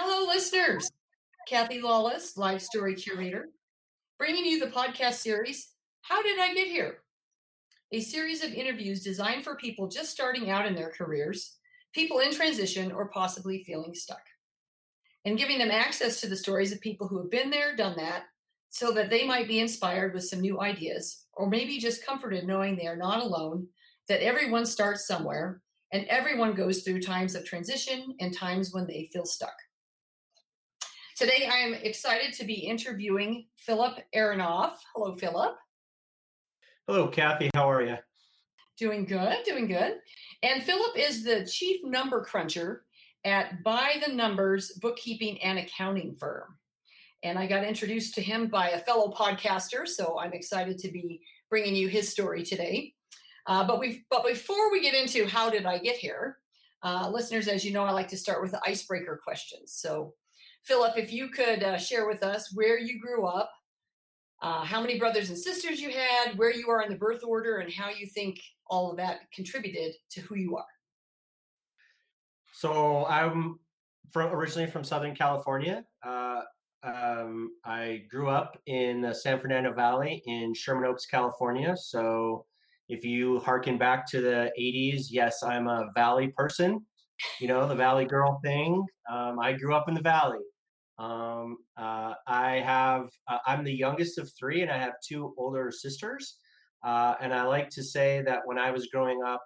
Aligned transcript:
Hello, 0.00 0.28
listeners. 0.28 0.92
Kathy 1.48 1.80
Lawless, 1.80 2.36
Life 2.36 2.62
Story 2.62 2.94
Curator, 2.94 3.48
bringing 4.16 4.44
you 4.44 4.60
the 4.60 4.70
podcast 4.70 5.14
series, 5.14 5.72
How 6.02 6.22
Did 6.22 6.38
I 6.38 6.54
Get 6.54 6.68
Here? 6.68 6.98
A 7.90 7.98
series 7.98 8.44
of 8.44 8.52
interviews 8.52 9.02
designed 9.02 9.42
for 9.42 9.56
people 9.56 9.88
just 9.88 10.12
starting 10.12 10.50
out 10.50 10.66
in 10.66 10.76
their 10.76 10.92
careers, 10.92 11.56
people 11.92 12.20
in 12.20 12.32
transition, 12.32 12.92
or 12.92 13.08
possibly 13.08 13.64
feeling 13.64 13.92
stuck, 13.92 14.22
and 15.24 15.36
giving 15.36 15.58
them 15.58 15.72
access 15.72 16.20
to 16.20 16.28
the 16.28 16.36
stories 16.36 16.70
of 16.70 16.80
people 16.80 17.08
who 17.08 17.18
have 17.18 17.30
been 17.32 17.50
there, 17.50 17.74
done 17.74 17.96
that, 17.96 18.26
so 18.68 18.92
that 18.92 19.10
they 19.10 19.26
might 19.26 19.48
be 19.48 19.58
inspired 19.58 20.14
with 20.14 20.22
some 20.22 20.40
new 20.40 20.60
ideas, 20.60 21.24
or 21.32 21.50
maybe 21.50 21.76
just 21.76 22.06
comforted 22.06 22.46
knowing 22.46 22.76
they 22.76 22.86
are 22.86 22.94
not 22.94 23.20
alone, 23.20 23.66
that 24.06 24.22
everyone 24.22 24.64
starts 24.64 25.08
somewhere, 25.08 25.60
and 25.92 26.06
everyone 26.06 26.54
goes 26.54 26.84
through 26.84 27.02
times 27.02 27.34
of 27.34 27.44
transition 27.44 28.14
and 28.20 28.32
times 28.32 28.72
when 28.72 28.86
they 28.86 29.10
feel 29.12 29.26
stuck. 29.26 29.56
Today, 31.18 31.50
I 31.52 31.56
am 31.56 31.74
excited 31.74 32.32
to 32.34 32.44
be 32.44 32.54
interviewing 32.54 33.46
Phillip 33.56 33.98
Aronoff. 34.14 34.74
Hello, 34.94 35.16
Phillip. 35.16 35.56
Hello, 36.86 37.08
Kathy. 37.08 37.50
How 37.56 37.68
are 37.68 37.82
you? 37.82 37.96
Doing 38.78 39.04
good, 39.04 39.38
doing 39.44 39.66
good. 39.66 39.94
And 40.44 40.62
Phillip 40.62 40.96
is 40.96 41.24
the 41.24 41.44
chief 41.44 41.80
number 41.82 42.22
cruncher 42.22 42.84
at 43.24 43.64
By 43.64 44.00
the 44.06 44.12
Numbers 44.12 44.78
bookkeeping 44.80 45.42
and 45.42 45.58
accounting 45.58 46.14
firm. 46.14 46.56
And 47.24 47.36
I 47.36 47.48
got 47.48 47.64
introduced 47.64 48.14
to 48.14 48.22
him 48.22 48.46
by 48.46 48.68
a 48.68 48.78
fellow 48.78 49.10
podcaster, 49.10 49.88
so 49.88 50.20
I'm 50.20 50.32
excited 50.32 50.78
to 50.78 50.92
be 50.92 51.20
bringing 51.50 51.74
you 51.74 51.88
his 51.88 52.08
story 52.08 52.44
today. 52.44 52.94
Uh, 53.48 53.66
but 53.66 53.80
we 53.80 54.04
but 54.08 54.24
before 54.24 54.70
we 54.70 54.80
get 54.80 54.94
into 54.94 55.26
how 55.26 55.50
did 55.50 55.66
I 55.66 55.78
get 55.78 55.96
here, 55.96 56.38
uh, 56.84 57.10
listeners, 57.12 57.48
as 57.48 57.64
you 57.64 57.72
know, 57.72 57.82
I 57.82 57.90
like 57.90 58.08
to 58.08 58.16
start 58.16 58.40
with 58.40 58.52
the 58.52 58.60
icebreaker 58.64 59.20
questions. 59.24 59.72
So 59.72 60.14
Phillip, 60.68 60.98
if 60.98 61.10
you 61.10 61.28
could 61.28 61.62
uh, 61.62 61.78
share 61.78 62.06
with 62.06 62.22
us 62.22 62.52
where 62.52 62.78
you 62.78 63.00
grew 63.00 63.24
up, 63.24 63.50
uh, 64.42 64.62
how 64.62 64.82
many 64.82 64.98
brothers 64.98 65.30
and 65.30 65.38
sisters 65.38 65.80
you 65.80 65.90
had, 65.90 66.36
where 66.36 66.54
you 66.54 66.68
are 66.68 66.82
in 66.82 66.90
the 66.90 66.98
birth 66.98 67.24
order, 67.24 67.56
and 67.56 67.72
how 67.72 67.88
you 67.88 68.06
think 68.06 68.38
all 68.66 68.90
of 68.90 68.98
that 68.98 69.20
contributed 69.34 69.94
to 70.10 70.20
who 70.20 70.36
you 70.36 70.58
are. 70.58 70.66
So 72.52 73.06
I'm 73.06 73.58
from 74.12 74.30
originally 74.34 74.70
from 74.70 74.84
Southern 74.84 75.14
California. 75.14 75.84
Uh, 76.06 76.42
um, 76.82 77.52
I 77.64 78.02
grew 78.10 78.28
up 78.28 78.58
in 78.66 79.00
the 79.00 79.14
San 79.14 79.40
Fernando 79.40 79.72
Valley 79.72 80.22
in 80.26 80.52
Sherman 80.52 80.84
Oaks, 80.84 81.06
California. 81.06 81.74
So 81.76 82.44
if 82.90 83.06
you 83.06 83.40
harken 83.40 83.78
back 83.78 84.06
to 84.10 84.20
the 84.20 84.52
80s, 84.60 85.06
yes, 85.08 85.42
I'm 85.42 85.66
a 85.66 85.88
Valley 85.94 86.28
person. 86.28 86.84
You 87.40 87.48
know, 87.48 87.66
the 87.66 87.74
Valley 87.74 88.04
girl 88.04 88.38
thing. 88.44 88.84
Um, 89.10 89.40
I 89.40 89.52
grew 89.54 89.74
up 89.74 89.88
in 89.88 89.94
the 89.94 90.02
Valley. 90.02 90.38
Um, 90.98 91.58
uh, 91.76 92.14
I 92.26 92.60
have, 92.60 93.08
uh, 93.28 93.38
I'm 93.46 93.64
the 93.64 93.72
youngest 93.72 94.18
of 94.18 94.30
three, 94.38 94.62
and 94.62 94.70
I 94.70 94.78
have 94.78 94.94
two 95.06 95.34
older 95.38 95.70
sisters. 95.70 96.38
Uh, 96.84 97.14
and 97.20 97.32
I 97.32 97.44
like 97.44 97.70
to 97.70 97.82
say 97.82 98.22
that 98.22 98.40
when 98.44 98.58
I 98.58 98.70
was 98.70 98.86
growing 98.86 99.22
up, 99.22 99.42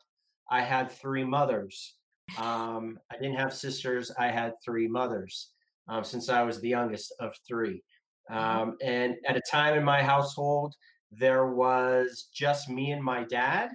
I 0.50 0.62
had 0.62 0.90
three 0.90 1.24
mothers. 1.24 1.96
Um, 2.38 2.98
I 3.10 3.16
didn't 3.16 3.38
have 3.38 3.52
sisters, 3.52 4.10
I 4.18 4.28
had 4.28 4.52
three 4.64 4.88
mothers 4.88 5.50
um, 5.88 6.04
since 6.04 6.28
I 6.28 6.42
was 6.42 6.60
the 6.60 6.68
youngest 6.68 7.14
of 7.20 7.34
three. 7.46 7.82
Um, 8.30 8.76
and 8.82 9.16
at 9.26 9.36
a 9.36 9.42
time 9.50 9.76
in 9.76 9.84
my 9.84 10.02
household, 10.02 10.74
there 11.10 11.48
was 11.48 12.28
just 12.32 12.70
me 12.70 12.92
and 12.92 13.02
my 13.02 13.24
dad, 13.24 13.70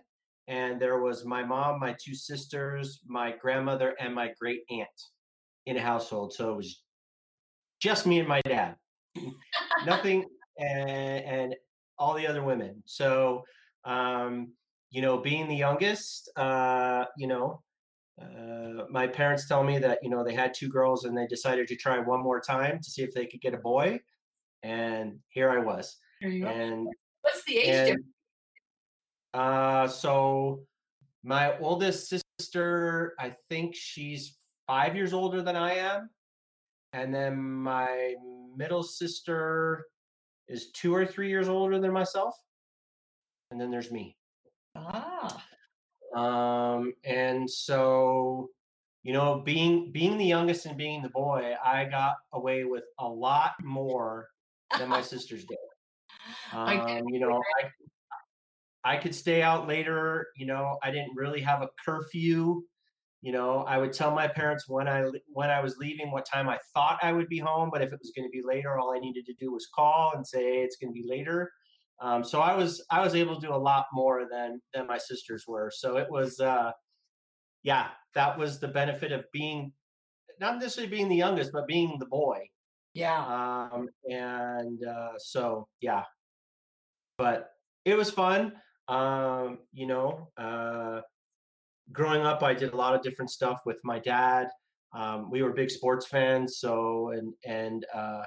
and 0.48 0.82
there 0.82 1.00
was 1.02 1.26
my 1.26 1.44
mom, 1.44 1.80
my 1.80 1.96
two 2.04 2.16
sisters, 2.16 3.02
my 3.06 3.36
grandmother, 3.40 3.96
and 4.00 4.16
my 4.16 4.32
great 4.40 4.62
aunt 4.72 4.88
in 5.66 5.78
a 5.78 5.82
household. 5.82 6.34
So 6.34 6.52
it 6.52 6.58
was 6.58 6.82
just 7.80 8.06
me 8.06 8.20
and 8.20 8.28
my 8.28 8.42
dad, 8.42 8.76
nothing, 9.86 10.26
and, 10.60 11.26
and, 11.26 11.56
all 12.00 12.14
the 12.14 12.28
other 12.28 12.44
women. 12.44 12.84
So, 12.86 13.44
um, 13.84 14.52
you 14.92 15.02
know, 15.02 15.18
being 15.18 15.48
the 15.48 15.56
youngest, 15.56 16.30
uh, 16.36 17.06
you 17.18 17.26
know, 17.26 17.64
uh, 18.22 18.84
my 18.90 19.08
parents 19.08 19.48
tell 19.48 19.64
me 19.64 19.80
that 19.80 20.00
you 20.04 20.10
know 20.10 20.24
they 20.24 20.34
had 20.34 20.54
two 20.54 20.70
girls 20.70 21.06
and 21.06 21.18
they 21.18 21.28
decided 21.28 21.68
to 21.68 21.76
try 21.76 22.00
one 22.00 22.22
more 22.22 22.40
time 22.40 22.80
to 22.82 22.90
see 22.90 23.02
if 23.02 23.14
they 23.14 23.26
could 23.26 23.42
get 23.42 23.54
a 23.54 23.58
boy, 23.58 24.00
and 24.64 25.18
here 25.30 25.50
I 25.50 25.58
was. 25.58 25.98
and 26.22 26.88
what's 27.22 27.44
the 27.46 27.58
age 27.58 27.68
and, 27.68 27.86
difference? 27.88 28.06
Uh, 29.34 29.88
so 29.88 30.62
my 31.24 31.58
oldest 31.60 32.22
sister, 32.40 33.14
I 33.20 33.36
think 33.50 33.76
she's 33.76 34.36
five 34.66 34.96
years 34.96 35.14
older 35.14 35.42
than 35.42 35.56
I 35.56 35.76
am, 35.76 36.10
and 36.98 37.14
then 37.14 37.40
my 37.40 38.16
middle 38.56 38.82
sister 38.82 39.86
is 40.48 40.72
two 40.72 40.94
or 40.94 41.06
three 41.06 41.30
years 41.30 41.48
older 41.48 41.80
than 41.80 41.92
myself, 41.92 42.34
and 43.52 43.62
then 43.62 43.70
there's 43.70 43.92
me. 43.92 44.18
Ah. 44.76 45.44
Um, 46.16 46.94
and 47.04 47.50
so, 47.50 48.50
you 49.04 49.14
know, 49.14 49.42
being 49.46 49.92
being 49.92 50.18
the 50.18 50.26
youngest 50.26 50.66
and 50.66 50.78
being 50.78 51.04
the 51.04 51.10
boy, 51.10 51.54
I 51.64 51.86
got 51.86 52.16
away 52.34 52.64
with 52.64 52.86
a 53.00 53.08
lot 53.08 53.52
more 53.64 54.28
than 54.80 54.90
my 54.90 55.02
sisters 55.14 55.46
did. 55.46 55.58
Um, 56.52 57.04
you 57.10 57.20
know, 57.20 57.42
I 57.62 58.94
I 58.96 58.98
could 58.98 59.14
stay 59.14 59.44
out 59.44 59.68
later. 59.68 60.28
You 60.36 60.48
know, 60.48 60.80
I 60.82 60.90
didn't 60.90 61.16
really 61.16 61.42
have 61.42 61.62
a 61.62 61.70
curfew 61.86 62.64
you 63.22 63.32
know 63.32 63.64
i 63.68 63.78
would 63.78 63.94
tell 63.94 64.12
my 64.12 64.28
parents 64.28 64.66
when 64.68 64.88
i 64.88 65.04
when 65.28 65.50
i 65.50 65.60
was 65.60 65.78
leaving 65.78 66.12
what 66.12 66.26
time 66.26 66.48
i 66.48 66.58
thought 66.74 67.00
i 67.02 67.12
would 67.12 67.28
be 67.28 67.40
home 67.40 67.70
but 67.72 67.82
if 67.82 67.92
it 67.92 68.00
was 68.00 68.12
going 68.16 68.28
to 68.28 68.32
be 68.32 68.44
later 68.46 68.78
all 68.78 68.96
i 68.96 69.00
needed 69.00 69.26
to 69.26 69.34
do 69.40 69.52
was 69.52 69.68
call 69.74 70.14
and 70.16 70.26
say 70.26 70.44
hey, 70.44 70.64
it's 70.64 70.78
going 70.78 70.94
to 70.94 71.00
be 71.00 71.08
later. 71.08 71.52
Um, 72.00 72.24
so 72.24 72.42
i 72.42 72.56
was 72.56 72.84
i 72.92 73.02
was 73.02 73.16
able 73.16 73.40
to 73.40 73.48
do 73.48 73.54
a 73.54 73.58
lot 73.58 73.86
more 73.92 74.28
than 74.30 74.62
than 74.74 74.86
my 74.86 75.00
sisters 75.00 75.46
were. 75.48 75.72
So 75.74 75.98
it 75.98 76.08
was 76.10 76.40
uh 76.40 76.72
yeah 77.64 77.88
that 78.14 78.38
was 78.38 78.60
the 78.60 78.68
benefit 78.68 79.12
of 79.12 79.26
being 79.34 79.72
not 80.40 80.60
necessarily 80.60 80.92
being 80.92 81.10
the 81.10 81.16
youngest 81.16 81.52
but 81.52 81.66
being 81.68 81.98
the 82.00 82.06
boy. 82.06 82.48
Yeah. 82.94 83.18
Um 83.72 83.90
and 84.08 84.84
uh 84.86 85.18
so 85.18 85.68
yeah. 85.82 86.04
But 87.18 87.50
it 87.84 87.96
was 87.98 88.12
fun. 88.12 88.54
Um 88.88 89.58
you 89.74 89.88
know 89.88 90.30
uh 90.38 91.02
growing 91.92 92.22
up, 92.22 92.44
I 92.44 92.54
did 92.54 92.74
a 92.74 92.78
lot 92.78 92.96
of 92.96 93.02
different 93.02 93.32
stuff 93.32 93.60
with 93.66 93.80
my 93.84 94.00
dad. 94.00 94.48
Um, 94.96 95.30
we 95.30 95.44
were 95.44 95.52
big 95.52 95.70
sports 95.70 96.08
fans, 96.08 96.58
so 96.60 97.10
and 97.10 97.34
and 97.46 97.86
uh, 97.94 98.24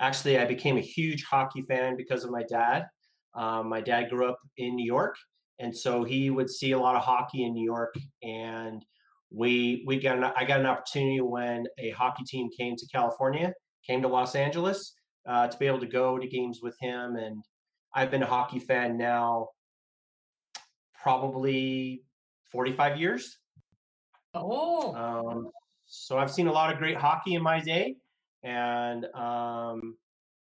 actually, 0.00 0.38
I 0.38 0.44
became 0.44 0.76
a 0.76 0.80
huge 0.80 1.24
hockey 1.24 1.62
fan 1.62 1.96
because 1.96 2.24
of 2.24 2.30
my 2.30 2.42
dad. 2.44 2.86
Um, 3.34 3.68
my 3.68 3.80
dad 3.80 4.08
grew 4.08 4.28
up 4.28 4.38
in 4.56 4.76
New 4.76 4.86
York, 4.86 5.16
and 5.58 5.76
so 5.76 6.04
he 6.04 6.30
would 6.30 6.48
see 6.48 6.72
a 6.72 6.78
lot 6.78 6.96
of 6.96 7.02
hockey 7.02 7.44
in 7.44 7.52
New 7.52 7.64
York. 7.64 7.94
And 8.22 8.84
we 9.30 9.84
we 9.86 9.98
got 9.98 10.18
an, 10.18 10.24
I 10.24 10.44
got 10.44 10.60
an 10.60 10.66
opportunity 10.66 11.20
when 11.20 11.66
a 11.78 11.90
hockey 11.90 12.24
team 12.24 12.48
came 12.56 12.76
to 12.76 12.86
California, 12.86 13.52
came 13.86 14.00
to 14.02 14.08
Los 14.08 14.34
Angeles 14.34 14.94
uh, 15.28 15.48
to 15.48 15.58
be 15.58 15.66
able 15.66 15.80
to 15.80 15.86
go 15.86 16.18
to 16.18 16.26
games 16.26 16.60
with 16.62 16.76
him. 16.80 17.16
And 17.16 17.42
I've 17.94 18.10
been 18.10 18.22
a 18.22 18.26
hockey 18.26 18.60
fan 18.60 18.96
now 18.96 19.48
probably 21.02 22.05
45 22.52 22.98
years. 22.98 23.38
Oh. 24.34 24.94
Um, 24.94 25.50
so 25.86 26.18
I've 26.18 26.30
seen 26.30 26.46
a 26.46 26.52
lot 26.52 26.72
of 26.72 26.78
great 26.78 26.96
hockey 26.96 27.34
in 27.34 27.42
my 27.42 27.60
day, 27.60 27.96
and 28.42 29.04
um, 29.14 29.96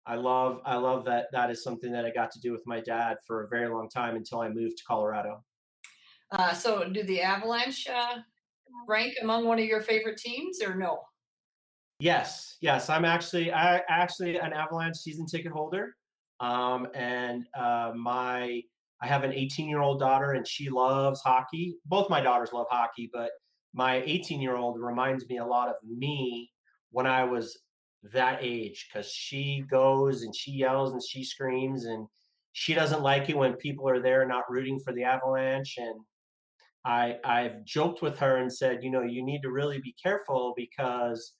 I 0.07 0.17
love 0.17 0.61
I 0.65 0.77
love 0.77 1.05
that 1.07 1.27
that 1.33 1.51
is 1.51 1.63
something 1.63 1.91
that 1.93 2.05
I 2.05 2.11
got 2.11 2.31
to 2.33 2.41
do 2.41 2.53
with 2.53 2.63
my 2.67 2.81
dad 2.81 3.17
for 3.27 3.45
a 3.45 3.49
very 3.49 3.69
long 3.69 3.89
time 3.89 4.17
until 4.17 4.41
I 4.41 4.49
moved 4.49 4.77
to 4.79 4.85
Colorado. 4.87 5.43
Uh, 6.31 6.53
so, 6.53 6.89
do 6.89 7.03
the 7.03 7.21
Avalanche 7.21 7.87
uh, 7.89 8.19
rank 8.89 9.15
among 9.23 9.47
one 9.47 9.59
of 9.59 9.65
your 9.65 9.83
favorite 9.83 10.19
teams, 10.19 10.63
or 10.63 10.75
no? 10.75 11.01
Yes, 11.99 12.57
yes. 12.61 12.91
I'm 12.91 13.05
actually 13.05 13.53
I 13.53 13.83
actually 13.89 14.37
an 14.37 14.53
Avalanche 14.53 14.97
season 14.97 15.27
ticket 15.27 15.53
holder, 15.53 15.95
um, 16.41 16.89
and 16.95 17.47
uh, 17.59 17.93
my 17.95 18.63
I 19.03 19.09
have 19.09 19.25
an 19.25 19.33
18 19.33 19.69
year 19.69 19.81
old 19.81 19.99
daughter 19.99 20.33
and 20.33 20.47
she 20.47 20.71
loves 20.71 21.21
hockey. 21.23 21.77
Both 21.87 22.09
my 22.09 22.21
daughters 22.21 22.53
love 22.53 22.69
hockey, 22.71 23.11
but 23.13 23.31
my 23.75 24.03
18 24.07 24.41
year 24.41 24.57
old 24.57 24.81
reminds 24.81 25.29
me 25.29 25.39
a 25.39 25.45
lot 25.45 25.69
of 25.69 25.75
me 25.85 26.51
when 26.93 27.07
I 27.07 27.25
was 27.25 27.59
that 28.13 28.39
age 28.43 28.89
because 28.89 29.11
she 29.11 29.65
goes 29.69 30.23
and 30.23 30.35
she 30.35 30.53
yells 30.53 30.93
and 30.93 31.03
she 31.03 31.25
screams 31.25 31.85
and 31.85 32.07
she 32.53 32.75
doesn't 32.75 33.03
like 33.03 33.29
it 33.29 33.37
when 33.37 33.55
people 33.55 33.89
are 33.89 34.01
there 34.01 34.27
not 34.27 34.51
rooting 34.51 34.79
for 34.79 34.93
the 34.93 35.05
Avalanche. 35.05 35.75
And 35.79 36.01
I, 36.85 37.17
I've 37.25 37.65
joked 37.65 38.03
with 38.03 38.19
her 38.19 38.37
and 38.37 38.53
said, 38.53 38.85
you 38.85 38.91
know, 38.91 39.03
you 39.03 39.25
need 39.25 39.43
to 39.43 39.51
really 39.51 39.81
be 39.81 39.95
careful 40.01 40.53
because, 40.57 41.33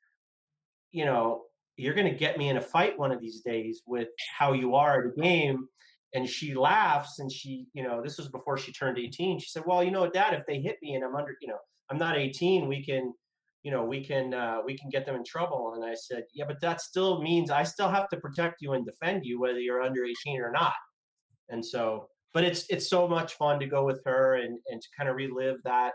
you 0.91 1.05
know, 1.05 1.43
you're 1.77 1.95
going 1.95 2.11
to 2.11 2.19
get 2.19 2.39
me 2.39 2.49
in 2.49 2.57
a 2.57 2.61
fight 2.61 2.99
one 2.99 3.13
of 3.13 3.21
these 3.21 3.41
days 3.41 3.83
with 3.87 4.09
how 4.37 4.53
you 4.53 4.75
are 4.75 5.01
at 5.01 5.13
a 5.13 5.21
game 5.21 5.69
and 6.15 6.29
she 6.29 6.55
laughs 6.55 7.19
and 7.19 7.31
she 7.31 7.67
you 7.75 7.83
know 7.83 8.03
this 8.03 8.19
was 8.19 8.29
before 8.29 8.59
she 8.59 8.73
turned 8.73 8.99
18 8.99 9.39
she 9.39 9.49
said 9.49 9.63
well 9.67 9.83
you 9.83 9.91
know 9.91 10.09
dad 10.09 10.35
if 10.35 10.45
they 10.47 10.61
hit 10.61 10.77
me 10.83 10.95
and 10.95 11.05
i'm 11.05 11.17
under 11.17 11.35
you 11.41 11.49
know 11.49 11.59
i'm 11.91 11.99
not 11.99 12.19
18 12.19 12.69
we 12.69 12.85
can 12.85 13.13
you 13.63 13.71
know 13.71 13.85
we 13.85 14.05
can 14.05 14.35
uh, 14.35 14.59
we 14.65 14.77
can 14.77 14.91
get 14.91 15.07
them 15.07 15.15
in 15.15 15.25
trouble. 15.25 15.75
And 15.75 15.85
i 15.85 15.95
said 15.95 16.25
yeah 16.35 16.45
but 16.47 16.61
that 16.61 16.81
still 16.81 17.23
means 17.23 17.51
i 17.51 17.63
still 17.63 17.89
have 17.89 18.09
to 18.09 18.17
protect 18.17 18.61
you 18.61 18.73
and 18.73 18.85
defend 18.85 19.25
you 19.25 19.41
whether 19.41 19.61
you're 19.61 19.83
under 19.83 20.05
18 20.05 20.41
or 20.41 20.51
not. 20.51 20.75
And 21.49 21.65
so 21.65 22.09
but 22.35 22.45
it's 22.45 22.67
it's 22.71 22.89
so 22.89 23.07
much 23.07 23.35
fun 23.35 23.61
to 23.61 23.67
go 23.67 23.85
with 23.85 24.01
her 24.05 24.37
and 24.37 24.59
and 24.69 24.81
to 24.81 24.89
kind 24.97 25.09
of 25.09 25.17
relive 25.17 25.59
that 25.65 25.93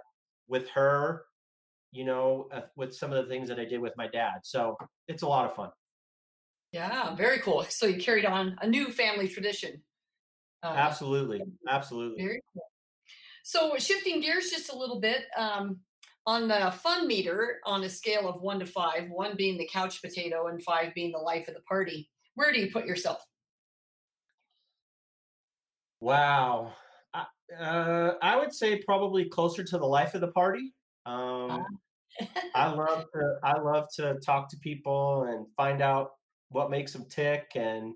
with 0.47 0.69
her 0.69 1.23
you 1.91 2.05
know 2.05 2.47
uh, 2.53 2.61
with 2.75 2.95
some 2.95 3.11
of 3.11 3.23
the 3.23 3.29
things 3.29 3.49
that 3.49 3.59
i 3.59 3.65
did 3.65 3.79
with 3.79 3.93
my 3.97 4.07
dad. 4.07 4.39
So 4.43 4.77
it's 5.07 5.23
a 5.23 5.27
lot 5.27 5.45
of 5.45 5.55
fun. 5.55 5.69
Yeah 6.71 7.15
very 7.15 7.39
cool. 7.39 7.65
So 7.69 7.85
you 7.85 7.97
carried 7.97 8.25
on 8.25 8.57
a 8.61 8.67
new 8.67 8.91
family 8.91 9.27
tradition 9.27 9.81
uh, 10.63 10.73
absolutely 10.75 11.41
absolutely 11.67 12.21
very 12.21 12.41
cool 12.53 12.63
so 13.43 13.77
shifting 13.77 14.19
gears 14.19 14.49
just 14.49 14.73
a 14.73 14.77
little 14.77 14.99
bit 14.99 15.23
um, 15.37 15.79
on 16.27 16.49
the 16.49 16.71
fun 16.83 17.07
meter 17.07 17.61
on 17.65 17.85
a 17.85 17.89
scale 17.89 18.27
of 18.27 18.41
one 18.41 18.59
to 18.59 18.65
five, 18.65 19.09
one 19.09 19.37
being 19.37 19.57
the 19.57 19.67
couch 19.71 20.01
potato 20.01 20.47
and 20.47 20.61
five 20.61 20.93
being 20.93 21.13
the 21.13 21.17
life 21.17 21.47
of 21.47 21.53
the 21.53 21.61
party, 21.61 22.09
where 22.35 22.51
do 22.51 22.59
you 22.59 22.69
put 22.69 22.85
yourself? 22.85 23.25
Wow. 26.01 26.73
Uh, 27.13 28.11
I 28.21 28.35
would 28.35 28.53
say 28.53 28.83
probably 28.83 29.29
closer 29.29 29.63
to 29.63 29.77
the 29.77 29.85
life 29.85 30.13
of 30.13 30.19
the 30.19 30.27
party. 30.27 30.73
Um, 31.05 31.65
I 32.53 32.67
love 32.67 33.05
to 33.13 33.35
I 33.43 33.57
love 33.59 33.87
to 33.95 34.15
talk 34.25 34.49
to 34.49 34.57
people 34.57 35.23
and 35.23 35.47
find 35.55 35.81
out 35.81 36.11
what 36.49 36.69
makes 36.69 36.91
them 36.91 37.05
tick 37.09 37.51
and 37.55 37.93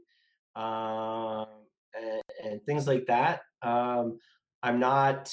um, 0.56 1.48
and, 1.96 2.22
and, 2.44 2.64
things 2.64 2.88
like 2.88 3.06
that. 3.08 3.42
Um, 3.62 4.18
I'm 4.64 4.80
not 4.80 5.32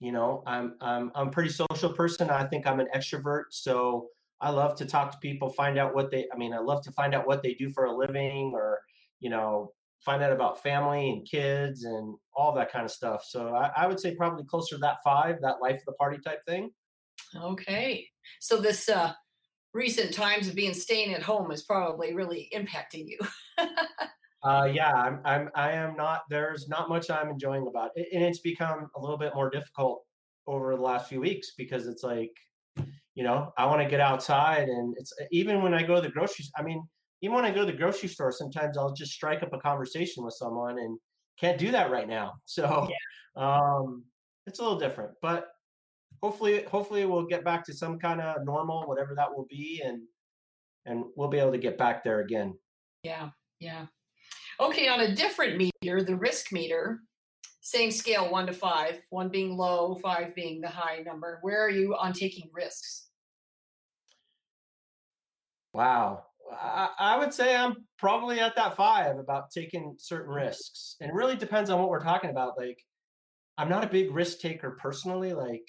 you 0.00 0.12
know 0.12 0.42
i'm 0.46 0.74
i'm 0.80 1.10
i'm 1.14 1.28
a 1.28 1.30
pretty 1.30 1.48
social 1.48 1.92
person 1.92 2.28
i 2.30 2.44
think 2.44 2.66
i'm 2.66 2.80
an 2.80 2.88
extrovert 2.94 3.44
so 3.50 4.08
i 4.40 4.50
love 4.50 4.76
to 4.76 4.84
talk 4.84 5.10
to 5.10 5.18
people 5.18 5.48
find 5.50 5.78
out 5.78 5.94
what 5.94 6.10
they 6.10 6.26
i 6.32 6.36
mean 6.36 6.52
i 6.52 6.58
love 6.58 6.82
to 6.82 6.92
find 6.92 7.14
out 7.14 7.26
what 7.26 7.42
they 7.42 7.54
do 7.54 7.70
for 7.70 7.86
a 7.86 7.96
living 7.96 8.52
or 8.54 8.78
you 9.20 9.30
know 9.30 9.72
find 10.04 10.22
out 10.22 10.32
about 10.32 10.62
family 10.62 11.10
and 11.10 11.28
kids 11.28 11.84
and 11.84 12.14
all 12.34 12.54
that 12.54 12.70
kind 12.70 12.84
of 12.84 12.90
stuff 12.90 13.24
so 13.26 13.54
i, 13.54 13.70
I 13.76 13.86
would 13.86 13.98
say 13.98 14.14
probably 14.14 14.44
closer 14.44 14.76
to 14.76 14.80
that 14.80 14.98
five 15.02 15.40
that 15.40 15.62
life 15.62 15.76
of 15.76 15.84
the 15.86 15.92
party 15.92 16.18
type 16.22 16.44
thing 16.46 16.70
okay 17.34 18.06
so 18.40 18.60
this 18.60 18.88
uh 18.88 19.12
recent 19.72 20.12
times 20.12 20.48
of 20.48 20.54
being 20.54 20.74
staying 20.74 21.14
at 21.14 21.22
home 21.22 21.50
is 21.50 21.62
probably 21.62 22.14
really 22.14 22.50
impacting 22.54 23.06
you 23.06 23.18
Uh, 24.46 24.64
yeah, 24.64 24.92
I'm, 24.92 25.20
I'm, 25.24 25.50
I 25.56 25.72
am 25.72 25.96
not, 25.96 26.22
there's 26.30 26.68
not 26.68 26.88
much 26.88 27.10
I'm 27.10 27.30
enjoying 27.30 27.66
about 27.66 27.90
it. 27.96 28.06
And 28.12 28.22
it's 28.22 28.38
become 28.38 28.88
a 28.94 29.00
little 29.00 29.18
bit 29.18 29.34
more 29.34 29.50
difficult 29.50 30.04
over 30.46 30.76
the 30.76 30.82
last 30.82 31.08
few 31.08 31.20
weeks 31.20 31.54
because 31.58 31.88
it's 31.88 32.04
like, 32.04 32.30
you 33.16 33.24
know, 33.24 33.52
I 33.58 33.66
want 33.66 33.82
to 33.82 33.88
get 33.88 33.98
outside 33.98 34.68
and 34.68 34.94
it's 34.98 35.12
even 35.32 35.62
when 35.62 35.74
I 35.74 35.82
go 35.82 35.96
to 35.96 36.00
the 36.00 36.10
grocery, 36.10 36.44
I 36.56 36.62
mean, 36.62 36.86
even 37.22 37.34
when 37.34 37.44
I 37.44 37.50
go 37.50 37.66
to 37.66 37.72
the 37.72 37.76
grocery 37.76 38.08
store, 38.08 38.30
sometimes 38.30 38.78
I'll 38.78 38.92
just 38.92 39.10
strike 39.10 39.42
up 39.42 39.52
a 39.52 39.58
conversation 39.58 40.24
with 40.24 40.34
someone 40.34 40.78
and 40.78 40.96
can't 41.40 41.58
do 41.58 41.72
that 41.72 41.90
right 41.90 42.08
now. 42.08 42.34
So, 42.44 42.88
yeah. 42.88 43.42
um, 43.42 44.04
it's 44.46 44.60
a 44.60 44.62
little 44.62 44.78
different, 44.78 45.10
but 45.22 45.48
hopefully, 46.22 46.62
hopefully 46.70 47.04
we'll 47.04 47.26
get 47.26 47.44
back 47.44 47.64
to 47.64 47.72
some 47.74 47.98
kind 47.98 48.20
of 48.20 48.44
normal, 48.44 48.86
whatever 48.86 49.16
that 49.16 49.34
will 49.34 49.46
be. 49.50 49.82
And, 49.84 50.02
and 50.84 51.04
we'll 51.16 51.26
be 51.26 51.40
able 51.40 51.50
to 51.50 51.58
get 51.58 51.76
back 51.76 52.04
there 52.04 52.20
again. 52.20 52.56
Yeah. 53.02 53.30
Yeah. 53.58 53.86
Okay, 54.58 54.88
on 54.88 55.00
a 55.00 55.14
different 55.14 55.58
meter, 55.58 56.02
the 56.02 56.16
risk 56.16 56.50
meter, 56.52 57.00
same 57.60 57.90
scale, 57.90 58.30
one 58.30 58.46
to 58.46 58.52
five, 58.52 59.02
one 59.10 59.28
being 59.28 59.56
low, 59.56 59.96
five 59.96 60.34
being 60.34 60.60
the 60.60 60.68
high 60.68 61.02
number. 61.04 61.40
Where 61.42 61.62
are 61.64 61.70
you 61.70 61.94
on 61.94 62.12
taking 62.12 62.48
risks? 62.52 63.08
Wow. 65.74 66.24
I, 66.50 66.88
I 66.98 67.18
would 67.18 67.34
say 67.34 67.54
I'm 67.54 67.84
probably 67.98 68.40
at 68.40 68.56
that 68.56 68.76
five 68.76 69.18
about 69.18 69.50
taking 69.50 69.96
certain 69.98 70.32
risks. 70.32 70.96
And 71.00 71.10
it 71.10 71.14
really 71.14 71.36
depends 71.36 71.68
on 71.68 71.80
what 71.80 71.90
we're 71.90 72.02
talking 72.02 72.30
about. 72.30 72.56
Like, 72.56 72.78
I'm 73.58 73.68
not 73.68 73.84
a 73.84 73.88
big 73.88 74.14
risk 74.14 74.38
taker 74.38 74.78
personally. 74.80 75.34
Like, 75.34 75.64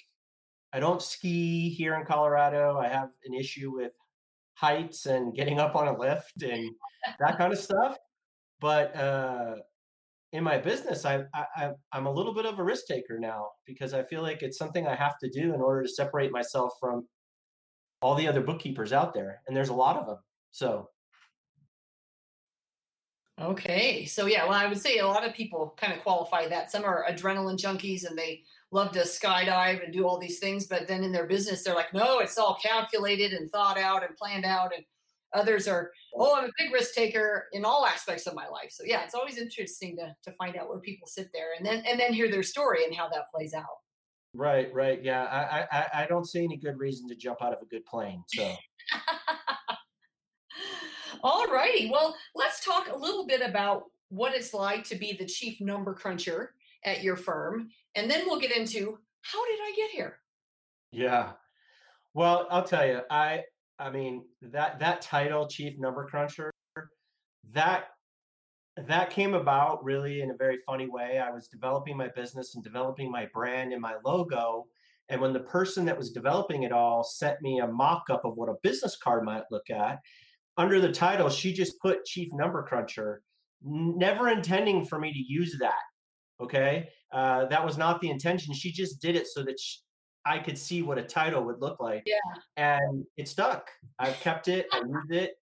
I 0.72 0.80
don't 0.80 1.02
ski 1.02 1.68
here 1.68 1.94
in 1.94 2.06
Colorado. 2.06 2.78
I 2.78 2.88
have 2.88 3.08
an 3.24 3.34
issue 3.34 3.72
with 3.74 3.92
heights 4.54 5.06
and 5.06 5.34
getting 5.34 5.58
up 5.58 5.76
on 5.76 5.88
a 5.88 5.98
lift 5.98 6.42
and 6.42 6.70
that 7.18 7.36
kind 7.36 7.52
of 7.52 7.58
stuff 7.58 7.98
but 8.60 8.94
uh, 8.96 9.56
in 10.32 10.44
my 10.44 10.58
business, 10.58 11.04
I, 11.04 11.24
I 11.34 11.70
I'm 11.92 12.06
a 12.06 12.12
little 12.12 12.34
bit 12.34 12.46
of 12.46 12.58
a 12.58 12.64
risk 12.64 12.86
taker 12.86 13.18
now 13.18 13.48
because 13.66 13.94
I 13.94 14.02
feel 14.02 14.22
like 14.22 14.42
it's 14.42 14.58
something 14.58 14.86
I 14.86 14.94
have 14.94 15.18
to 15.22 15.30
do 15.30 15.54
in 15.54 15.60
order 15.60 15.82
to 15.82 15.88
separate 15.88 16.32
myself 16.32 16.72
from 16.80 17.06
all 18.02 18.14
the 18.14 18.28
other 18.28 18.42
bookkeepers 18.42 18.92
out 18.92 19.14
there, 19.14 19.42
and 19.46 19.56
there's 19.56 19.70
a 19.70 19.74
lot 19.74 19.96
of 19.96 20.06
them. 20.06 20.18
So. 20.50 20.88
Okay, 23.40 24.04
so 24.04 24.26
yeah, 24.26 24.44
well, 24.44 24.54
I 24.54 24.66
would 24.66 24.80
say 24.80 24.98
a 24.98 25.06
lot 25.06 25.24
of 25.24 25.32
people 25.32 25.72
kind 25.80 25.92
of 25.92 26.00
qualify 26.00 26.48
that. 26.48 26.72
Some 26.72 26.84
are 26.84 27.06
adrenaline 27.08 27.56
junkies 27.56 28.04
and 28.04 28.18
they 28.18 28.42
love 28.72 28.90
to 28.92 29.00
skydive 29.02 29.84
and 29.84 29.92
do 29.92 30.08
all 30.08 30.18
these 30.18 30.40
things, 30.40 30.66
but 30.66 30.88
then 30.88 31.04
in 31.04 31.12
their 31.12 31.26
business, 31.26 31.62
they're 31.62 31.76
like, 31.76 31.94
no, 31.94 32.18
it's 32.18 32.36
all 32.36 32.58
calculated 32.60 33.32
and 33.32 33.48
thought 33.52 33.78
out 33.78 34.02
and 34.02 34.16
planned 34.16 34.44
out, 34.44 34.72
and 34.74 34.84
Others 35.34 35.68
are, 35.68 35.90
oh, 36.14 36.36
I'm 36.36 36.44
a 36.44 36.52
big 36.58 36.72
risk 36.72 36.94
taker 36.94 37.46
in 37.52 37.64
all 37.64 37.84
aspects 37.84 38.26
of 38.26 38.34
my 38.34 38.48
life. 38.48 38.70
So 38.70 38.84
yeah, 38.86 39.04
it's 39.04 39.14
always 39.14 39.38
interesting 39.38 39.96
to 39.96 40.14
to 40.24 40.36
find 40.36 40.56
out 40.56 40.68
where 40.68 40.80
people 40.80 41.06
sit 41.06 41.28
there 41.32 41.48
and 41.56 41.66
then 41.66 41.84
and 41.86 42.00
then 42.00 42.12
hear 42.12 42.30
their 42.30 42.42
story 42.42 42.84
and 42.84 42.94
how 42.94 43.08
that 43.10 43.30
plays 43.34 43.54
out. 43.54 43.66
Right, 44.34 44.72
right. 44.72 45.02
Yeah. 45.02 45.24
I 45.24 45.66
I, 45.70 46.02
I 46.02 46.06
don't 46.06 46.26
see 46.26 46.44
any 46.44 46.56
good 46.56 46.78
reason 46.78 47.08
to 47.08 47.14
jump 47.14 47.42
out 47.42 47.52
of 47.52 47.60
a 47.62 47.66
good 47.66 47.84
plane. 47.84 48.22
So 48.28 48.54
all 51.22 51.46
righty. 51.46 51.90
Well, 51.90 52.16
let's 52.34 52.64
talk 52.64 52.88
a 52.90 52.96
little 52.96 53.26
bit 53.26 53.42
about 53.42 53.84
what 54.08 54.34
it's 54.34 54.54
like 54.54 54.84
to 54.84 54.96
be 54.96 55.12
the 55.12 55.26
chief 55.26 55.60
number 55.60 55.94
cruncher 55.94 56.54
at 56.84 57.02
your 57.02 57.16
firm. 57.16 57.68
And 57.94 58.10
then 58.10 58.24
we'll 58.26 58.40
get 58.40 58.56
into 58.56 58.98
how 59.22 59.46
did 59.46 59.58
I 59.60 59.72
get 59.76 59.90
here? 59.90 60.20
Yeah. 60.90 61.32
Well, 62.14 62.46
I'll 62.50 62.64
tell 62.64 62.86
you, 62.86 63.00
I 63.10 63.42
I 63.78 63.90
mean 63.90 64.24
that 64.42 64.80
that 64.80 65.02
title, 65.02 65.46
chief 65.46 65.78
number 65.78 66.06
cruncher, 66.06 66.50
that 67.52 67.86
that 68.86 69.10
came 69.10 69.34
about 69.34 69.82
really 69.84 70.20
in 70.20 70.30
a 70.30 70.36
very 70.36 70.58
funny 70.66 70.88
way. 70.88 71.18
I 71.18 71.30
was 71.30 71.48
developing 71.48 71.96
my 71.96 72.08
business 72.14 72.54
and 72.54 72.62
developing 72.62 73.10
my 73.10 73.26
brand 73.32 73.72
and 73.72 73.82
my 73.82 73.94
logo. 74.04 74.66
And 75.08 75.20
when 75.20 75.32
the 75.32 75.40
person 75.40 75.84
that 75.86 75.96
was 75.96 76.10
developing 76.10 76.64
it 76.64 76.72
all 76.72 77.02
sent 77.02 77.40
me 77.40 77.60
a 77.60 77.66
mock 77.66 78.04
up 78.10 78.24
of 78.24 78.36
what 78.36 78.48
a 78.48 78.56
business 78.62 78.96
card 78.96 79.24
might 79.24 79.44
look 79.50 79.70
at, 79.70 79.98
under 80.56 80.80
the 80.80 80.92
title, 80.92 81.30
she 81.30 81.52
just 81.52 81.80
put 81.80 82.04
chief 82.04 82.28
number 82.32 82.62
cruncher, 82.62 83.22
never 83.62 84.28
intending 84.28 84.84
for 84.84 84.98
me 84.98 85.12
to 85.12 85.18
use 85.18 85.56
that. 85.60 85.74
Okay. 86.40 86.88
Uh, 87.12 87.46
that 87.46 87.64
was 87.64 87.78
not 87.78 88.00
the 88.00 88.10
intention. 88.10 88.54
She 88.54 88.70
just 88.70 89.00
did 89.00 89.16
it 89.16 89.26
so 89.26 89.42
that 89.44 89.58
she, 89.58 89.78
I 90.28 90.38
could 90.38 90.58
see 90.58 90.82
what 90.82 90.98
a 90.98 91.02
title 91.02 91.42
would 91.44 91.60
look 91.60 91.80
like. 91.80 92.02
Yeah. 92.04 92.18
And 92.56 93.04
it 93.16 93.28
stuck. 93.28 93.70
I've 93.98 94.20
kept 94.20 94.48
it. 94.48 94.66
I 94.72 94.78
used 94.86 95.10
it. 95.10 95.32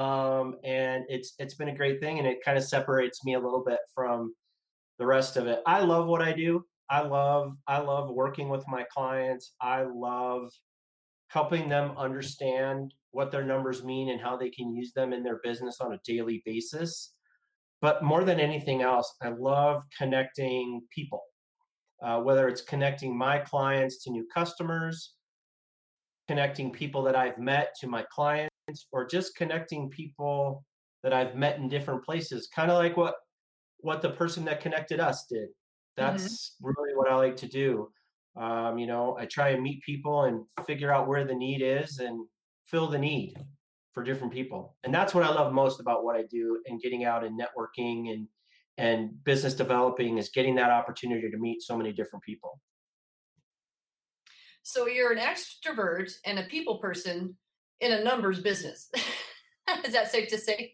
Um, 0.00 0.56
and 0.64 1.04
it's 1.08 1.34
it's 1.38 1.54
been 1.54 1.68
a 1.68 1.76
great 1.76 2.00
thing 2.00 2.18
and 2.18 2.26
it 2.26 2.38
kind 2.44 2.56
of 2.56 2.64
separates 2.64 3.24
me 3.24 3.34
a 3.34 3.40
little 3.40 3.62
bit 3.64 3.80
from 3.94 4.34
the 4.98 5.06
rest 5.06 5.36
of 5.36 5.46
it. 5.46 5.60
I 5.66 5.80
love 5.80 6.06
what 6.06 6.22
I 6.22 6.32
do. 6.32 6.64
I 6.88 7.02
love 7.02 7.52
I 7.66 7.78
love 7.78 8.10
working 8.10 8.48
with 8.48 8.64
my 8.66 8.84
clients. 8.92 9.52
I 9.60 9.82
love 9.82 10.50
helping 11.28 11.68
them 11.68 11.92
understand 11.98 12.94
what 13.10 13.30
their 13.30 13.44
numbers 13.44 13.84
mean 13.84 14.10
and 14.10 14.20
how 14.20 14.36
they 14.36 14.50
can 14.50 14.74
use 14.74 14.92
them 14.92 15.12
in 15.12 15.22
their 15.22 15.40
business 15.42 15.80
on 15.80 15.92
a 15.92 16.00
daily 16.04 16.42
basis. 16.46 17.12
But 17.82 18.02
more 18.02 18.24
than 18.24 18.40
anything 18.40 18.82
else, 18.82 19.12
I 19.22 19.30
love 19.30 19.82
connecting 19.98 20.82
people 20.94 21.22
uh, 22.02 22.20
whether 22.20 22.48
it's 22.48 22.62
connecting 22.62 23.16
my 23.16 23.38
clients 23.38 24.02
to 24.04 24.10
new 24.10 24.26
customers, 24.32 25.14
connecting 26.28 26.70
people 26.70 27.02
that 27.02 27.16
I've 27.16 27.38
met 27.38 27.74
to 27.80 27.86
my 27.86 28.04
clients, 28.10 28.50
or 28.92 29.06
just 29.06 29.36
connecting 29.36 29.90
people 29.90 30.64
that 31.02 31.12
I've 31.12 31.34
met 31.34 31.58
in 31.58 31.68
different 31.68 32.04
places, 32.04 32.48
kind 32.54 32.70
of 32.70 32.78
like 32.78 32.96
what 32.96 33.14
what 33.82 34.02
the 34.02 34.10
person 34.10 34.44
that 34.44 34.60
connected 34.60 35.00
us 35.00 35.26
did. 35.28 35.48
Mm-hmm. 35.48 35.96
That's 35.96 36.56
mm-hmm. 36.62 36.66
really 36.66 36.96
what 36.96 37.10
I 37.10 37.16
like 37.16 37.36
to 37.38 37.48
do. 37.48 37.90
Um, 38.36 38.78
you 38.78 38.86
know, 38.86 39.16
I 39.18 39.26
try 39.26 39.50
and 39.50 39.62
meet 39.62 39.82
people 39.82 40.24
and 40.24 40.44
figure 40.66 40.92
out 40.92 41.08
where 41.08 41.24
the 41.24 41.34
need 41.34 41.62
is 41.62 41.98
and 41.98 42.26
fill 42.66 42.88
the 42.88 42.98
need 42.98 43.34
for 43.92 44.04
different 44.04 44.32
people. 44.32 44.76
And 44.84 44.94
that's 44.94 45.14
what 45.14 45.24
I 45.24 45.30
love 45.30 45.52
most 45.52 45.80
about 45.80 46.04
what 46.04 46.16
I 46.16 46.22
do 46.30 46.60
and 46.66 46.80
getting 46.80 47.04
out 47.04 47.24
and 47.24 47.38
networking 47.38 48.12
and 48.12 48.28
and 48.80 49.24
business 49.24 49.54
developing 49.54 50.18
is 50.18 50.28
getting 50.30 50.54
that 50.54 50.70
opportunity 50.70 51.30
to 51.30 51.36
meet 51.38 51.62
so 51.62 51.76
many 51.76 51.92
different 51.92 52.22
people 52.24 52.60
so 54.62 54.86
you're 54.86 55.12
an 55.12 55.18
extrovert 55.18 56.12
and 56.24 56.38
a 56.38 56.44
people 56.44 56.78
person 56.78 57.36
in 57.80 57.92
a 57.92 58.02
numbers 58.02 58.40
business 58.40 58.90
is 59.84 59.92
that 59.92 60.10
safe 60.10 60.28
to 60.28 60.38
say 60.38 60.72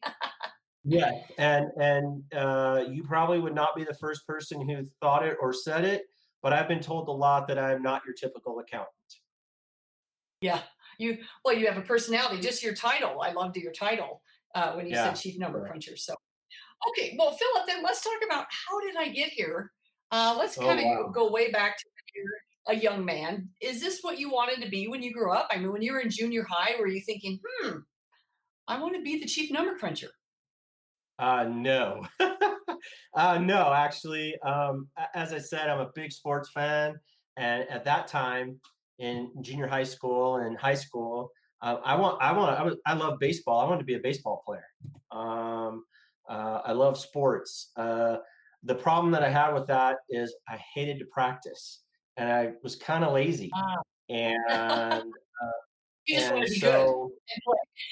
yeah 0.85 1.11
and 1.39 1.67
and 1.81 2.23
uh, 2.35 2.85
you 2.89 3.03
probably 3.03 3.41
would 3.41 3.55
not 3.55 3.75
be 3.75 3.85
the 3.85 3.95
first 3.95 4.27
person 4.27 4.69
who 4.69 4.85
thought 5.01 5.25
it 5.25 5.37
or 5.41 5.53
said 5.53 5.85
it 5.85 6.03
but 6.43 6.53
i've 6.53 6.69
been 6.69 6.81
told 6.81 7.09
a 7.09 7.13
lot 7.13 7.49
that 7.49 7.59
i'm 7.59 7.83
not 7.83 8.03
your 8.05 8.15
typical 8.15 8.59
accountant 8.61 8.93
yeah 10.41 10.61
you 10.99 11.19
well, 11.45 11.55
you 11.55 11.67
have 11.67 11.77
a 11.77 11.83
personality. 11.83 12.41
Just 12.41 12.63
your 12.63 12.75
title. 12.75 13.21
I 13.21 13.33
loved 13.33 13.57
your 13.57 13.73
title 13.73 14.23
uh, 14.55 14.73
when 14.73 14.87
you 14.87 14.95
Yeah. 14.95 15.13
said 15.13 15.21
chief 15.21 15.39
number 15.39 15.67
cruncher. 15.67 15.97
So, 15.97 16.15
okay, 16.89 17.17
well, 17.19 17.33
Phillip, 17.33 17.67
then 17.67 17.83
let's 17.83 18.03
talk 18.03 18.19
about 18.25 18.47
how 18.51 18.81
did 18.81 18.97
I 18.97 19.09
get 19.09 19.31
here? 19.31 19.73
Uh, 20.11 20.35
let's 20.39 20.57
Oh, 20.59 20.63
kind 20.63 20.81
of 20.81 20.87
wow. 20.87 21.11
go 21.13 21.31
way 21.31 21.51
back 21.51 21.77
to 21.79 21.85
when 21.87 22.25
you're 22.25 22.79
a 22.79 22.81
young 22.81 23.05
man. 23.05 23.49
Is 23.61 23.81
this 23.81 24.01
what 24.03 24.19
you 24.19 24.31
wanted 24.31 24.63
to 24.63 24.71
be 24.71 24.89
when 24.89 25.03
you 25.03 25.13
grew 25.13 25.33
up? 25.33 25.49
I 25.51 25.59
mean, 25.59 25.73
when 25.73 25.83
you 25.83 25.93
were 25.93 26.01
in 26.01 26.11
junior 26.11 26.45
high, 26.49 26.79
were 26.79 26.87
you 26.87 27.01
thinking, 27.01 27.41
hmm, 27.45 27.79
I 28.69 28.81
want 28.81 28.95
to 28.95 29.03
be 29.03 29.19
the 29.19 29.27
chief 29.27 29.51
number 29.51 29.77
cruncher? 29.77 30.11
Uh, 31.19 31.45
no. 31.45 32.07
uh, 33.15 33.39
no, 33.39 33.73
actually, 33.73 34.37
um, 34.45 34.89
as 35.15 35.33
I 35.33 35.39
said, 35.39 35.69
I'm 35.71 35.81
a 35.81 35.91
big 35.95 36.13
sports 36.13 36.51
fan. 36.51 36.97
And 37.37 37.69
at 37.69 37.85
that 37.85 38.07
time 38.07 38.61
in 38.99 39.31
junior 39.41 39.67
high 39.67 39.85
school 39.85 40.37
and 40.37 40.59
high 40.59 40.75
school, 40.75 41.31
uh, 41.63 41.77
I 41.85 41.97
want, 41.97 42.23
I 42.23 42.33
want, 42.33 42.59
I, 42.59 42.63
was, 42.63 42.77
I 42.87 42.95
love 42.95 43.19
baseball. 43.19 43.61
I 43.61 43.65
wanted 43.65 43.79
to 43.79 43.85
be 43.85 43.95
a 43.95 44.01
baseball 44.01 44.43
player. 44.45 44.67
Um, 45.11 45.85
uh, 46.29 46.61
I 46.65 46.73
love 46.73 46.99
sports. 46.99 47.71
Uh, 47.77 48.19
the 48.63 48.75
problem 48.75 49.13
that 49.13 49.23
I 49.23 49.29
had 49.29 49.53
with 49.53 49.67
that 49.69 49.99
is 50.09 50.35
I 50.49 50.59
hated 50.75 50.99
to 50.99 51.05
practice 51.07 51.83
and 52.17 52.31
I 52.31 52.53
was 52.63 52.77
kind 52.77 53.05
of 53.05 53.13
lazy. 53.13 53.51
Ah. 53.55 53.77
And 54.09 55.13
You 56.07 56.17
just 56.17 56.33
and 56.33 56.47
to 56.47 56.53
be 56.53 56.61
good. 56.61 56.71
so, 56.71 57.11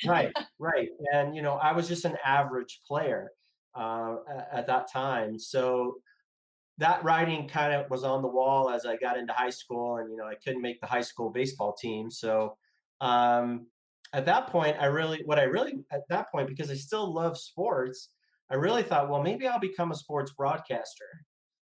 right, 0.07 0.33
right. 0.59 0.88
And 1.12 1.35
you 1.35 1.43
know, 1.43 1.55
I 1.55 1.73
was 1.73 1.88
just 1.88 2.05
an 2.05 2.17
average 2.25 2.81
player 2.87 3.31
uh, 3.75 4.17
at 4.53 4.67
that 4.69 4.91
time. 4.91 5.38
So 5.38 5.97
that 6.79 7.03
writing 7.03 7.49
kind 7.49 7.73
of 7.73 7.91
was 7.91 8.05
on 8.05 8.23
the 8.23 8.29
wall 8.29 8.71
as 8.71 8.87
I 8.87 8.97
got 8.97 9.19
into 9.19 9.33
high 9.33 9.50
school, 9.50 9.97
and 9.97 10.11
you 10.11 10.17
know, 10.17 10.26
I 10.26 10.35
couldn't 10.45 10.62
make 10.62 10.81
the 10.81 10.87
high 10.87 11.00
school 11.00 11.31
baseball 11.31 11.73
team. 11.73 12.11
So 12.11 12.57
um, 13.00 13.67
at 14.12 14.26
that 14.26 14.47
point, 14.47 14.76
I 14.79 14.87
really, 14.87 15.23
what 15.25 15.41
I 15.41 15.45
really 15.45 15.85
at 15.91 16.03
that 16.09 16.31
point, 16.31 16.49
because 16.49 16.71
I 16.71 16.75
still 16.75 17.12
love 17.12 17.37
sports, 17.37 18.11
I 18.51 18.57
really 18.57 18.83
thought, 18.83 19.09
well, 19.09 19.23
maybe 19.23 19.47
I'll 19.47 19.61
become 19.61 19.91
a 19.91 19.97
sports 19.97 20.33
broadcaster. 20.37 21.25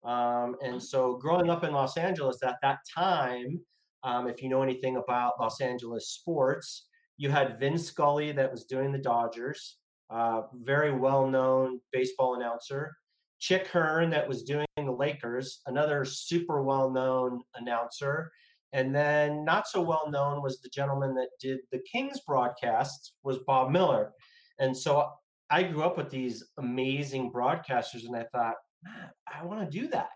Um, 0.03 0.55
and 0.61 0.81
so 0.81 1.17
growing 1.17 1.49
up 1.49 1.63
in 1.63 1.71
Los 1.71 1.97
Angeles 1.97 2.39
at 2.43 2.57
that 2.61 2.79
time, 2.93 3.61
um, 4.03 4.27
if 4.27 4.41
you 4.41 4.49
know 4.49 4.61
anything 4.61 4.97
about 4.97 5.39
Los 5.39 5.61
Angeles 5.61 6.09
sports, 6.09 6.87
you 7.17 7.29
had 7.29 7.59
Vin 7.59 7.77
Scully 7.77 8.31
that 8.33 8.51
was 8.51 8.65
doing 8.65 8.91
the 8.91 8.97
Dodgers, 8.97 9.77
uh, 10.09 10.41
very 10.53 10.91
well 10.91 11.27
known 11.27 11.79
baseball 11.91 12.35
announcer. 12.35 12.93
Chick 13.39 13.67
Hearn 13.67 14.09
that 14.09 14.27
was 14.27 14.43
doing 14.43 14.65
the 14.77 14.91
Lakers, 14.91 15.61
another 15.67 16.05
super 16.05 16.63
well 16.63 16.89
known 16.89 17.41
announcer. 17.55 18.31
And 18.73 18.93
then 18.93 19.45
not 19.45 19.67
so 19.67 19.81
well 19.81 20.09
known 20.09 20.41
was 20.41 20.59
the 20.59 20.69
gentleman 20.69 21.13
that 21.15 21.29
did 21.39 21.59
the 21.71 21.79
Kings 21.89 22.19
broadcasts 22.25 23.13
was 23.23 23.39
Bob 23.45 23.69
Miller. 23.69 24.11
And 24.59 24.75
so 24.75 25.09
I 25.49 25.63
grew 25.63 25.83
up 25.83 25.97
with 25.97 26.09
these 26.09 26.43
amazing 26.57 27.31
broadcasters, 27.31 28.05
and 28.05 28.15
I 28.15 28.25
thought, 28.31 28.55
"Man, 28.83 29.09
I 29.31 29.45
want 29.45 29.59
to 29.69 29.79
do 29.79 29.87
that. 29.89 30.09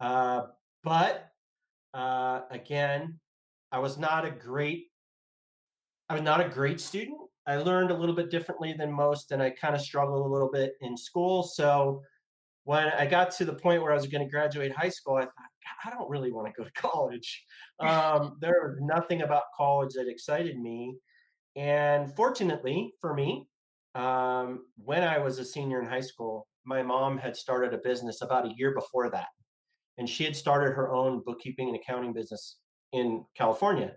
Uh, 0.00 0.46
but 0.82 1.28
uh, 1.92 2.42
again, 2.50 3.18
I 3.72 3.78
was 3.78 3.98
not 3.98 4.24
a 4.24 4.30
great 4.30 4.86
I 6.08 6.14
was 6.14 6.22
not 6.22 6.40
a 6.40 6.48
great 6.48 6.80
student. 6.80 7.18
I 7.46 7.56
learned 7.56 7.90
a 7.90 7.96
little 7.96 8.14
bit 8.14 8.30
differently 8.30 8.74
than 8.74 8.92
most, 8.92 9.32
and 9.32 9.42
I 9.42 9.50
kind 9.50 9.74
of 9.74 9.80
struggled 9.80 10.24
a 10.24 10.28
little 10.28 10.50
bit 10.50 10.74
in 10.80 10.96
school. 10.96 11.42
So 11.42 12.02
when 12.64 12.88
I 12.88 13.06
got 13.06 13.30
to 13.32 13.44
the 13.44 13.54
point 13.54 13.82
where 13.82 13.92
I 13.92 13.94
was 13.94 14.06
going 14.06 14.24
to 14.24 14.30
graduate 14.30 14.72
high 14.72 14.88
school, 14.88 15.16
I 15.16 15.22
thought, 15.22 15.50
I 15.84 15.90
don't 15.90 16.08
really 16.08 16.32
want 16.32 16.46
to 16.46 16.52
go 16.56 16.64
to 16.64 16.72
college. 16.72 17.44
Um, 17.80 18.36
there 18.40 18.60
was 18.62 18.78
nothing 18.80 19.22
about 19.22 19.42
college 19.56 19.94
that 19.94 20.06
excited 20.06 20.56
me. 20.56 20.94
And 21.56 22.14
fortunately 22.14 22.92
for 23.00 23.12
me, 23.12 23.48
um, 23.94 24.66
when 24.76 25.02
I 25.02 25.18
was 25.18 25.38
a 25.38 25.44
senior 25.44 25.80
in 25.80 25.86
high 25.86 26.00
school, 26.00 26.48
my 26.64 26.82
mom 26.82 27.18
had 27.18 27.36
started 27.36 27.74
a 27.74 27.78
business 27.78 28.22
about 28.22 28.46
a 28.46 28.54
year 28.56 28.74
before 28.74 29.10
that. 29.10 29.28
And 29.98 30.08
she 30.08 30.24
had 30.24 30.34
started 30.34 30.72
her 30.74 30.92
own 30.92 31.22
bookkeeping 31.24 31.68
and 31.68 31.76
accounting 31.76 32.12
business 32.12 32.56
in 32.92 33.24
California. 33.36 33.92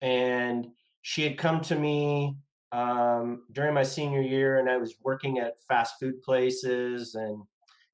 And 0.00 0.68
she 1.02 1.22
had 1.22 1.36
come 1.36 1.60
to 1.62 1.76
me 1.76 2.36
um, 2.72 3.42
during 3.52 3.74
my 3.74 3.82
senior 3.82 4.22
year, 4.22 4.58
and 4.58 4.70
I 4.70 4.78
was 4.78 4.94
working 5.02 5.38
at 5.38 5.60
fast 5.68 5.94
food 6.00 6.22
places. 6.22 7.14
And, 7.14 7.42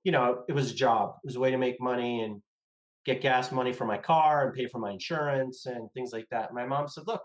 you 0.05 0.13
know, 0.13 0.45
it 0.49 0.53
was 0.53 0.71
a 0.71 0.75
job, 0.75 1.17
it 1.25 1.27
was 1.27 1.37
a 1.37 1.41
way 1.41 1.51
to 1.51 1.59
make 1.59 1.81
money 1.81 2.23
and 2.23 2.41
get 3.05 3.21
gas 3.21 3.51
money 3.51 3.73
for 3.73 3.87
my 3.87 3.99
car 3.99 4.47
and 4.47 4.55
pay 4.55 4.67
for 4.67 4.79
my 4.79 4.91
insurance 4.93 5.67
and 5.67 5.91
things 5.93 6.13
like 6.13 6.27
that. 6.31 6.53
My 6.53 6.67
mom 6.67 6.89
said, 6.89 7.05
Look, 7.07 7.23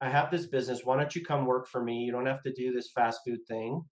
I 0.00 0.08
have 0.08 0.30
this 0.30 0.46
business. 0.46 0.82
Why 0.84 0.96
don't 0.96 1.14
you 1.14 1.24
come 1.24 1.46
work 1.46 1.68
for 1.68 1.82
me? 1.82 1.98
You 1.98 2.12
don't 2.12 2.26
have 2.26 2.42
to 2.42 2.52
do 2.52 2.72
this 2.72 2.90
fast 2.94 3.20
food 3.26 3.40
thing. 3.48 3.82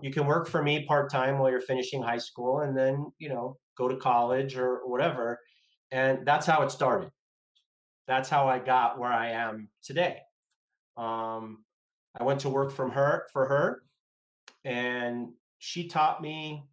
You 0.00 0.12
can 0.12 0.26
work 0.26 0.48
for 0.48 0.62
me 0.62 0.84
part 0.86 1.10
time 1.10 1.38
while 1.38 1.50
you're 1.50 1.60
finishing 1.60 2.02
high 2.02 2.18
school 2.18 2.60
and 2.60 2.76
then, 2.76 3.12
you 3.18 3.28
know, 3.28 3.58
go 3.76 3.88
to 3.88 3.96
college 3.96 4.56
or 4.56 4.80
whatever. 4.86 5.38
And 5.90 6.26
that's 6.26 6.46
how 6.46 6.62
it 6.62 6.70
started. 6.70 7.10
That's 8.06 8.28
how 8.28 8.48
I 8.48 8.58
got 8.58 8.98
where 8.98 9.12
I 9.12 9.30
am 9.30 9.68
today. 9.82 10.18
Um, 10.96 11.64
I 12.18 12.24
went 12.24 12.40
to 12.40 12.48
work 12.48 12.72
from 12.72 12.90
her 12.90 13.26
for 13.32 13.46
her, 13.46 13.82
and 14.64 15.28
she 15.58 15.88
taught 15.88 16.20
me 16.20 16.64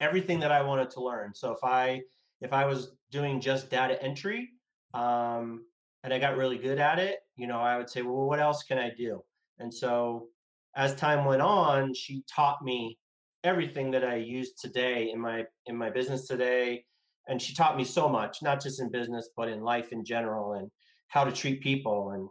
everything 0.00 0.40
that 0.40 0.52
I 0.52 0.62
wanted 0.62 0.90
to 0.90 1.04
learn. 1.04 1.34
So 1.34 1.52
if 1.52 1.58
I 1.62 2.02
if 2.40 2.52
I 2.52 2.64
was 2.64 2.96
doing 3.10 3.40
just 3.40 3.70
data 3.70 4.02
entry, 4.02 4.48
um, 4.94 5.64
and 6.02 6.12
I 6.14 6.18
got 6.18 6.36
really 6.36 6.58
good 6.58 6.78
at 6.78 6.98
it, 6.98 7.18
you 7.36 7.46
know, 7.46 7.58
I 7.58 7.76
would 7.76 7.90
say, 7.90 8.02
well, 8.02 8.26
what 8.26 8.40
else 8.40 8.62
can 8.62 8.78
I 8.78 8.90
do? 8.96 9.22
And 9.58 9.72
so 9.72 10.28
as 10.74 10.94
time 10.94 11.24
went 11.26 11.42
on, 11.42 11.92
she 11.94 12.24
taught 12.34 12.62
me 12.62 12.98
everything 13.44 13.90
that 13.90 14.04
I 14.04 14.16
use 14.16 14.52
today 14.54 15.10
in 15.12 15.20
my 15.20 15.44
in 15.66 15.76
my 15.76 15.90
business 15.90 16.26
today. 16.26 16.84
And 17.28 17.40
she 17.40 17.54
taught 17.54 17.76
me 17.76 17.84
so 17.84 18.08
much, 18.08 18.42
not 18.42 18.62
just 18.62 18.80
in 18.80 18.90
business, 18.90 19.28
but 19.36 19.48
in 19.48 19.60
life 19.60 19.92
in 19.92 20.04
general 20.04 20.54
and 20.54 20.70
how 21.08 21.24
to 21.24 21.32
treat 21.32 21.60
people 21.60 22.10
and 22.12 22.28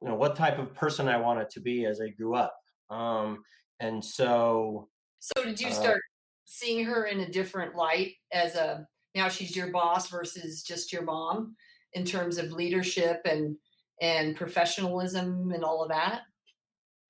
you 0.00 0.08
know 0.08 0.16
what 0.16 0.34
type 0.34 0.58
of 0.58 0.74
person 0.74 1.08
I 1.08 1.18
wanted 1.18 1.48
to 1.50 1.60
be 1.60 1.86
as 1.86 2.00
I 2.00 2.08
grew 2.08 2.34
up. 2.34 2.54
Um, 2.90 3.44
and 3.78 4.04
so 4.04 4.88
So 5.20 5.44
did 5.44 5.60
you 5.60 5.68
Uh, 5.68 5.72
start 5.72 6.02
seeing 6.44 6.84
her 6.84 7.06
in 7.06 7.20
a 7.20 7.30
different 7.30 7.76
light 7.76 8.14
as 8.32 8.56
a 8.56 8.86
now 9.14 9.28
she's 9.28 9.56
your 9.56 9.68
boss 9.68 10.08
versus 10.08 10.62
just 10.62 10.92
your 10.92 11.02
mom 11.02 11.54
in 11.92 12.04
terms 12.04 12.38
of 12.38 12.52
leadership 12.52 13.20
and 13.24 13.56
and 14.00 14.36
professionalism 14.36 15.52
and 15.52 15.64
all 15.64 15.82
of 15.82 15.88
that? 15.90 16.22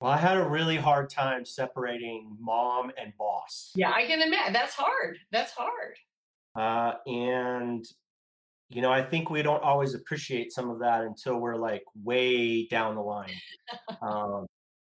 well, 0.03 0.11
I 0.11 0.17
had 0.17 0.35
a 0.35 0.43
really 0.43 0.75
hard 0.75 1.09
time 1.09 1.45
separating 1.45 2.35
mom 2.37 2.91
and 3.01 3.13
boss. 3.17 3.71
Yeah, 3.73 3.91
I 3.91 4.05
can 4.05 4.21
imagine. 4.21 4.51
That's 4.51 4.73
hard. 4.73 5.17
That's 5.31 5.53
hard. 5.53 5.95
Uh, 6.57 6.95
and 7.07 7.85
you 8.67 8.81
know, 8.81 8.91
I 8.91 9.01
think 9.01 9.29
we 9.29 9.41
don't 9.41 9.63
always 9.63 9.93
appreciate 9.93 10.51
some 10.51 10.69
of 10.69 10.79
that 10.79 11.05
until 11.05 11.37
we're 11.37 11.55
like 11.55 11.83
way 12.03 12.65
down 12.65 12.95
the 12.95 13.01
line. 13.01 13.31
um, 14.01 14.45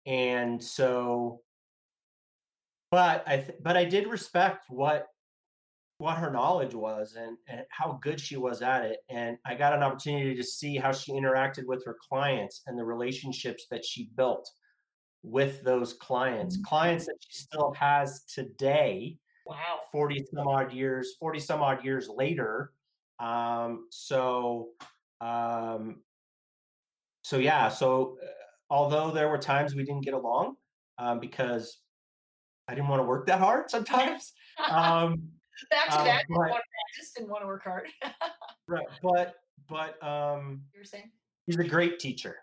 and 0.06 0.62
so, 0.62 1.40
but 2.92 3.24
I 3.26 3.38
th- 3.38 3.58
but 3.60 3.76
I 3.76 3.84
did 3.84 4.06
respect 4.06 4.66
what 4.68 5.08
what 6.00 6.16
her 6.16 6.30
knowledge 6.30 6.72
was 6.74 7.14
and, 7.14 7.36
and 7.46 7.66
how 7.68 7.98
good 8.00 8.18
she 8.18 8.38
was 8.38 8.62
at 8.62 8.86
it. 8.86 9.00
And 9.10 9.36
I 9.44 9.54
got 9.54 9.74
an 9.74 9.82
opportunity 9.82 10.34
to 10.34 10.42
see 10.42 10.78
how 10.78 10.92
she 10.92 11.12
interacted 11.12 11.66
with 11.66 11.84
her 11.84 11.94
clients 12.08 12.62
and 12.66 12.78
the 12.78 12.84
relationships 12.86 13.66
that 13.70 13.84
she 13.84 14.10
built 14.16 14.50
with 15.22 15.62
those 15.62 15.92
clients, 15.92 16.56
Mhm. 16.56 16.64
clients 16.64 17.04
that 17.04 17.18
she 17.20 17.42
still 17.42 17.72
has 17.74 18.24
today 18.24 19.18
Wow. 19.44 19.80
40 19.92 20.24
some 20.32 20.46
odd 20.48 20.72
years 20.72 21.16
40 21.18 21.40
some 21.40 21.60
odd 21.60 21.84
years 21.84 22.08
later 22.08 22.72
um 23.18 23.88
so 23.90 24.70
um 25.20 26.04
so 27.22 27.38
yeah 27.38 27.68
so 27.68 28.16
uh, 28.22 28.26
although 28.70 29.10
there 29.10 29.28
were 29.28 29.38
times 29.38 29.74
we 29.74 29.84
didn't 29.84 30.02
get 30.04 30.14
along 30.14 30.56
um 30.98 31.18
because 31.20 31.82
i 32.68 32.74
didn't 32.74 32.88
want 32.88 33.00
to 33.00 33.06
work 33.06 33.26
that 33.26 33.40
hard 33.40 33.70
sometimes 33.70 34.32
um 34.70 35.32
Back 35.70 35.86
to 35.90 35.96
that. 36.04 36.24
Didn't 36.28 36.36
but- 36.36 36.48
practice, 36.50 37.12
didn't 37.16 37.30
want 37.30 37.42
to 37.42 37.46
work 37.46 37.64
hard. 37.64 37.88
right 38.68 38.86
but 39.02 39.34
but 39.68 40.02
um 40.02 40.62
you 40.72 40.80
were 40.80 40.84
saying? 40.84 41.10
she's 41.46 41.56
a 41.58 41.64
great 41.64 41.98
teacher 41.98 42.36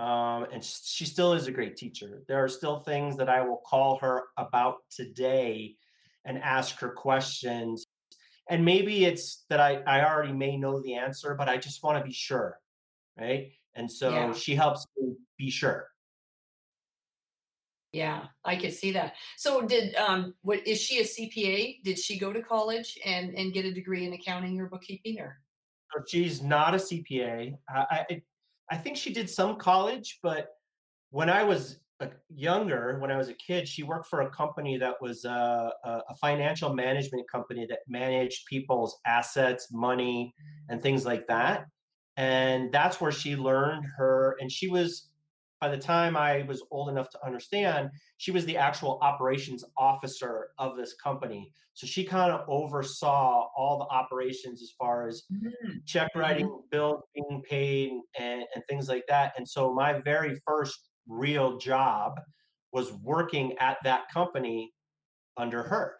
um, 0.00 0.46
and 0.52 0.64
she 0.64 1.04
still 1.04 1.32
is 1.32 1.46
a 1.46 1.52
great 1.52 1.76
teacher. 1.76 2.24
There 2.26 2.42
are 2.42 2.48
still 2.48 2.80
things 2.80 3.16
that 3.18 3.28
I 3.28 3.40
will 3.42 3.62
call 3.64 3.98
her 3.98 4.24
about 4.36 4.78
today 4.90 5.76
and 6.24 6.38
ask 6.38 6.80
her 6.80 6.88
questions. 6.88 7.84
And 8.50 8.64
maybe 8.64 9.04
it's 9.04 9.44
that 9.48 9.60
I, 9.60 9.76
I 9.86 10.04
already 10.04 10.32
may 10.32 10.56
know 10.56 10.82
the 10.82 10.94
answer, 10.94 11.36
but 11.36 11.48
I 11.48 11.56
just 11.56 11.84
want 11.84 11.98
to 11.98 12.04
be 12.04 12.12
sure. 12.12 12.58
Right. 13.16 13.52
And 13.76 13.90
so 13.90 14.10
Yeah. 14.10 14.32
she 14.32 14.56
helps 14.56 14.84
me 14.98 15.14
be 15.38 15.50
sure. 15.50 15.86
Yeah, 17.92 18.24
I 18.44 18.56
could 18.56 18.72
see 18.72 18.92
that. 18.92 19.14
So 19.36 19.62
did 19.62 19.94
um 19.96 20.34
what 20.42 20.66
is 20.66 20.80
she 20.80 21.00
a 21.00 21.04
CPA? 21.04 21.82
Did 21.84 21.98
she 21.98 22.18
go 22.18 22.32
to 22.32 22.42
college 22.42 22.98
and 23.04 23.34
and 23.34 23.52
get 23.52 23.66
a 23.66 23.72
degree 23.72 24.06
in 24.06 24.12
accounting 24.12 24.58
or 24.60 24.66
bookkeeping 24.66 25.20
or 25.20 25.42
she's 26.06 26.42
not 26.42 26.74
a 26.74 26.78
CPA. 26.78 27.54
I, 27.68 28.06
I, 28.10 28.22
I 28.70 28.76
think 28.76 28.96
she 28.96 29.12
did 29.12 29.28
some 29.28 29.56
college, 29.56 30.20
but 30.22 30.48
when 31.10 31.28
I 31.28 31.42
was 31.44 31.78
younger, 32.34 32.98
when 32.98 33.10
I 33.10 33.16
was 33.16 33.28
a 33.28 33.34
kid, 33.34 33.68
she 33.68 33.82
worked 33.82 34.06
for 34.08 34.22
a 34.22 34.30
company 34.30 34.76
that 34.78 34.94
was 35.00 35.24
uh, 35.24 35.70
a, 35.84 35.90
a 36.08 36.14
financial 36.20 36.74
management 36.74 37.30
company 37.30 37.66
that 37.68 37.80
managed 37.86 38.46
people's 38.46 38.98
assets, 39.06 39.68
money, 39.72 40.34
and 40.68 40.82
things 40.82 41.04
like 41.04 41.26
that. 41.28 41.66
And 42.16 42.72
that's 42.72 43.00
where 43.00 43.12
she 43.12 43.36
learned 43.36 43.84
her. 43.96 44.36
And 44.40 44.50
she 44.50 44.68
was, 44.68 45.10
by 45.62 45.68
the 45.68 45.78
time 45.78 46.16
I 46.16 46.44
was 46.48 46.60
old 46.72 46.88
enough 46.88 47.08
to 47.10 47.24
understand, 47.24 47.90
she 48.16 48.32
was 48.32 48.44
the 48.46 48.56
actual 48.56 48.98
operations 49.00 49.64
officer 49.78 50.48
of 50.58 50.76
this 50.76 50.94
company. 50.94 51.52
So 51.74 51.86
she 51.86 52.02
kind 52.02 52.32
of 52.32 52.44
oversaw 52.48 53.46
all 53.56 53.78
the 53.78 53.94
operations 53.94 54.60
as 54.60 54.72
far 54.76 55.06
as 55.06 55.22
mm-hmm. 55.32 55.76
check 55.86 56.10
writing, 56.16 56.48
mm-hmm. 56.48 56.66
bills 56.72 57.04
being 57.14 57.42
paid, 57.48 57.92
and, 58.18 58.42
and 58.52 58.64
things 58.68 58.88
like 58.88 59.04
that. 59.06 59.34
And 59.36 59.48
so 59.48 59.72
my 59.72 60.00
very 60.00 60.36
first 60.44 60.76
real 61.06 61.58
job 61.58 62.20
was 62.72 62.92
working 62.94 63.56
at 63.58 63.76
that 63.84 64.10
company 64.12 64.72
under 65.36 65.62
her. 65.62 65.94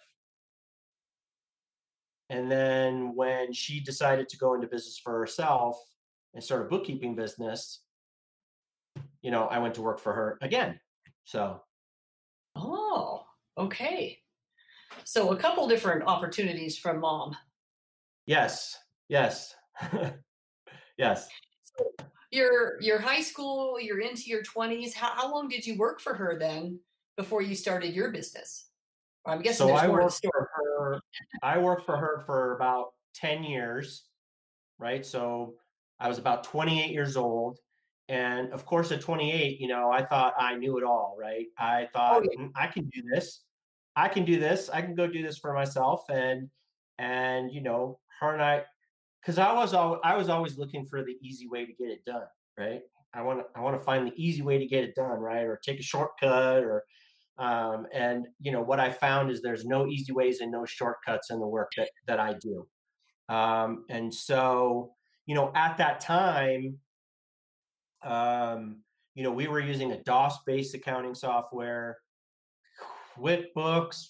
And 2.31 2.51
then 2.51 3.15
when 3.15 3.53
she 3.53 3.79
decided 3.79 4.29
to 4.31 4.37
go 4.39 4.55
into 4.55 4.67
business 4.67 4.99
for 4.99 5.17
herself 5.21 5.77
and 6.35 6.43
start 6.43 6.63
a 6.63 6.69
bookkeeping 6.69 7.15
business, 7.15 7.82
you 9.23 9.31
know, 9.31 9.47
I 9.47 9.59
went 9.59 9.75
to 9.75 9.83
work 9.83 10.01
for 10.01 10.13
her 10.13 10.39
again. 10.43 10.79
So. 11.25 11.63
Oh, 12.57 13.25
okay. 13.57 14.19
So 15.05 15.33
a 15.33 15.37
couple 15.37 15.67
different 15.69 16.05
opportunities 16.07 16.77
from 16.77 17.01
mom. 17.01 17.37
Yes. 18.27 18.77
Yes. 19.09 19.55
yes. 20.99 21.29
So 21.65 22.07
your 22.31 22.81
your 22.81 22.99
high 22.99 23.21
school, 23.21 23.81
you're 23.81 24.01
into 24.01 24.25
your 24.25 24.43
20s. 24.43 24.95
How, 24.95 25.13
how 25.15 25.33
long 25.33 25.49
did 25.49 25.67
you 25.67 25.77
work 25.79 26.01
for 26.01 26.15
her 26.15 26.39
then 26.39 26.79
before 27.17 27.43
you 27.43 27.55
started 27.55 27.95
your 27.95 28.11
business? 28.11 28.67
I'm 29.25 29.41
guessing 29.41 29.69
so 29.69 29.75
I 29.75 29.89
worked 29.89 30.21
for 30.23 30.49
her. 30.55 31.01
I 31.43 31.59
worked 31.59 31.87
for 31.87 31.97
her 31.97 32.23
for 32.27 32.57
about 32.57 32.93
10 33.15 33.45
years, 33.45 34.05
right? 34.79 35.07
So 35.07 35.55
I 36.01 36.09
was 36.09 36.19
about 36.19 36.43
28 36.45 36.91
years 36.91 37.17
old. 37.17 37.59
And 38.13 38.53
of 38.53 38.67
course, 38.67 38.93
at 38.93 39.01
28, 39.01 39.59
you 39.59 39.69
know, 39.69 39.91
I 39.91 40.05
thought 40.05 40.35
I 40.39 40.55
knew 40.55 40.77
it 40.77 40.85
all, 40.85 41.17
right? 41.19 41.47
I 41.59 41.85
oh, 41.85 41.89
thought 41.95 42.23
oh, 42.23 42.29
yeah. 42.31 42.49
I 42.55 42.67
can 42.67 42.85
do 42.91 43.03
this. 43.11 43.41
I 43.97 44.09
can 44.09 44.27
do 44.27 44.39
this. 44.39 44.69
I 44.69 44.83
can 44.83 44.95
go 44.95 45.07
do 45.07 45.23
this 45.23 45.39
for 45.39 45.55
myself. 45.55 46.03
And 46.11 46.51
and 46.99 47.51
you 47.51 47.63
know, 47.63 48.01
her 48.21 48.35
and 48.35 48.43
I 48.43 48.65
because 49.23 49.39
I 49.39 49.55
was 49.55 49.73
al- 49.73 50.03
I 50.05 50.15
was 50.15 50.29
always 50.29 50.59
looking 50.59 50.85
for 50.85 51.03
the 51.03 51.17
easy 51.23 51.49
way 51.49 51.65
to 51.65 51.73
get 51.73 51.89
it 51.89 52.05
done, 52.05 52.27
right? 52.59 52.83
I 53.15 53.23
want 53.23 53.41
to 53.41 53.47
I 53.57 53.63
want 53.63 53.79
to 53.79 53.83
find 53.83 54.07
the 54.07 54.23
easy 54.23 54.43
way 54.43 54.59
to 54.59 54.67
get 54.67 54.85
it 54.85 54.95
done, 54.95 55.19
right? 55.19 55.45
Or 55.45 55.59
take 55.65 55.81
a 55.81 55.83
shortcut, 55.83 56.63
or 56.63 56.85
um, 57.39 57.87
and 57.95 58.27
you 58.41 58.53
know 58.53 58.61
what 58.61 58.79
I 58.79 58.91
found 58.91 59.31
is 59.31 59.41
there's 59.41 59.65
no 59.65 59.87
easy 59.87 60.13
ways 60.13 60.41
and 60.41 60.53
no 60.53 60.67
shortcuts 60.67 61.31
in 61.31 61.41
the 61.41 61.49
work 61.49 61.73
that 61.79 61.89
that 62.09 62.21
I 62.21 62.35
do, 62.35 62.67
um, 63.35 63.87
and 63.89 64.13
so 64.13 64.93
you 65.25 65.35
know 65.35 65.51
at 65.55 65.79
that 65.79 66.01
time, 66.01 66.79
um, 68.05 68.83
you 69.15 69.23
know 69.23 69.33
we 69.33 69.49
were 69.49 69.61
using 69.61 69.93
a 69.93 70.03
DOS 70.03 70.39
based 70.47 70.75
accounting 70.75 71.15
software. 71.15 71.99
QuickBooks 73.17 74.07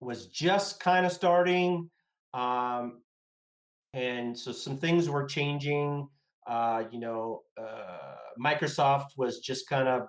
was 0.00 0.26
just 0.28 0.80
kind 0.80 1.04
of 1.04 1.12
starting. 1.12 1.90
Um, 2.34 3.02
and 3.94 4.38
so 4.38 4.52
some 4.52 4.76
things 4.76 5.08
were 5.08 5.24
changing. 5.24 6.08
Uh, 6.46 6.84
you 6.90 7.00
know, 7.00 7.42
uh, 7.60 8.16
Microsoft 8.42 9.16
was 9.16 9.40
just 9.40 9.68
kind 9.68 9.88
of 9.88 10.06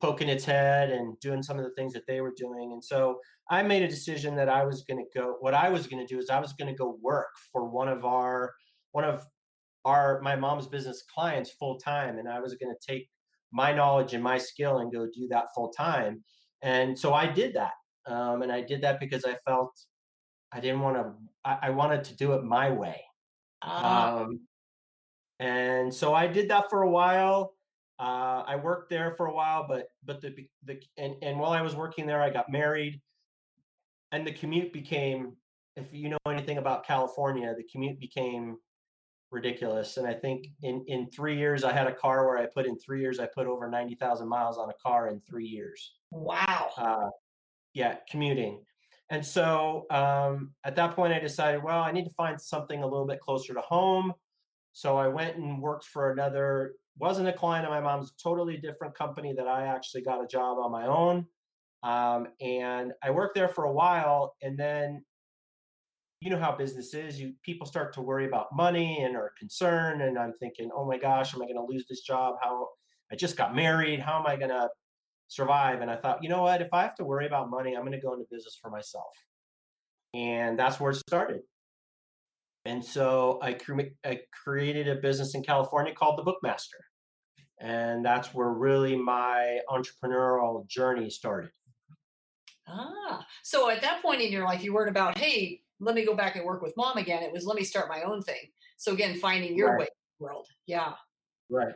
poking 0.00 0.28
its 0.28 0.44
head 0.44 0.90
and 0.90 1.18
doing 1.20 1.42
some 1.42 1.58
of 1.58 1.64
the 1.64 1.70
things 1.70 1.92
that 1.92 2.06
they 2.06 2.20
were 2.20 2.34
doing, 2.36 2.72
and 2.72 2.84
so 2.84 3.18
I 3.50 3.62
made 3.62 3.82
a 3.82 3.88
decision 3.88 4.36
that 4.36 4.48
I 4.48 4.64
was 4.64 4.82
going 4.82 5.04
to 5.04 5.18
go. 5.18 5.36
What 5.40 5.54
I 5.54 5.68
was 5.68 5.86
going 5.86 6.04
to 6.04 6.14
do 6.14 6.18
is 6.20 6.30
I 6.30 6.40
was 6.40 6.52
going 6.52 6.72
to 6.72 6.76
go 6.76 6.98
work 7.00 7.28
for 7.52 7.68
one 7.68 7.88
of 7.88 8.04
our 8.04 8.52
one 8.92 9.04
of 9.04 9.24
our 9.86 10.20
my 10.20 10.36
mom's 10.36 10.66
business 10.66 11.02
clients 11.02 11.50
full 11.50 11.78
time, 11.78 12.18
and 12.18 12.28
I 12.28 12.40
was 12.40 12.54
going 12.54 12.74
to 12.74 12.92
take 12.92 13.08
my 13.52 13.72
knowledge 13.72 14.12
and 14.12 14.22
my 14.22 14.36
skill 14.36 14.78
and 14.78 14.92
go 14.92 15.06
do 15.06 15.28
that 15.28 15.46
full 15.54 15.70
time. 15.70 16.22
And 16.60 16.98
so 16.98 17.14
I 17.14 17.26
did 17.26 17.54
that, 17.54 17.72
um, 18.06 18.42
and 18.42 18.50
I 18.50 18.60
did 18.60 18.82
that 18.82 18.98
because 19.00 19.24
I 19.24 19.36
felt 19.46 19.72
I 20.52 20.60
didn't 20.60 20.80
want 20.80 20.96
to. 20.96 21.12
I, 21.44 21.68
I, 21.68 21.70
wanted 21.70 22.02
to 22.04 22.16
do 22.16 22.32
it 22.32 22.42
my 22.42 22.70
way. 22.70 23.00
Uh. 23.62 24.24
Um, 24.24 24.40
and 25.38 25.94
so 25.94 26.14
I 26.14 26.26
did 26.26 26.48
that 26.50 26.68
for 26.68 26.82
a 26.82 26.90
while. 26.90 27.54
Uh, 27.98 28.42
I 28.46 28.56
worked 28.56 28.90
there 28.90 29.14
for 29.16 29.26
a 29.26 29.34
while, 29.34 29.66
but 29.68 29.86
but 30.04 30.20
the 30.20 30.34
the 30.64 30.80
and 30.98 31.14
and 31.22 31.38
while 31.38 31.52
I 31.52 31.62
was 31.62 31.76
working 31.76 32.06
there, 32.06 32.20
I 32.20 32.30
got 32.30 32.50
married, 32.50 33.00
and 34.10 34.26
the 34.26 34.32
commute 34.32 34.72
became. 34.72 35.36
If 35.76 35.92
you 35.92 36.08
know 36.08 36.18
anything 36.26 36.56
about 36.56 36.86
California, 36.86 37.54
the 37.54 37.64
commute 37.70 38.00
became 38.00 38.56
ridiculous. 39.40 39.96
And 39.98 40.06
I 40.12 40.14
think 40.22 40.38
in 40.62 40.76
in 40.94 41.00
three 41.16 41.36
years, 41.42 41.62
I 41.70 41.72
had 41.72 41.86
a 41.86 41.94
car 42.04 42.26
where 42.26 42.38
I 42.42 42.46
put 42.56 42.66
in 42.66 42.76
three 42.78 43.00
years, 43.04 43.16
I 43.20 43.28
put 43.38 43.46
over 43.46 43.64
ninety 43.78 43.96
thousand 44.02 44.28
miles 44.28 44.56
on 44.62 44.68
a 44.70 44.78
car 44.86 45.08
in 45.12 45.20
three 45.28 45.46
years. 45.58 45.80
Wow. 46.10 46.70
Uh, 46.76 47.10
yeah, 47.74 47.92
commuting. 48.10 48.54
And 49.10 49.24
so 49.24 49.86
um, 49.90 50.52
at 50.64 50.74
that 50.76 50.96
point, 50.96 51.12
I 51.12 51.20
decided, 51.20 51.62
well, 51.62 51.82
I 51.88 51.92
need 51.92 52.06
to 52.10 52.14
find 52.22 52.40
something 52.40 52.82
a 52.82 52.88
little 52.92 53.06
bit 53.06 53.20
closer 53.20 53.54
to 53.54 53.60
home. 53.60 54.12
So 54.72 54.96
I 54.96 55.08
went 55.08 55.36
and 55.36 55.62
worked 55.62 55.84
for 55.84 56.10
another, 56.10 56.74
wasn't 56.98 57.28
a 57.28 57.32
client 57.32 57.66
of 57.66 57.70
my 57.70 57.80
mom's, 57.80 58.12
totally 58.20 58.56
different 58.56 58.98
company 59.02 59.32
that 59.36 59.46
I 59.46 59.66
actually 59.74 60.02
got 60.02 60.24
a 60.24 60.26
job 60.26 60.58
on 60.58 60.72
my 60.72 60.86
own. 60.86 61.16
Um, 61.82 62.20
and 62.40 62.92
I 63.06 63.10
worked 63.10 63.34
there 63.36 63.48
for 63.48 63.64
a 63.64 63.72
while. 63.72 64.34
And 64.42 64.58
then, 64.58 65.04
you 66.20 66.30
know 66.30 66.38
how 66.38 66.56
business 66.56 66.94
is. 66.94 67.20
You 67.20 67.34
people 67.42 67.66
start 67.66 67.92
to 67.94 68.02
worry 68.02 68.26
about 68.26 68.54
money 68.54 69.02
and 69.02 69.16
are 69.16 69.32
concerned. 69.38 70.02
And 70.02 70.18
I'm 70.18 70.32
thinking, 70.40 70.70
oh 70.74 70.86
my 70.86 70.98
gosh, 70.98 71.34
am 71.34 71.42
I 71.42 71.46
going 71.46 71.56
to 71.56 71.72
lose 71.72 71.86
this 71.88 72.00
job? 72.00 72.36
How 72.42 72.68
I 73.12 73.16
just 73.16 73.36
got 73.36 73.54
married. 73.54 74.00
How 74.00 74.18
am 74.18 74.26
I 74.26 74.36
going 74.36 74.50
to 74.50 74.68
survive. 75.28 75.80
And 75.80 75.90
I 75.90 75.96
thought, 75.96 76.22
you 76.22 76.28
know 76.28 76.42
what? 76.42 76.60
If 76.60 76.72
I 76.72 76.82
have 76.82 76.94
to 76.96 77.04
worry 77.04 77.26
about 77.26 77.50
money, 77.50 77.74
I'm 77.74 77.82
going 77.82 77.92
to 77.92 78.00
go 78.00 78.12
into 78.12 78.24
business 78.30 78.58
for 78.60 78.70
myself. 78.70 79.12
And 80.14 80.58
that's 80.58 80.80
where 80.80 80.92
it 80.92 80.96
started. 80.96 81.42
And 82.64 82.84
so 82.84 83.38
I, 83.42 83.52
cre- 83.52 83.94
I 84.04 84.20
created 84.32 84.88
a 84.88 84.96
business 84.96 85.34
in 85.34 85.42
California 85.42 85.94
called 85.94 86.18
The 86.18 86.24
Bookmaster. 86.24 86.80
And 87.60 88.04
that's 88.04 88.34
where 88.34 88.50
really 88.50 88.96
my 88.96 89.60
entrepreneurial 89.70 90.66
journey 90.68 91.10
started. 91.10 91.50
Ah, 92.68 93.24
so 93.44 93.70
at 93.70 93.80
that 93.82 94.02
point 94.02 94.20
in 94.20 94.32
your 94.32 94.44
life, 94.44 94.64
you 94.64 94.74
weren't 94.74 94.90
about, 94.90 95.16
hey, 95.16 95.60
let 95.80 95.94
me 95.94 96.04
go 96.04 96.14
back 96.14 96.36
and 96.36 96.44
work 96.44 96.62
with 96.62 96.74
mom 96.76 96.96
again. 96.98 97.22
It 97.22 97.32
was, 97.32 97.44
let 97.44 97.56
me 97.56 97.64
start 97.64 97.88
my 97.88 98.02
own 98.02 98.22
thing. 98.22 98.50
So 98.76 98.92
again, 98.92 99.18
finding 99.18 99.56
your 99.56 99.70
right. 99.70 99.80
way 99.80 99.84
in 99.84 99.90
the 100.18 100.24
world. 100.24 100.46
Yeah. 100.66 100.92
Right. 101.50 101.74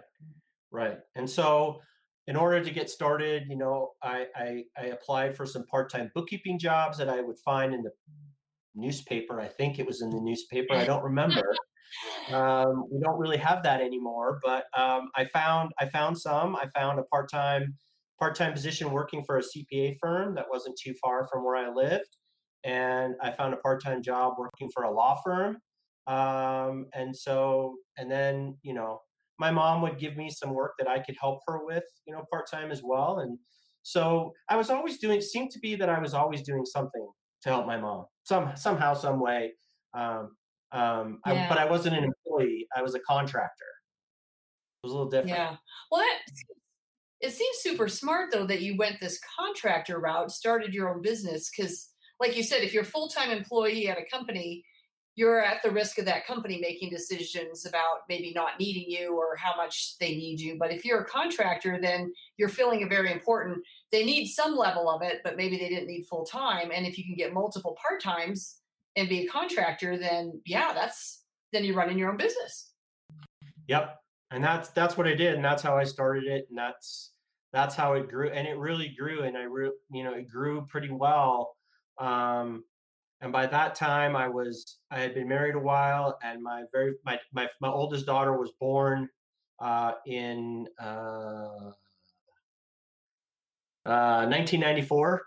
Right. 0.70 0.98
And 1.16 1.28
so 1.28 1.80
in 2.26 2.36
order 2.36 2.62
to 2.62 2.70
get 2.70 2.88
started, 2.88 3.44
you 3.48 3.56
know, 3.56 3.90
I, 4.02 4.26
I, 4.36 4.64
I 4.78 4.86
applied 4.86 5.36
for 5.36 5.46
some 5.46 5.64
part-time 5.66 6.10
bookkeeping 6.14 6.58
jobs 6.58 6.98
that 6.98 7.08
I 7.08 7.20
would 7.20 7.38
find 7.38 7.74
in 7.74 7.82
the 7.82 7.90
newspaper. 8.74 9.40
I 9.40 9.48
think 9.48 9.78
it 9.78 9.86
was 9.86 10.02
in 10.02 10.10
the 10.10 10.20
newspaper. 10.20 10.74
I 10.74 10.84
don't 10.84 11.02
remember. 11.02 11.42
Um, 12.30 12.84
we 12.90 13.00
don't 13.00 13.18
really 13.18 13.36
have 13.38 13.64
that 13.64 13.80
anymore, 13.80 14.38
but 14.44 14.66
um, 14.78 15.10
I 15.16 15.24
found 15.24 15.72
I 15.80 15.86
found 15.86 16.16
some. 16.16 16.54
I 16.54 16.66
found 16.72 17.00
a 17.00 17.02
part-time 17.02 17.74
part-time 18.20 18.52
position 18.52 18.92
working 18.92 19.24
for 19.24 19.38
a 19.38 19.42
CPA 19.42 19.96
firm 20.00 20.34
that 20.36 20.46
wasn't 20.48 20.78
too 20.78 20.94
far 21.02 21.26
from 21.26 21.44
where 21.44 21.56
I 21.56 21.72
lived, 21.72 22.16
and 22.64 23.14
I 23.22 23.30
found 23.30 23.54
a 23.54 23.58
part-time 23.58 24.02
job 24.02 24.34
working 24.38 24.70
for 24.72 24.84
a 24.84 24.90
law 24.90 25.20
firm. 25.24 25.58
Um, 26.06 26.86
and 26.94 27.14
so, 27.14 27.76
and 27.96 28.10
then 28.10 28.56
you 28.62 28.74
know, 28.74 29.00
my 29.38 29.50
mom 29.50 29.82
would 29.82 29.98
give 29.98 30.16
me 30.16 30.30
some 30.30 30.52
work 30.54 30.72
that 30.78 30.88
I 30.88 30.98
could 30.98 31.16
help 31.20 31.40
her 31.46 31.64
with, 31.64 31.84
you 32.06 32.14
know, 32.14 32.24
part 32.30 32.50
time 32.50 32.70
as 32.70 32.82
well. 32.82 33.20
And 33.20 33.38
so 33.82 34.32
I 34.48 34.56
was 34.56 34.70
always 34.70 34.98
doing. 34.98 35.20
Seemed 35.20 35.50
to 35.52 35.58
be 35.60 35.74
that 35.76 35.88
I 35.88 35.98
was 35.98 36.14
always 36.14 36.42
doing 36.42 36.66
something 36.66 37.08
to 37.42 37.48
help 37.48 37.66
my 37.66 37.78
mom, 37.78 38.06
some 38.24 38.52
somehow, 38.56 38.94
some 38.94 39.20
way. 39.20 39.52
Um, 39.94 40.36
um, 40.72 41.20
yeah. 41.26 41.46
I, 41.46 41.48
but 41.48 41.58
I 41.58 41.64
wasn't 41.64 41.96
an 41.96 42.04
employee; 42.04 42.66
I 42.76 42.82
was 42.82 42.94
a 42.94 43.00
contractor. 43.00 43.64
It 44.82 44.86
was 44.86 44.92
a 44.92 44.96
little 44.96 45.10
different. 45.10 45.36
Yeah. 45.36 45.56
Well, 45.90 46.00
that, 46.00 46.18
it 47.20 47.32
seems 47.32 47.56
super 47.58 47.88
smart 47.88 48.30
though 48.32 48.46
that 48.46 48.62
you 48.62 48.76
went 48.76 49.00
this 49.00 49.20
contractor 49.38 49.98
route, 50.00 50.30
started 50.30 50.72
your 50.72 50.94
own 50.94 51.02
business, 51.02 51.50
because, 51.50 51.88
like 52.20 52.36
you 52.36 52.42
said, 52.42 52.62
if 52.62 52.72
you're 52.72 52.82
a 52.82 52.86
full 52.86 53.08
time 53.08 53.30
employee 53.30 53.88
at 53.88 53.98
a 53.98 54.04
company, 54.04 54.64
you're 55.16 55.42
at 55.42 55.62
the 55.62 55.70
risk 55.70 55.98
of 55.98 56.04
that 56.04 56.26
company 56.26 56.58
making 56.60 56.88
decisions 56.88 57.66
about 57.66 58.00
maybe 58.08 58.32
not 58.34 58.58
needing 58.58 58.88
you 58.88 59.16
or 59.18 59.36
how 59.36 59.56
much 59.56 59.98
they 59.98 60.14
need 60.14 60.40
you. 60.40 60.56
But 60.58 60.72
if 60.72 60.84
you're 60.84 61.00
a 61.00 61.04
contractor, 61.04 61.78
then 61.80 62.12
you're 62.36 62.48
filling 62.48 62.84
a 62.84 62.86
very 62.86 63.12
important, 63.12 63.58
they 63.90 64.04
need 64.04 64.26
some 64.26 64.56
level 64.56 64.88
of 64.88 65.02
it, 65.02 65.20
but 65.24 65.36
maybe 65.36 65.58
they 65.58 65.68
didn't 65.68 65.88
need 65.88 66.06
full 66.08 66.24
time. 66.24 66.70
And 66.72 66.86
if 66.86 66.96
you 66.96 67.04
can 67.04 67.16
get 67.16 67.34
multiple 67.34 67.76
part 67.82 68.00
times 68.00 68.60
and 68.96 69.08
be 69.08 69.26
a 69.26 69.28
contractor, 69.28 69.98
then 69.98 70.40
yeah, 70.46 70.72
that's, 70.72 71.24
then 71.52 71.64
you're 71.64 71.76
running 71.76 71.98
your 71.98 72.10
own 72.10 72.16
business. 72.16 72.70
Yep. 73.66 73.98
and 74.30 74.42
that's 74.42 74.70
that's 74.70 74.96
what 74.96 75.06
I 75.06 75.14
did, 75.14 75.34
and 75.34 75.44
that's 75.44 75.62
how 75.62 75.76
I 75.76 75.84
started 75.84 76.24
it, 76.24 76.46
and 76.48 76.58
that's 76.58 77.12
that's 77.52 77.74
how 77.74 77.94
it 77.94 78.08
grew, 78.08 78.30
and 78.30 78.46
it 78.46 78.56
really 78.56 78.94
grew, 78.98 79.24
and 79.24 79.36
I 79.36 79.42
re- 79.42 79.72
you 79.90 80.04
know 80.04 80.14
it 80.14 80.28
grew 80.28 80.66
pretty 80.66 80.90
well. 80.90 81.56
Um, 82.00 82.64
and 83.20 83.32
by 83.32 83.46
that 83.46 83.74
time, 83.74 84.16
I 84.16 84.28
was 84.28 84.78
I 84.90 84.98
had 84.98 85.14
been 85.14 85.28
married 85.28 85.54
a 85.54 85.58
while, 85.58 86.18
and 86.22 86.42
my 86.42 86.64
very 86.72 86.94
my 87.04 87.18
my, 87.32 87.48
my 87.60 87.68
oldest 87.68 88.06
daughter 88.06 88.36
was 88.38 88.52
born 88.58 89.08
uh, 89.60 89.92
in 90.06 90.66
uh, 90.80 91.72
uh, 93.84 94.26
1994. 94.26 95.22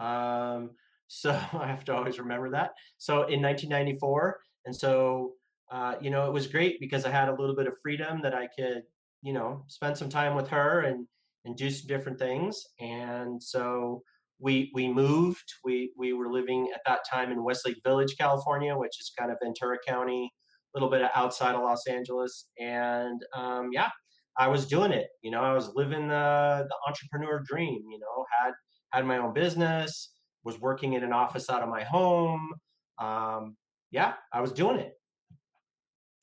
Um, 0.00 0.70
so 1.10 1.30
I 1.30 1.66
have 1.66 1.84
to 1.84 1.96
always 1.96 2.18
remember 2.18 2.50
that. 2.50 2.72
So 2.98 3.22
in 3.22 3.40
1994, 3.40 4.40
and 4.66 4.76
so 4.76 5.34
uh, 5.70 5.96
you 6.00 6.10
know, 6.10 6.26
it 6.26 6.32
was 6.32 6.46
great 6.46 6.80
because 6.80 7.04
I 7.04 7.10
had 7.10 7.28
a 7.28 7.34
little 7.34 7.54
bit 7.54 7.66
of 7.66 7.74
freedom 7.82 8.20
that 8.22 8.34
I 8.34 8.48
could, 8.58 8.82
you 9.22 9.32
know, 9.32 9.64
spend 9.68 9.96
some 9.96 10.08
time 10.08 10.34
with 10.34 10.48
her 10.48 10.80
and 10.80 11.06
and 11.44 11.56
do 11.56 11.70
some 11.70 11.86
different 11.86 12.18
things. 12.18 12.66
And 12.80 13.42
so 13.42 14.02
we 14.40 14.70
we 14.74 14.88
moved. 14.88 15.54
We 15.64 15.92
we 15.96 16.12
were 16.12 16.30
living 16.30 16.68
at 16.74 16.80
that 16.86 17.00
time 17.10 17.32
in 17.32 17.44
Westlake 17.44 17.80
Village, 17.84 18.14
California, 18.18 18.76
which 18.76 19.00
is 19.00 19.12
kind 19.18 19.30
of 19.30 19.38
Ventura 19.42 19.78
County, 19.86 20.32
a 20.74 20.78
little 20.78 20.90
bit 20.90 21.02
outside 21.14 21.54
of 21.54 21.62
Los 21.62 21.86
Angeles. 21.86 22.46
And 22.58 23.20
um, 23.36 23.70
yeah, 23.72 23.90
I 24.38 24.48
was 24.48 24.66
doing 24.66 24.92
it. 24.92 25.08
You 25.22 25.30
know, 25.30 25.42
I 25.42 25.52
was 25.54 25.74
living 25.74 26.08
the 26.08 26.66
the 26.68 26.76
entrepreneur 26.86 27.42
dream. 27.46 27.82
You 27.90 27.98
know, 27.98 28.24
had 28.42 28.52
had 28.92 29.06
my 29.06 29.18
own 29.18 29.34
business, 29.34 30.12
was 30.44 30.60
working 30.60 30.94
in 30.94 31.02
an 31.04 31.12
office 31.12 31.50
out 31.50 31.62
of 31.62 31.68
my 31.68 31.82
home. 31.82 32.52
Um, 32.98 33.56
yeah, 33.90 34.14
I 34.32 34.40
was 34.40 34.52
doing 34.52 34.78
it. 34.78 34.92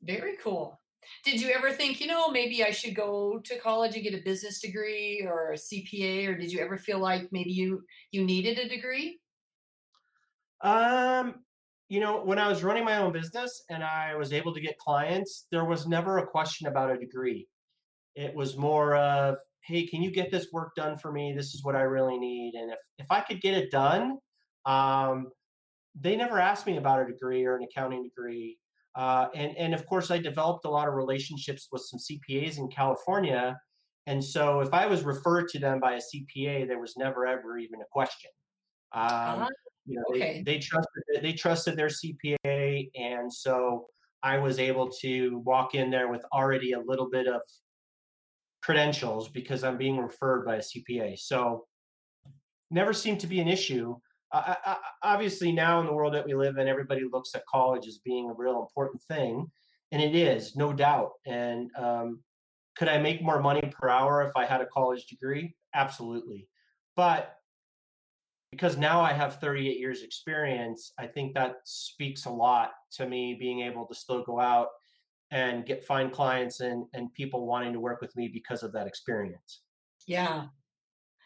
Very 0.02 0.38
cool. 0.38 0.80
Did 1.24 1.42
you 1.42 1.50
ever 1.50 1.72
think, 1.72 2.00
you 2.00 2.08
know, 2.08 2.30
maybe 2.30 2.64
I 2.64 2.72
should 2.72 2.96
go 2.96 3.40
to 3.44 3.60
college 3.60 3.96
and 3.96 4.04
get 4.04 4.14
a 4.14 4.24
business 4.24 4.60
degree 4.60 5.26
or 5.28 5.52
a 5.52 5.56
CPA, 5.56 6.28
or 6.28 6.36
did 6.36 6.52
you 6.52 6.60
ever 6.60 6.78
feel 6.78 7.00
like 7.00 7.32
maybe 7.32 7.52
you 7.52 7.84
you 8.12 8.24
needed 8.24 8.60
a 8.60 8.70
degree? 8.70 9.20
Um, 10.62 11.36
you 11.90 12.00
know, 12.00 12.24
when 12.24 12.40
I 12.40 12.48
was 12.48 12.64
running 12.64 12.86
my 12.86 12.98
own 12.98 13.14
business 13.14 13.64
and 13.70 13.84
I 13.84 14.16
was 14.16 14.34
able 14.34 14.54
to 14.54 14.62
get 14.62 14.78
clients, 14.78 15.48
there 15.52 15.66
was 15.66 15.88
never 15.88 16.18
a 16.18 16.28
question 16.28 16.68
about 16.68 16.92
a 16.92 16.98
degree. 16.98 17.48
It 18.16 18.34
was 18.34 18.58
more 18.58 18.96
of, 18.96 19.38
hey, 19.62 19.86
can 19.86 20.02
you 20.02 20.12
get 20.12 20.32
this 20.32 20.48
work 20.52 20.76
done 20.76 20.98
for 20.98 21.12
me? 21.12 21.34
This 21.34 21.54
is 21.54 21.64
what 21.64 21.76
I 21.76 21.82
really 21.82 22.18
need. 22.18 22.56
And 22.56 22.72
if 22.72 22.80
if 22.98 23.08
I 23.10 23.22
could 23.22 23.42
get 23.42 23.56
it 23.56 23.72
done, 23.72 24.18
um, 24.66 25.32
they 26.00 26.16
never 26.16 26.40
asked 26.40 26.66
me 26.66 26.78
about 26.78 27.02
a 27.02 27.06
degree 27.06 27.46
or 27.46 27.56
an 27.56 27.64
accounting 27.64 28.04
degree. 28.04 28.58
Uh, 28.96 29.28
and 29.36 29.56
and 29.58 29.74
of 29.74 29.86
course, 29.86 30.10
I 30.12 30.18
developed 30.20 30.66
a 30.66 30.70
lot 30.70 30.88
of 30.88 30.94
relationships 30.96 31.68
with 31.72 31.82
some 31.84 32.00
CPAs 32.00 32.58
in 32.58 32.70
California. 32.70 33.60
And 34.08 34.24
so, 34.24 34.62
if 34.62 34.74
I 34.74 34.86
was 34.86 35.04
referred 35.04 35.48
to 35.50 35.60
them 35.60 35.80
by 35.80 35.94
a 35.94 36.02
CPA, 36.02 36.68
there 36.68 36.80
was 36.80 36.96
never 36.98 37.26
ever 37.28 37.58
even 37.58 37.82
a 37.82 37.86
question. 37.92 38.32
Um, 38.94 39.04
Uh-huh. 39.12 39.50
you 39.86 39.96
know, 39.98 40.04
they, 40.14 40.44
they 40.46 40.60
trusted 40.60 41.04
they 41.22 41.34
trusted 41.34 41.76
their 41.76 41.90
CPA, 41.90 42.90
and 42.96 43.32
so 43.34 43.88
I 44.24 44.38
was 44.38 44.60
able 44.60 44.90
to 45.02 45.40
walk 45.40 45.76
in 45.76 45.90
there 45.92 46.08
with 46.10 46.24
already 46.34 46.72
a 46.74 46.80
little 46.80 47.10
bit 47.10 47.28
of 47.28 47.42
credentials 48.64 49.30
because 49.30 49.64
I'm 49.64 49.78
being 49.78 49.98
referred 49.98 50.46
by 50.46 50.56
a 50.56 50.60
CPA. 50.62 51.20
So 51.20 51.68
never 52.72 52.94
seemed 52.94 53.20
to 53.22 53.28
be 53.28 53.40
an 53.40 53.48
issue. 53.48 53.96
I, 54.38 54.78
obviously, 55.04 55.52
now 55.52 55.80
in 55.80 55.86
the 55.86 55.94
world 55.94 56.14
that 56.14 56.26
we 56.26 56.36
live 56.36 56.58
in, 56.58 56.68
everybody 56.68 57.04
looks 57.12 57.36
at 57.36 57.46
college 57.46 57.88
as 57.88 58.00
being 58.00 58.30
a 58.30 58.34
real 58.34 58.60
important 58.60 59.02
thing, 59.04 59.50
and 59.92 60.02
it 60.02 60.16
is, 60.16 60.56
no 60.56 60.74
doubt. 60.74 61.12
And 61.26 61.72
um, 61.78 62.22
could 62.76 62.88
I 62.88 62.98
make 62.98 63.22
more 63.22 63.42
money 63.42 63.62
per 63.72 63.90
hour 63.90 64.24
if 64.24 64.32
I 64.36 64.46
had 64.46 64.62
a 64.62 64.66
college 64.66 65.06
degree? 65.08 65.56
Absolutely. 65.74 66.48
But 66.96 67.36
because 68.52 68.78
now 68.78 69.02
I 69.02 69.14
have 69.14 69.40
38 69.40 69.80
years 69.80 70.02
experience, 70.02 70.94
I 70.98 71.08
think 71.08 71.34
that 71.34 71.58
speaks 71.66 72.26
a 72.26 72.30
lot 72.30 72.72
to 72.94 73.08
me 73.08 73.36
being 73.40 73.62
able 73.62 73.86
to 73.86 73.96
still 73.96 74.24
go 74.24 74.40
out 74.40 74.70
and 75.32 75.66
get 75.66 75.84
find 75.84 76.12
clients 76.12 76.60
and 76.60 76.86
and 76.94 77.12
people 77.14 77.48
wanting 77.48 77.74
to 77.74 77.80
work 77.80 78.00
with 78.00 78.16
me 78.16 78.30
because 78.32 78.64
of 78.64 78.72
that 78.74 78.88
experience. 78.88 79.62
Yeah. 80.08 80.46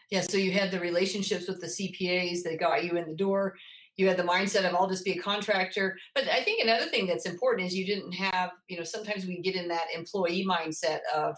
Yeah. 0.10 0.22
So 0.22 0.38
you 0.38 0.52
had 0.52 0.72
the 0.72 0.80
relationships 0.80 1.48
with 1.48 1.62
the 1.62 1.68
CPAs 1.68 2.44
that 2.44 2.60
got 2.60 2.84
you 2.84 2.98
in 2.98 3.08
the 3.08 3.16
door. 3.16 3.56
You 3.96 4.08
had 4.08 4.18
the 4.18 4.24
mindset 4.24 4.66
of 4.66 4.74
I'll 4.74 4.90
just 4.90 5.06
be 5.06 5.12
a 5.12 5.22
contractor. 5.22 5.98
But 6.16 6.28
I 6.30 6.42
think 6.42 6.64
another 6.64 6.86
thing 6.86 7.06
that's 7.06 7.26
important 7.26 7.68
is 7.68 7.76
you 7.76 7.86
didn't 7.86 8.14
have, 8.14 8.52
you 8.68 8.78
know, 8.78 8.84
sometimes 8.84 9.26
we 9.26 9.42
get 9.42 9.56
in 9.56 9.68
that 9.68 9.88
employee 9.94 10.46
mindset 10.50 11.00
of 11.14 11.36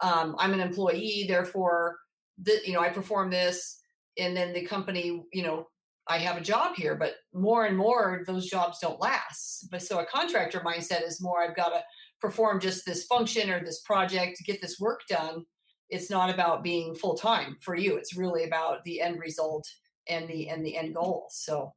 um, 0.00 0.34
I'm 0.38 0.54
an 0.54 0.60
employee, 0.60 1.26
therefore, 1.28 1.98
the, 2.42 2.58
you 2.64 2.72
know, 2.72 2.80
I 2.80 2.88
perform 2.88 3.30
this, 3.30 3.80
and 4.18 4.34
then 4.34 4.54
the 4.54 4.64
company, 4.64 5.22
you 5.32 5.42
know, 5.42 5.68
I 6.08 6.18
have 6.18 6.38
a 6.38 6.40
job 6.40 6.74
here. 6.74 6.94
But 6.94 7.16
more 7.34 7.66
and 7.66 7.76
more, 7.76 8.24
those 8.26 8.48
jobs 8.48 8.78
don't 8.80 8.98
last. 8.98 9.68
But 9.70 9.82
so 9.82 10.00
a 10.00 10.06
contractor 10.06 10.60
mindset 10.60 11.06
is 11.06 11.20
more 11.20 11.42
I've 11.42 11.54
got 11.54 11.68
to 11.68 11.82
perform 12.20 12.60
just 12.60 12.86
this 12.86 13.04
function 13.04 13.50
or 13.50 13.62
this 13.62 13.82
project 13.82 14.38
to 14.38 14.44
get 14.44 14.60
this 14.60 14.80
work 14.80 15.00
done 15.08 15.44
it's 15.90 16.10
not 16.10 16.30
about 16.30 16.62
being 16.62 16.94
full 16.94 17.16
time 17.16 17.56
for 17.60 17.74
you 17.74 17.96
it's 17.96 18.16
really 18.16 18.44
about 18.44 18.82
the 18.84 19.00
end 19.00 19.18
result 19.20 19.68
and 20.08 20.28
the 20.28 20.48
and 20.48 20.64
the 20.64 20.76
end 20.76 20.94
goal 20.94 21.26
so 21.30 21.72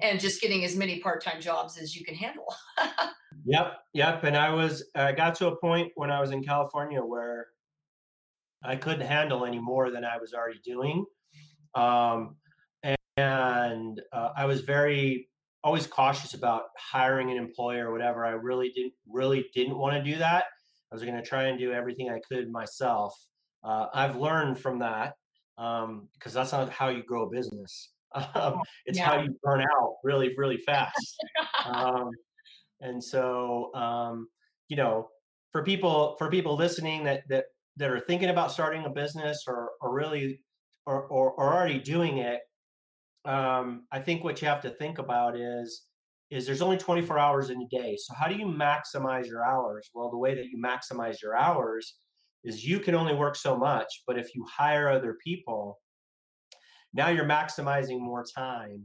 and 0.00 0.20
just 0.20 0.40
getting 0.40 0.64
as 0.64 0.76
many 0.76 0.98
part-time 0.98 1.40
jobs 1.40 1.78
as 1.78 1.96
you 1.96 2.04
can 2.04 2.14
handle 2.14 2.54
Yep, 3.44 3.78
yep. 3.92 4.24
And 4.24 4.36
I 4.36 4.52
was 4.52 4.84
I 4.94 5.12
got 5.12 5.34
to 5.36 5.48
a 5.48 5.56
point 5.56 5.92
when 5.94 6.10
I 6.10 6.20
was 6.20 6.30
in 6.30 6.42
California 6.42 7.00
where 7.00 7.46
I 8.64 8.76
couldn't 8.76 9.06
handle 9.06 9.44
any 9.44 9.60
more 9.60 9.90
than 9.90 10.04
I 10.04 10.16
was 10.18 10.32
already 10.32 10.60
doing. 10.64 11.04
Um, 11.74 12.36
and 13.16 14.00
uh, 14.12 14.30
I 14.36 14.46
was 14.46 14.62
very 14.62 15.28
always 15.62 15.86
cautious 15.86 16.34
about 16.34 16.64
hiring 16.76 17.30
an 17.30 17.36
employer 17.36 17.88
or 17.88 17.92
whatever. 17.92 18.24
I 18.24 18.30
really 18.30 18.70
didn't 18.70 18.94
really 19.08 19.46
didn't 19.54 19.78
want 19.78 19.96
to 19.96 20.02
do 20.02 20.18
that. 20.18 20.44
I 20.90 20.94
was 20.94 21.02
going 21.02 21.16
to 21.16 21.22
try 21.22 21.44
and 21.44 21.58
do 21.58 21.72
everything 21.72 22.10
I 22.10 22.20
could 22.28 22.50
myself. 22.50 23.14
Uh, 23.64 23.86
I've 23.92 24.16
learned 24.16 24.58
from 24.58 24.78
that 24.80 25.14
um, 25.58 26.08
because 26.14 26.32
that's 26.32 26.52
not 26.52 26.70
how 26.70 26.88
you 26.88 27.02
grow 27.02 27.24
a 27.24 27.30
business. 27.30 27.92
Um, 28.34 28.60
it's 28.86 28.98
how 28.98 29.20
you 29.20 29.36
burn 29.42 29.60
out 29.60 29.96
really, 30.02 30.32
really 30.38 30.56
fast. 30.58 31.16
Um, 31.66 32.10
and 32.80 33.02
so, 33.02 33.74
um, 33.74 34.28
you 34.68 34.76
know, 34.76 35.08
for 35.52 35.62
people 35.64 36.14
for 36.18 36.30
people 36.30 36.56
listening 36.56 37.04
that 37.04 37.24
that 37.28 37.46
that 37.76 37.90
are 37.90 38.00
thinking 38.00 38.30
about 38.30 38.52
starting 38.52 38.84
a 38.84 38.90
business 38.90 39.44
or 39.46 39.70
or 39.80 39.92
really 39.92 40.40
or 40.86 41.02
or, 41.08 41.32
or 41.32 41.54
already 41.54 41.78
doing 41.78 42.18
it, 42.18 42.40
um, 43.24 43.86
I 43.90 44.00
think 44.00 44.22
what 44.24 44.40
you 44.40 44.48
have 44.48 44.62
to 44.62 44.70
think 44.70 44.98
about 44.98 45.36
is 45.36 45.86
is 46.30 46.46
there's 46.46 46.62
only 46.62 46.76
24 46.76 47.18
hours 47.18 47.50
in 47.50 47.60
a 47.60 47.68
day. 47.68 47.96
So 47.98 48.14
how 48.18 48.28
do 48.28 48.34
you 48.34 48.46
maximize 48.46 49.26
your 49.26 49.44
hours? 49.44 49.90
Well, 49.94 50.10
the 50.10 50.18
way 50.18 50.34
that 50.34 50.46
you 50.46 50.58
maximize 50.62 51.22
your 51.22 51.36
hours 51.36 51.94
is 52.44 52.64
you 52.64 52.80
can 52.80 52.94
only 52.94 53.14
work 53.14 53.36
so 53.36 53.56
much, 53.56 54.02
but 54.06 54.18
if 54.18 54.34
you 54.34 54.44
hire 54.50 54.88
other 54.88 55.16
people, 55.22 55.78
now 56.94 57.08
you're 57.08 57.24
maximizing 57.24 58.00
more 58.00 58.24
time 58.36 58.84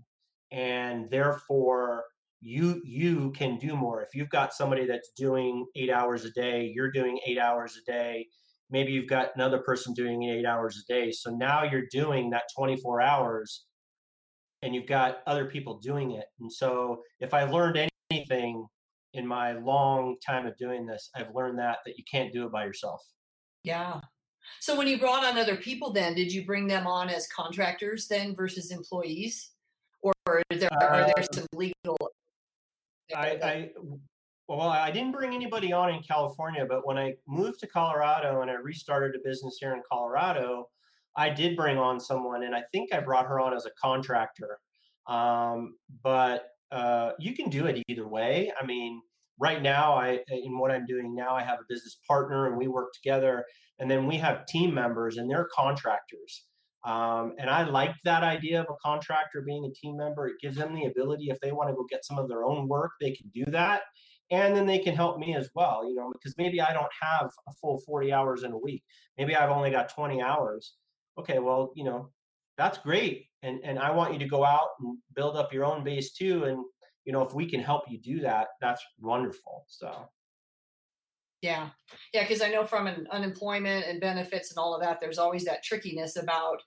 and 0.52 1.10
therefore 1.10 2.04
you 2.42 2.82
you 2.84 3.32
can 3.32 3.58
do 3.58 3.76
more. 3.76 4.02
If 4.02 4.10
you've 4.16 4.30
got 4.30 4.54
somebody 4.54 4.86
that's 4.86 5.12
doing 5.16 5.66
eight 5.76 5.92
hours 5.92 6.26
a 6.26 6.32
day 6.32 6.72
you're 6.74 6.92
doing 6.92 7.20
eight 7.28 7.38
hours 7.38 7.78
a 7.78 7.92
day. 7.92 8.28
Maybe 8.70 8.94
you've 8.94 9.10
got 9.10 9.32
another 9.36 9.60
person 9.60 9.94
doing 9.94 10.24
eight 10.24 10.46
hours 10.46 10.82
a 10.82 10.94
day. 10.94 11.12
So 11.12 11.30
now 11.30 11.64
you're 11.64 11.88
doing 11.92 12.30
that 12.30 12.44
24 12.56 13.02
hours 13.02 13.66
and 14.62 14.74
you've 14.74 14.88
got 14.88 15.18
other 15.28 15.46
people 15.46 15.78
doing 15.80 16.12
it. 16.12 16.26
And 16.40 16.52
so 16.52 17.02
if 17.20 17.34
i 17.34 17.44
learned 17.44 17.90
anything 18.12 18.68
in 19.14 19.28
my 19.28 19.54
long 19.54 20.16
time 20.26 20.46
of 20.46 20.58
doing 20.58 20.86
this 20.86 21.10
i've 21.16 21.34
learned 21.36 21.60
that 21.60 21.78
that 21.86 21.98
you 21.98 22.04
can't 22.10 22.34
do 22.34 22.46
it 22.46 22.52
by 22.52 22.66
yourself 22.66 23.02
yeah 23.64 24.00
so 24.60 24.78
when 24.78 24.88
you 24.88 25.00
brought 25.00 25.24
on 25.24 25.38
other 25.38 25.56
people 25.56 25.92
then 25.92 26.14
did 26.16 26.32
you 26.32 26.46
bring 26.46 26.68
them 26.68 26.88
on 26.88 27.10
as 27.10 27.28
contractors 27.28 28.08
then 28.08 28.36
versus 28.36 28.72
employees 28.72 29.52
or 30.02 30.14
are 30.28 30.42
there 30.50 30.70
are 30.74 31.06
there 31.06 31.14
uh, 31.18 31.34
some 31.34 31.46
legal 31.54 31.98
I, 33.16 33.28
I 33.44 33.70
well, 34.58 34.68
I 34.68 34.92
didn't 34.92 35.14
bring 35.14 35.34
anybody 35.34 35.72
on 35.72 35.94
in 35.94 36.04
California, 36.04 36.66
but 36.68 36.86
when 36.86 36.98
I 36.98 37.16
moved 37.26 37.62
to 37.62 37.68
Colorado 37.68 38.42
and 38.42 38.52
I 38.52 38.56
restarted 38.56 39.16
a 39.16 39.20
business 39.24 39.58
here 39.60 39.74
in 39.74 39.82
Colorado, 39.90 40.68
I 41.16 41.30
did 41.30 41.56
bring 41.56 41.78
on 41.78 42.02
someone, 42.02 42.44
and 42.44 42.54
I 42.54 42.64
think 42.74 42.94
I 42.94 43.00
brought 43.00 43.28
her 43.28 43.40
on 43.40 43.54
as 43.54 43.66
a 43.66 43.72
contractor. 43.82 44.60
Um, 45.08 45.76
but 46.04 46.50
uh, 46.72 47.12
you 47.18 47.34
can 47.34 47.50
do 47.50 47.66
it 47.68 47.82
either 47.88 48.08
way. 48.08 48.52
I 48.60 48.66
mean, 48.66 49.02
right 49.42 49.62
now, 49.62 49.96
I 49.96 50.20
in 50.30 50.58
what 50.60 50.72
I'm 50.72 50.86
doing 50.86 51.16
now, 51.16 51.36
I 51.36 51.44
have 51.44 51.60
a 51.60 51.66
business 51.68 51.98
partner, 52.08 52.48
and 52.48 52.58
we 52.58 52.68
work 52.68 52.94
together, 52.94 53.44
and 53.80 53.90
then 53.92 54.08
we 54.08 54.18
have 54.18 54.46
team 54.46 54.74
members, 54.74 55.18
and 55.18 55.30
they're 55.30 55.50
contractors. 55.54 56.46
Um, 56.86 57.34
and 57.40 57.50
I 57.50 57.64
like 57.64 57.96
that 58.06 58.24
idea 58.24 58.62
of 58.62 58.68
a 58.70 58.78
contractor 58.84 59.42
being 59.46 59.66
a 59.66 59.74
team 59.74 59.98
member. 59.98 60.28
It 60.28 60.36
gives 60.42 60.58
them 60.58 60.74
the 60.76 60.86
ability, 60.86 61.26
if 61.30 61.40
they 61.42 61.52
want 61.52 61.70
to 61.70 61.76
go 61.76 61.86
get 61.90 62.06
some 62.06 62.18
of 62.20 62.28
their 62.30 62.44
own 62.44 62.68
work, 62.68 62.92
they 63.02 63.12
can 63.12 63.30
do 63.34 63.46
that. 63.52 63.82
and 64.32 64.56
then 64.56 64.66
they 64.66 64.80
can 64.80 64.96
help 64.96 65.20
me 65.20 65.36
as 65.36 65.50
well 65.56 65.78
you 65.88 65.94
know 65.94 66.10
because 66.14 66.36
maybe 66.38 66.62
i 66.62 66.74
don't 66.74 66.92
have 67.02 67.30
a 67.50 67.52
full 67.62 67.78
40 67.86 68.14
hours 68.14 68.44
in 68.44 68.52
a 68.54 68.58
week 68.58 68.84
maybe 69.18 69.36
i've 69.36 69.50
only 69.50 69.70
got 69.72 69.90
20 69.94 70.22
hours 70.22 70.76
okay 71.20 71.40
well 71.40 71.72
you 71.76 71.84
know 71.84 72.10
that's 72.58 72.78
great 72.78 73.26
and 73.44 73.60
and 73.64 73.78
i 73.78 73.92
want 73.92 74.14
you 74.14 74.20
to 74.20 74.28
go 74.28 74.44
out 74.44 74.70
and 74.80 74.98
build 75.16 75.36
up 75.36 75.54
your 75.54 75.66
own 75.66 75.84
base 75.84 76.14
too 76.14 76.46
and 76.46 76.64
you 77.06 77.14
know 77.14 77.22
if 77.22 77.34
we 77.34 77.50
can 77.50 77.62
help 77.62 77.84
you 77.90 77.98
do 78.00 78.20
that 78.22 78.50
that's 78.60 78.84
wonderful 79.00 79.66
so. 79.68 80.10
Yeah. 81.42 81.70
Yeah 82.14 82.24
because 82.24 82.42
i 82.42 82.50
know 82.50 82.66
from 82.66 82.88
an 82.88 83.08
unemployment 83.12 83.86
and 83.86 84.00
benefits 84.00 84.52
and 84.52 84.58
all 84.58 84.76
of 84.76 84.82
that 84.82 85.00
there's 85.00 85.18
always 85.18 85.46
that 85.46 85.64
trickiness 85.64 86.16
about 86.16 86.62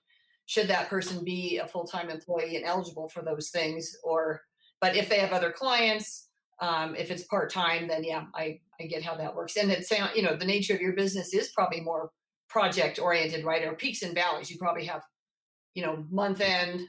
should 0.47 0.67
that 0.67 0.89
person 0.89 1.23
be 1.23 1.57
a 1.57 1.67
full-time 1.67 2.09
employee 2.09 2.55
and 2.55 2.65
eligible 2.65 3.09
for 3.09 3.23
those 3.23 3.49
things 3.49 3.95
or 4.03 4.41
but 4.81 4.95
if 4.95 5.09
they 5.09 5.19
have 5.19 5.31
other 5.31 5.51
clients 5.51 6.29
um, 6.61 6.95
if 6.95 7.11
it's 7.11 7.23
part-time 7.23 7.87
then 7.87 8.03
yeah 8.03 8.25
I, 8.33 8.59
I 8.79 8.85
get 8.85 9.03
how 9.03 9.15
that 9.15 9.35
works. 9.35 9.57
And 9.57 9.71
it's 9.71 9.91
you 9.91 10.21
know 10.21 10.35
the 10.35 10.45
nature 10.45 10.73
of 10.73 10.81
your 10.81 10.93
business 10.93 11.33
is 11.33 11.51
probably 11.51 11.81
more 11.81 12.11
project 12.49 12.99
oriented 12.99 13.45
right 13.45 13.63
or 13.63 13.73
peaks 13.73 14.01
and 14.01 14.13
valleys. 14.13 14.49
You 14.49 14.57
probably 14.57 14.85
have 14.85 15.01
you 15.73 15.85
know 15.85 16.05
month 16.09 16.41
end 16.41 16.81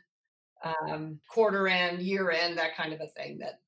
um, 0.64 1.20
quarter 1.28 1.68
end 1.68 2.00
year 2.00 2.30
end 2.30 2.56
that 2.58 2.76
kind 2.76 2.92
of 2.92 3.00
a 3.00 3.08
thing 3.08 3.38
that 3.38 3.60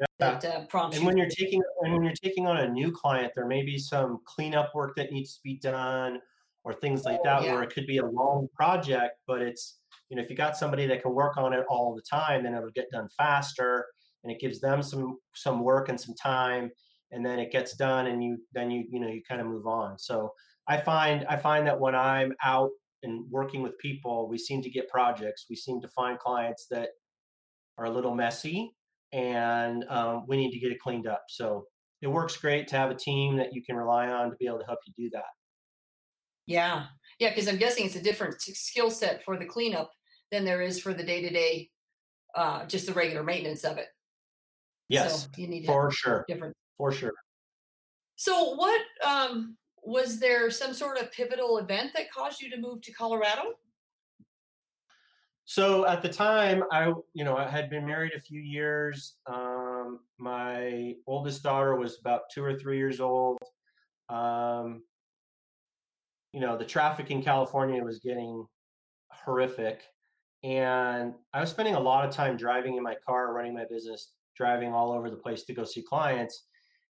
yeah. 0.00 0.06
that 0.18 0.44
uh, 0.44 0.66
prompts 0.66 0.96
and 0.96 1.06
when 1.06 1.16
you're 1.16 1.28
taking 1.28 1.62
and 1.82 1.92
when 1.92 2.02
you're 2.02 2.12
taking 2.22 2.46
on 2.46 2.58
a 2.58 2.68
new 2.68 2.90
client 2.90 3.32
there 3.34 3.46
may 3.46 3.62
be 3.62 3.78
some 3.78 4.18
cleanup 4.24 4.74
work 4.74 4.96
that 4.96 5.12
needs 5.12 5.34
to 5.34 5.40
be 5.42 5.56
done 5.58 6.20
or 6.64 6.72
things 6.72 7.04
like 7.04 7.22
that, 7.22 7.42
yeah. 7.42 7.52
where 7.52 7.62
it 7.62 7.72
could 7.72 7.86
be 7.86 7.98
a 7.98 8.06
long 8.06 8.48
project, 8.54 9.18
but 9.26 9.42
it's, 9.42 9.80
you 10.08 10.16
know, 10.16 10.22
if 10.22 10.30
you 10.30 10.36
got 10.36 10.56
somebody 10.56 10.86
that 10.86 11.02
can 11.02 11.12
work 11.12 11.36
on 11.36 11.52
it 11.52 11.64
all 11.68 11.94
the 11.94 12.00
time, 12.00 12.42
then 12.42 12.54
it'll 12.54 12.70
get 12.70 12.90
done 12.90 13.06
faster 13.16 13.84
and 14.22 14.32
it 14.32 14.40
gives 14.40 14.60
them 14.60 14.82
some 14.82 15.18
some 15.34 15.60
work 15.60 15.88
and 15.88 16.00
some 16.00 16.14
time 16.14 16.70
and 17.12 17.24
then 17.24 17.38
it 17.38 17.52
gets 17.52 17.76
done 17.76 18.06
and 18.06 18.24
you 18.24 18.38
then 18.52 18.70
you 18.70 18.84
you 18.90 18.98
know 18.98 19.06
you 19.06 19.22
kind 19.28 19.40
of 19.40 19.46
move 19.46 19.66
on 19.66 19.98
so 19.98 20.32
i 20.66 20.76
find 20.76 21.24
i 21.28 21.36
find 21.36 21.66
that 21.66 21.78
when 21.78 21.94
i'm 21.94 22.32
out 22.42 22.70
and 23.04 23.24
working 23.30 23.62
with 23.62 23.78
people 23.78 24.28
we 24.28 24.38
seem 24.38 24.62
to 24.62 24.70
get 24.70 24.88
projects 24.88 25.46
we 25.48 25.56
seem 25.56 25.80
to 25.80 25.88
find 25.88 26.18
clients 26.18 26.66
that 26.70 26.90
are 27.78 27.86
a 27.86 27.90
little 27.90 28.14
messy 28.14 28.72
and 29.12 29.84
um, 29.88 30.24
we 30.26 30.36
need 30.36 30.50
to 30.50 30.58
get 30.58 30.72
it 30.72 30.80
cleaned 30.80 31.06
up 31.06 31.22
so 31.28 31.64
it 32.02 32.08
works 32.08 32.36
great 32.36 32.66
to 32.68 32.76
have 32.76 32.90
a 32.90 32.94
team 32.94 33.36
that 33.36 33.52
you 33.52 33.62
can 33.64 33.76
rely 33.76 34.08
on 34.08 34.30
to 34.30 34.36
be 34.36 34.46
able 34.46 34.58
to 34.58 34.66
help 34.66 34.78
you 34.86 34.92
do 34.96 35.10
that 35.12 35.24
yeah. 36.46 36.86
Yeah. 37.18 37.30
Because 37.30 37.48
I'm 37.48 37.56
guessing 37.56 37.86
it's 37.86 37.96
a 37.96 38.02
different 38.02 38.40
skill 38.40 38.90
set 38.90 39.24
for 39.24 39.38
the 39.38 39.46
cleanup 39.46 39.90
than 40.30 40.44
there 40.44 40.62
is 40.62 40.80
for 40.80 40.94
the 40.94 41.04
day 41.04 41.22
to 41.22 41.30
day, 41.30 41.70
just 42.68 42.86
the 42.86 42.92
regular 42.92 43.22
maintenance 43.22 43.64
of 43.64 43.78
it. 43.78 43.88
Yes. 44.88 45.22
So 45.22 45.28
you 45.36 45.48
need 45.48 45.66
for 45.66 45.90
sure. 45.90 46.24
Different. 46.28 46.54
For 46.76 46.92
sure. 46.92 47.12
So, 48.16 48.54
what 48.54 48.80
um, 49.04 49.56
was 49.84 50.18
there 50.18 50.50
some 50.50 50.72
sort 50.72 50.98
of 50.98 51.12
pivotal 51.12 51.58
event 51.58 51.92
that 51.94 52.10
caused 52.10 52.40
you 52.40 52.50
to 52.50 52.58
move 52.58 52.80
to 52.82 52.92
Colorado? 52.92 53.54
So 55.46 55.86
at 55.86 56.00
the 56.00 56.08
time, 56.08 56.64
I 56.72 56.92
you 57.12 57.24
know 57.24 57.36
I 57.36 57.48
had 57.48 57.68
been 57.68 57.86
married 57.86 58.12
a 58.16 58.20
few 58.20 58.40
years. 58.40 59.16
Um, 59.26 60.00
my 60.18 60.94
oldest 61.06 61.42
daughter 61.42 61.76
was 61.76 61.98
about 62.00 62.22
two 62.32 62.42
or 62.42 62.54
three 62.54 62.78
years 62.78 63.00
old. 63.00 63.38
Um, 64.08 64.82
you 66.32 66.40
know, 66.40 66.56
the 66.56 66.64
traffic 66.64 67.10
in 67.10 67.22
California 67.22 67.82
was 67.82 68.00
getting 68.00 68.46
horrific. 69.12 69.84
And 70.42 71.14
I 71.32 71.40
was 71.40 71.50
spending 71.50 71.74
a 71.74 71.80
lot 71.80 72.06
of 72.06 72.14
time 72.14 72.36
driving 72.36 72.76
in 72.76 72.82
my 72.82 72.96
car, 73.06 73.32
running 73.32 73.54
my 73.54 73.64
business, 73.70 74.12
driving 74.36 74.72
all 74.72 74.92
over 74.92 75.08
the 75.08 75.16
place 75.16 75.44
to 75.44 75.54
go 75.54 75.64
see 75.64 75.82
clients. 75.82 76.44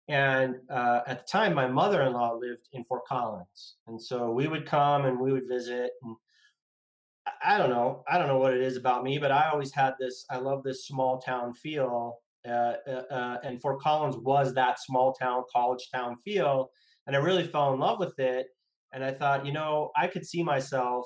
And 0.09 0.57
uh, 0.71 1.01
at 1.07 1.21
the 1.21 1.31
time, 1.31 1.55
my 1.55 1.67
mother 1.67 2.03
in 2.03 2.13
law 2.13 2.35
lived 2.35 2.69
in 2.73 2.85
Fort 2.85 3.05
Collins. 3.07 3.77
And 3.89 4.01
so 4.01 4.31
we 4.31 4.47
would 4.47 4.67
come 4.67 5.05
and 5.05 5.19
we 5.19 5.33
would 5.33 5.49
visit. 5.49 5.91
And 6.03 6.17
I 7.45 7.59
don't 7.59 7.71
know. 7.71 8.05
I 8.09 8.19
don't 8.19 8.29
know 8.29 8.39
what 8.39 8.55
it 8.55 8.63
is 8.63 8.77
about 8.77 9.03
me, 9.03 9.19
but 9.19 9.33
I 9.33 9.51
always 9.51 9.73
had 9.73 9.95
this 9.99 10.25
I 10.31 10.37
love 10.37 10.63
this 10.63 10.87
small 10.87 11.19
town 11.21 11.55
feel. 11.55 12.19
Uh, 12.47 12.75
uh, 12.87 13.03
uh 13.11 13.37
and 13.43 13.61
Fort 13.61 13.81
Collins 13.81 14.17
was 14.17 14.55
that 14.55 14.81
small 14.81 15.13
town, 15.13 15.43
college 15.53 15.89
town 15.93 16.17
feel. 16.25 16.71
And 17.07 17.17
I 17.17 17.19
really 17.19 17.45
fell 17.45 17.73
in 17.75 17.81
love 17.81 17.99
with 17.99 18.19
it 18.19 18.47
and 18.93 19.05
I 19.05 19.13
thought, 19.13 19.45
you 19.45 19.53
know, 19.53 19.91
I 19.97 20.07
could 20.07 20.25
see 20.25 20.43
myself 20.43 21.05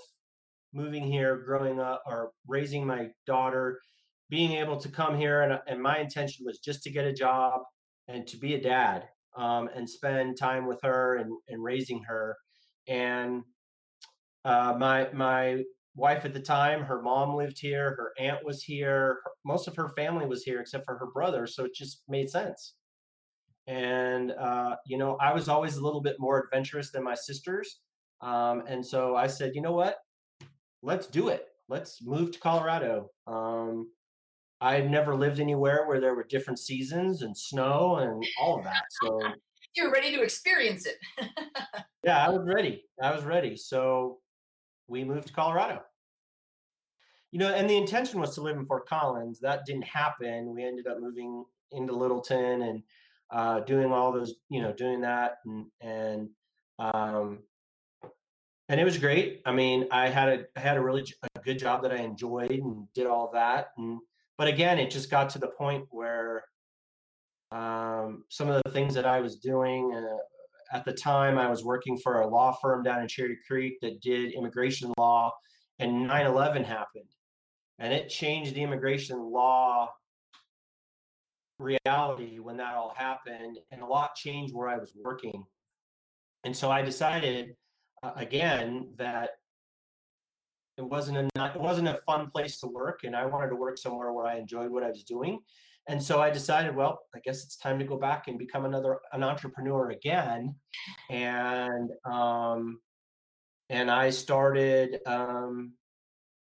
moving 0.73 1.05
here, 1.05 1.37
growing 1.39 1.81
up, 1.81 2.03
or 2.07 2.31
raising 2.47 2.87
my 2.87 3.09
daughter, 3.27 3.81
being 4.29 4.53
able 4.53 4.77
to 4.77 4.89
come 4.89 5.17
here, 5.17 5.43
and, 5.43 5.59
and 5.67 5.83
my 5.83 5.99
intention 5.99 6.47
was 6.47 6.59
just 6.59 6.83
to 6.85 6.91
get 6.91 7.05
a 7.05 7.13
job 7.13 7.63
and 8.11 8.27
to 8.27 8.37
be 8.37 8.55
a 8.55 8.61
dad 8.61 9.09
um, 9.37 9.69
and 9.75 9.89
spend 9.89 10.37
time 10.39 10.67
with 10.67 10.81
her 10.83 11.17
and, 11.17 11.33
and 11.49 11.63
raising 11.63 12.03
her. 12.05 12.37
And 12.89 13.43
uh, 14.45 14.75
my 14.79 15.09
my 15.13 15.63
wife 15.95 16.25
at 16.25 16.33
the 16.33 16.41
time, 16.41 16.83
her 16.83 17.03
mom 17.03 17.37
lived 17.37 17.59
here, 17.61 17.91
her 17.91 18.13
aunt 18.19 18.45
was 18.45 18.63
here, 18.63 19.19
her, 19.25 19.31
most 19.45 19.69
of 19.69 19.77
her 19.77 19.91
family 19.91 20.27
was 20.27 20.43
here 20.45 20.61
except 20.61 20.85
for 20.85 20.97
her 20.99 21.09
brother, 21.13 21.47
so 21.47 21.65
it 21.65 21.75
just 21.75 22.03
made 22.09 22.31
sense. 22.31 22.75
And 23.67 24.33
uh, 24.33 24.77
you 24.87 24.99
know 24.99 25.17
i 25.21 25.33
was 25.33 25.49
always 25.49 25.77
a 25.77 25.85
little 25.85 26.01
bit 26.01 26.17
more 26.19 26.43
adventurous 26.45 26.91
than 26.91 27.05
my 27.05 27.15
sisters 27.15 27.81
um, 28.21 28.65
and 28.67 28.85
so 28.85 29.15
i 29.17 29.27
said 29.27 29.53
you 29.55 29.63
know 29.63 29.73
what? 29.73 29.97
Let's 30.83 31.07
do 31.07 31.29
it. 31.29 31.47
Let's 31.69 32.03
move 32.03 32.33
to 32.33 32.41
colorado. 32.41 33.11
Um, 33.27 33.91
i 34.61 34.75
had 34.75 34.91
never 34.91 35.15
lived 35.15 35.41
anywhere 35.41 35.87
where 35.87 36.01
there 36.01 36.15
were 36.15 36.25
different 36.25 36.59
seasons 36.59 37.23
and 37.23 37.37
snow 37.37 37.97
and 37.97 38.25
all 38.41 38.59
of 38.59 38.65
that 38.65 38.85
so 39.03 39.21
you 39.77 39.85
were 39.85 39.93
ready 39.93 40.15
to 40.15 40.23
experience 40.23 40.87
it 40.87 40.97
yeah 42.05 42.25
i 42.27 42.29
was 42.29 42.47
ready 42.47 42.85
i 43.03 43.15
was 43.15 43.25
ready 43.25 43.57
so 43.57 44.19
we 44.89 45.05
moved 45.05 45.27
to 45.27 45.33
colorado 45.33 45.81
you 47.31 47.39
know 47.39 47.53
and 47.53 47.69
the 47.69 47.77
intention 47.77 48.21
was 48.21 48.35
to 48.35 48.41
live 48.41 48.57
in 48.57 48.67
fort 48.67 48.89
collins 48.89 49.41
that 49.41 49.65
didn't 49.67 49.85
happen 49.85 50.55
we 50.55 50.65
ended 50.65 50.87
up 50.87 50.99
moving 51.01 51.45
into 51.73 51.93
littleton 51.93 52.63
and 52.63 52.83
uh, 53.31 53.61
doing 53.61 53.93
all 53.93 54.13
those, 54.13 54.35
you 54.49 54.61
know, 54.61 54.73
doing 54.73 55.01
that 55.03 55.37
and 55.45 55.67
and 55.81 56.29
um, 56.79 57.41
and 58.69 58.81
it 58.81 58.85
was 58.85 58.99
great. 58.99 59.43
I 59.47 59.53
mean, 59.53 59.87
I 59.91 60.09
had 60.09 60.29
a 60.29 60.45
I 60.57 60.61
had 60.61 60.77
a 60.77 60.83
really 60.83 61.05
a 61.37 61.41
good 61.41 61.59
job 61.59 61.83
that 61.83 61.93
I 61.93 61.99
enjoyed 61.99 62.51
and 62.51 62.93
did 62.95 63.07
all 63.07 63.31
that. 63.35 63.69
And 63.79 64.01
but 64.41 64.49
again, 64.49 64.79
it 64.79 64.91
just 64.91 65.11
got 65.11 65.29
to 65.29 65.39
the 65.39 65.49
point 65.49 65.85
where 65.91 66.45
um, 67.53 68.25
some 68.31 68.49
of 68.49 68.63
the 68.65 68.71
things 68.71 68.95
that 68.95 69.05
I 69.05 69.21
was 69.21 69.37
doing 69.37 69.93
uh, 69.95 70.75
at 70.75 70.87
the 70.87 70.95
time, 70.95 71.37
I 71.37 71.47
was 71.51 71.63
working 71.63 71.99
for 71.99 72.23
a 72.23 72.27
law 72.27 72.57
firm 72.63 72.83
down 72.83 73.03
in 73.03 73.07
Cherry 73.07 73.37
Creek 73.47 73.75
that 73.83 74.01
did 74.01 74.33
immigration 74.33 74.95
law, 74.97 75.31
and 75.79 76.09
9/11 76.09 76.65
happened, 76.65 77.11
and 77.81 77.93
it 77.93 78.09
changed 78.09 78.55
the 78.55 78.63
immigration 78.63 79.19
law 79.19 79.91
reality 81.59 82.39
when 82.39 82.57
that 82.57 82.77
all 82.77 82.95
happened 82.97 83.59
and 83.71 83.83
a 83.83 83.87
lot 83.87 84.15
changed 84.15 84.55
where 84.55 84.71
I 84.71 84.79
was 84.79 84.95
working. 85.05 85.45
And 86.45 86.57
so 86.57 86.71
I 86.71 86.81
decided 86.81 87.57
uh, 88.03 88.13
again 88.17 88.95
that 88.97 89.33
it 90.81 90.89
wasn't 90.89 91.19
a 91.19 91.29
not, 91.37 91.55
it 91.55 91.61
wasn't 91.61 91.89
a 91.89 92.01
fun 92.07 92.31
place 92.31 92.59
to 92.61 92.67
work 92.67 93.01
and 93.05 93.15
I 93.15 93.27
wanted 93.27 93.51
to 93.51 93.57
work 93.57 93.79
somewhere 93.79 94.13
where 94.13 94.27
I 94.27 94.39
enjoyed 94.39 94.71
what 94.71 94.83
I 94.83 94.89
was 94.89 95.05
doing. 95.05 95.41
And 95.89 96.03
so 96.03 96.21
I 96.21 96.31
decided, 96.31 96.75
well, 96.75 97.01
I 97.15 97.19
guess 97.21 97.45
it's 97.45 97.57
time 97.57 97.79
to 97.79 97.85
go 97.85 97.99
back 97.99 98.29
and 98.29 98.39
become 98.39 98.65
another 98.65 98.99
an 99.13 99.23
entrepreneur 99.23 99.91
again. 99.91 100.55
And 101.11 101.91
um 102.05 102.81
and 103.69 103.91
I 103.91 104.11
started 104.11 104.99
um 105.07 105.75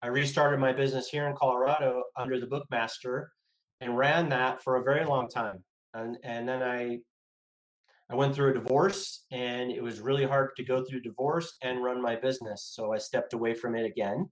I 0.03 0.09
restarted 0.09 0.59
my 0.59 0.73
business 0.73 1.09
here 1.09 1.29
in 1.29 1.37
Colorado 1.37 2.05
under 2.17 2.41
the 2.41 2.47
Bookmaster 2.47 3.27
and 3.81 3.97
ran 3.97 4.31
that 4.31 4.63
for 4.63 4.77
a 4.77 4.83
very 4.83 5.05
long 5.05 5.29
time. 5.29 5.63
And 5.95 6.17
and 6.25 6.49
then 6.49 6.63
I 6.63 6.99
I 8.13 8.15
went 8.15 8.35
through 8.35 8.51
a 8.51 8.55
divorce 8.55 9.25
and 9.31 9.73
it 9.73 9.83
was 9.83 10.01
really 10.01 10.27
hard 10.27 10.51
to 10.57 10.65
go 10.65 10.85
through 10.85 11.01
divorce 11.01 11.57
and 11.63 11.83
run 11.83 12.03
my 12.03 12.15
business. 12.15 12.71
So 12.75 12.93
I 12.93 12.99
stepped 12.99 13.33
away 13.33 13.55
from 13.55 13.75
it 13.75 13.87
again 13.87 14.29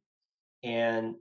and 0.62 1.14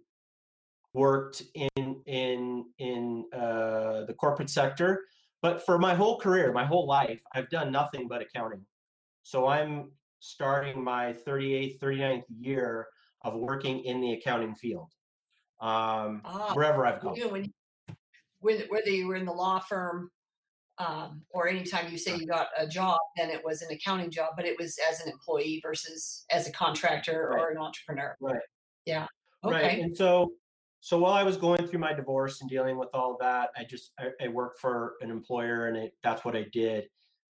worked 0.93 1.43
in 1.55 2.01
in 2.05 2.65
in 2.77 3.25
uh, 3.33 4.03
the 4.05 4.15
corporate 4.19 4.49
sector. 4.49 5.05
But 5.41 5.65
for 5.65 5.79
my 5.79 5.95
whole 5.95 6.19
career, 6.19 6.51
my 6.51 6.65
whole 6.65 6.85
life, 6.85 7.21
I've 7.33 7.49
done 7.49 7.71
nothing 7.71 8.09
but 8.09 8.21
accounting. 8.21 8.65
So 9.23 9.47
I'm 9.47 9.91
starting 10.19 10.83
my 10.83 11.15
38th, 11.25 11.79
39th 11.79 12.23
year 12.41 12.87
of 13.21 13.35
working 13.35 13.85
in 13.85 14.01
the 14.01 14.13
accounting 14.13 14.53
field 14.55 14.91
um, 15.61 16.21
ah, 16.25 16.51
wherever 16.53 16.85
I've 16.85 16.99
gone. 16.99 17.15
You, 17.15 17.29
when, 17.29 17.53
whether 18.67 18.89
you 18.89 19.07
were 19.07 19.15
in 19.15 19.25
the 19.25 19.31
law 19.31 19.59
firm 19.59 20.11
um, 20.79 21.21
or 21.29 21.47
anytime 21.47 21.91
you 21.91 21.97
say 21.97 22.15
you 22.15 22.25
got 22.25 22.47
a 22.57 22.65
job, 22.65 22.97
then 23.17 23.29
it 23.29 23.43
was 23.43 23.61
an 23.61 23.71
accounting 23.71 24.09
job, 24.09 24.31
but 24.35 24.45
it 24.45 24.57
was 24.57 24.77
as 24.89 25.01
an 25.01 25.11
employee 25.11 25.59
versus 25.61 26.25
as 26.31 26.47
a 26.47 26.51
contractor 26.51 27.31
right. 27.31 27.39
or 27.39 27.49
an 27.49 27.57
entrepreneur. 27.57 28.15
Right. 28.21 28.39
Yeah. 28.85 29.07
Okay. 29.43 29.55
Right. 29.55 29.79
And 29.79 29.95
so, 29.95 30.31
so 30.79 30.97
while 30.97 31.13
I 31.13 31.23
was 31.23 31.35
going 31.35 31.67
through 31.67 31.79
my 31.79 31.93
divorce 31.93 32.39
and 32.39 32.49
dealing 32.49 32.77
with 32.77 32.87
all 32.93 33.17
that, 33.19 33.49
I 33.57 33.65
just 33.65 33.91
I, 33.99 34.11
I 34.23 34.27
worked 34.29 34.61
for 34.61 34.95
an 35.01 35.11
employer, 35.11 35.67
and 35.67 35.75
it, 35.75 35.93
that's 36.01 36.23
what 36.23 36.37
I 36.37 36.45
did. 36.53 36.85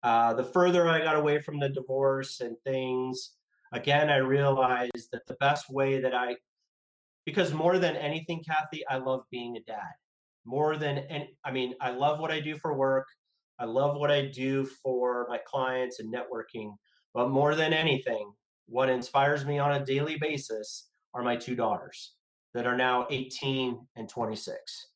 Uh, 0.03 0.33
the 0.33 0.43
further 0.43 0.87
I 0.87 0.99
got 0.99 1.15
away 1.15 1.39
from 1.39 1.59
the 1.59 1.69
divorce 1.69 2.41
and 2.41 2.57
things, 2.65 3.31
again, 3.71 4.09
I 4.09 4.17
realized 4.17 5.09
that 5.11 5.25
the 5.27 5.35
best 5.35 5.69
way 5.69 6.01
that 6.01 6.13
I, 6.13 6.35
because 7.25 7.53
more 7.53 7.79
than 7.79 7.95
anything, 7.95 8.43
Kathy, 8.43 8.85
I 8.87 8.97
love 8.97 9.23
being 9.31 9.55
a 9.55 9.61
dad. 9.61 9.93
More 10.45 10.77
than 10.77 10.99
any, 10.99 11.35
I 11.43 11.51
mean, 11.51 11.73
I 11.81 11.91
love 11.91 12.19
what 12.19 12.31
I 12.31 12.39
do 12.39 12.57
for 12.57 12.73
work. 12.73 13.07
I 13.59 13.65
love 13.65 13.97
what 13.97 14.11
I 14.11 14.25
do 14.27 14.65
for 14.65 15.25
my 15.29 15.39
clients 15.45 15.99
and 15.99 16.13
networking. 16.13 16.75
But 17.13 17.29
more 17.29 17.55
than 17.55 17.73
anything, 17.73 18.31
what 18.67 18.89
inspires 18.89 19.45
me 19.45 19.59
on 19.59 19.73
a 19.73 19.85
daily 19.85 20.17
basis 20.19 20.89
are 21.13 21.23
my 21.23 21.35
two 21.35 21.55
daughters 21.55 22.13
that 22.53 22.67
are 22.67 22.77
now 22.77 23.07
18 23.09 23.79
and 23.95 24.09
26. 24.09 24.87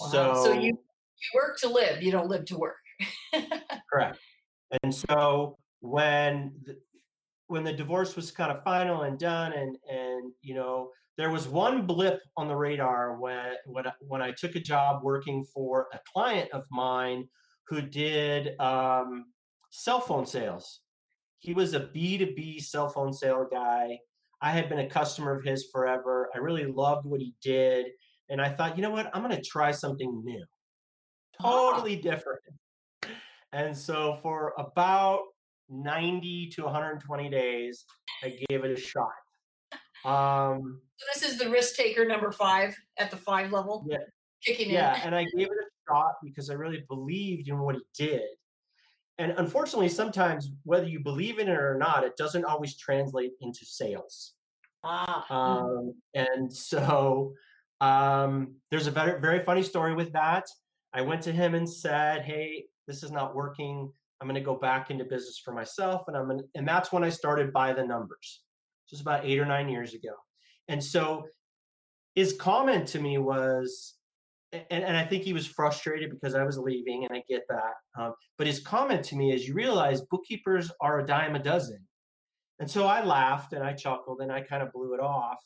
Wow. 0.00 0.06
So, 0.08 0.44
So 0.44 0.52
you 0.52 0.78
you 1.20 1.40
work 1.40 1.58
to 1.58 1.68
live, 1.68 2.02
you 2.02 2.10
don't 2.10 2.28
live 2.28 2.46
to 2.46 2.56
work. 2.56 2.76
correct. 3.92 4.18
And 4.82 4.94
so 4.94 5.58
when 5.80 6.52
the, 6.64 6.76
when 7.48 7.64
the 7.64 7.72
divorce 7.72 8.16
was 8.16 8.30
kind 8.30 8.52
of 8.52 8.62
final 8.62 9.02
and 9.02 9.18
done, 9.18 9.52
and 9.52 9.76
and 9.88 10.32
you 10.42 10.54
know 10.54 10.90
there 11.18 11.30
was 11.30 11.48
one 11.48 11.86
blip 11.86 12.20
on 12.36 12.48
the 12.48 12.56
radar 12.56 13.18
when 13.20 13.54
when 13.66 13.84
when 14.00 14.22
I 14.22 14.32
took 14.32 14.56
a 14.56 14.60
job 14.60 15.02
working 15.02 15.44
for 15.44 15.88
a 15.92 15.98
client 16.12 16.50
of 16.52 16.64
mine 16.70 17.28
who 17.70 17.80
did 17.80 18.60
um, 18.60 19.26
cell 19.70 20.00
phone 20.00 20.26
sales. 20.26 20.80
He 21.38 21.54
was 21.54 21.72
a 21.72 21.80
B2B 21.80 22.62
cell 22.62 22.88
phone 22.88 23.12
sale 23.12 23.46
guy. 23.50 23.98
I 24.42 24.50
had 24.50 24.68
been 24.68 24.80
a 24.80 24.88
customer 24.88 25.32
of 25.32 25.44
his 25.44 25.68
forever. 25.72 26.28
I 26.34 26.38
really 26.38 26.66
loved 26.66 27.06
what 27.06 27.20
he 27.20 27.32
did. 27.40 27.86
And 28.28 28.40
I 28.40 28.48
thought, 28.50 28.76
you 28.76 28.82
know 28.82 28.90
what? 28.90 29.08
I'm 29.14 29.22
going 29.22 29.34
to 29.34 29.42
try 29.42 29.70
something 29.70 30.22
new, 30.24 30.44
Ah, 31.42 31.70
totally 31.72 31.96
different. 31.96 32.40
And 33.52 33.76
so 33.76 34.18
for 34.22 34.52
about 34.58 35.20
90 35.68 36.50
to 36.50 36.64
120 36.64 37.30
days, 37.30 37.84
I 38.22 38.36
gave 38.48 38.64
it 38.64 38.70
a 38.70 38.80
shot. 38.80 39.10
Um, 40.04 40.80
so 40.96 41.06
this 41.14 41.30
is 41.30 41.38
the 41.38 41.48
risk 41.50 41.76
taker 41.76 42.04
number 42.04 42.32
five 42.32 42.74
at 42.98 43.10
the 43.10 43.16
five 43.16 43.52
level, 43.52 43.84
yeah, 43.88 43.98
kicking 44.44 44.68
in. 44.68 44.74
yeah, 44.74 45.00
and 45.04 45.14
I 45.14 45.24
gave 45.36 45.46
it 45.46 45.52
a 45.52 45.79
shot 45.88 46.14
because 46.22 46.50
I 46.50 46.54
really 46.54 46.84
believed 46.88 47.48
in 47.48 47.58
what 47.58 47.76
he 47.76 47.82
did. 47.94 48.22
And 49.18 49.32
unfortunately, 49.36 49.90
sometimes 49.90 50.50
whether 50.64 50.86
you 50.86 51.00
believe 51.00 51.38
in 51.38 51.48
it 51.48 51.58
or 51.58 51.76
not, 51.76 52.04
it 52.04 52.16
doesn't 52.16 52.44
always 52.44 52.76
translate 52.76 53.32
into 53.42 53.66
sales. 53.66 54.32
Ah, 54.82 55.26
mm, 55.28 55.34
Um, 55.34 55.94
and 56.14 56.50
so 56.50 57.34
um, 57.82 58.54
there's 58.70 58.86
a 58.86 58.90
very, 58.90 59.20
very 59.20 59.40
funny 59.40 59.62
story 59.62 59.94
with 59.94 60.12
that. 60.12 60.46
I 60.94 61.02
went 61.02 61.22
to 61.24 61.32
him 61.32 61.54
and 61.54 61.68
said, 61.68 62.22
"Hey, 62.22 62.64
this 62.86 63.02
is 63.02 63.10
not 63.10 63.34
working. 63.34 63.92
I'm 64.20 64.26
going 64.26 64.34
to 64.36 64.40
go 64.40 64.56
back 64.56 64.90
into 64.90 65.04
business 65.04 65.38
for 65.44 65.52
myself." 65.52 66.04
And 66.08 66.16
I'm 66.16 66.26
gonna, 66.28 66.42
and 66.54 66.66
that's 66.66 66.90
when 66.90 67.04
I 67.04 67.10
started 67.10 67.52
by 67.52 67.74
the 67.74 67.84
numbers. 67.84 68.42
Just 68.88 69.02
about 69.02 69.24
eight 69.26 69.38
or 69.38 69.46
nine 69.46 69.68
years 69.68 69.94
ago. 69.94 70.14
And 70.68 70.82
so 70.82 71.26
his 72.14 72.32
comment 72.32 72.88
to 72.88 73.00
me 73.00 73.18
was, 73.18 73.94
and, 74.52 74.84
and 74.84 74.96
I 74.96 75.04
think 75.04 75.22
he 75.22 75.32
was 75.32 75.46
frustrated 75.46 76.10
because 76.10 76.34
I 76.34 76.44
was 76.44 76.58
leaving, 76.58 77.04
and 77.04 77.16
I 77.16 77.22
get 77.28 77.42
that. 77.48 77.74
Um, 78.00 78.14
but 78.36 78.46
his 78.46 78.60
comment 78.60 79.04
to 79.06 79.16
me 79.16 79.32
is, 79.32 79.46
"You 79.46 79.54
realize 79.54 80.02
bookkeepers 80.02 80.70
are 80.80 81.00
a 81.00 81.06
dime 81.06 81.36
a 81.36 81.42
dozen." 81.42 81.86
And 82.60 82.70
so 82.70 82.86
I 82.86 83.02
laughed 83.02 83.54
and 83.54 83.64
I 83.64 83.72
chuckled 83.72 84.20
and 84.20 84.30
I 84.30 84.42
kind 84.42 84.62
of 84.62 84.70
blew 84.70 84.92
it 84.92 85.00
off. 85.00 85.42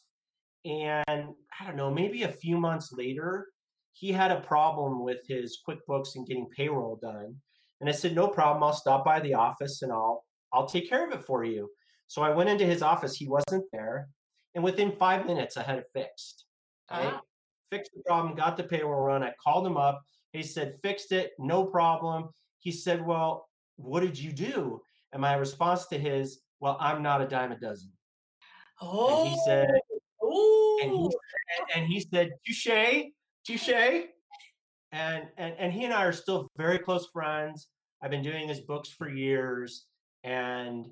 And 0.64 1.28
I 1.60 1.64
don't 1.64 1.76
know, 1.76 1.88
maybe 1.88 2.24
a 2.24 2.28
few 2.28 2.58
months 2.58 2.92
later, 2.92 3.46
he 3.92 4.10
had 4.10 4.32
a 4.32 4.40
problem 4.40 5.04
with 5.04 5.18
his 5.28 5.58
QuickBooks 5.66 6.16
and 6.16 6.26
getting 6.26 6.48
payroll 6.56 6.98
done. 7.00 7.36
And 7.80 7.88
I 7.88 7.92
said, 7.92 8.14
"No 8.14 8.28
problem. 8.28 8.62
I'll 8.64 8.72
stop 8.72 9.04
by 9.04 9.20
the 9.20 9.34
office 9.34 9.82
and 9.82 9.92
I'll 9.92 10.24
I'll 10.52 10.66
take 10.66 10.88
care 10.88 11.06
of 11.06 11.12
it 11.12 11.24
for 11.24 11.44
you." 11.44 11.70
So 12.08 12.22
I 12.22 12.30
went 12.30 12.50
into 12.50 12.66
his 12.66 12.82
office. 12.82 13.14
He 13.14 13.28
wasn't 13.28 13.64
there, 13.72 14.08
and 14.54 14.64
within 14.64 14.92
five 14.92 15.26
minutes, 15.26 15.56
I 15.56 15.62
had 15.62 15.78
it 15.78 15.86
fixed. 15.92 16.46
Okay, 16.90 17.08
ah, 17.12 17.20
fixed 17.74 17.92
the 17.94 18.02
problem, 18.06 18.34
got 18.34 18.56
the 18.56 18.64
payroll 18.64 19.02
run. 19.02 19.22
I 19.22 19.32
called 19.42 19.66
him 19.66 19.76
up. 19.76 20.00
He 20.32 20.42
said, 20.42 20.74
"Fixed 20.82 21.12
it, 21.12 21.32
no 21.38 21.64
problem." 21.64 22.28
He 22.60 22.70
said, 22.70 23.04
"Well, 23.04 23.48
what 23.76 24.00
did 24.00 24.18
you 24.18 24.32
do?" 24.32 24.80
And 25.12 25.20
my 25.22 25.34
response 25.34 25.86
to 25.88 25.98
his, 25.98 26.40
"Well, 26.60 26.76
I'm 26.80 27.02
not 27.02 27.22
a 27.22 27.26
dime 27.26 27.52
a 27.52 27.58
dozen." 27.58 27.90
And 28.80 29.28
he 29.28 29.38
said, 29.46 29.68
oh, 30.22 30.78
and 30.82 30.90
he 30.90 30.96
oh, 30.96 31.10
and 31.74 31.86
he 31.86 32.00
said, 32.00 32.30
"Touche, 32.46 33.10
touche." 33.46 34.06
And 34.92 35.28
and 35.36 35.54
and 35.58 35.72
he 35.72 35.84
and 35.84 35.94
I 35.94 36.04
are 36.04 36.12
still 36.12 36.48
very 36.56 36.78
close 36.78 37.08
friends. 37.12 37.68
I've 38.02 38.10
been 38.10 38.22
doing 38.22 38.48
his 38.48 38.60
books 38.60 38.90
for 38.90 39.08
years, 39.08 39.86
and 40.22 40.86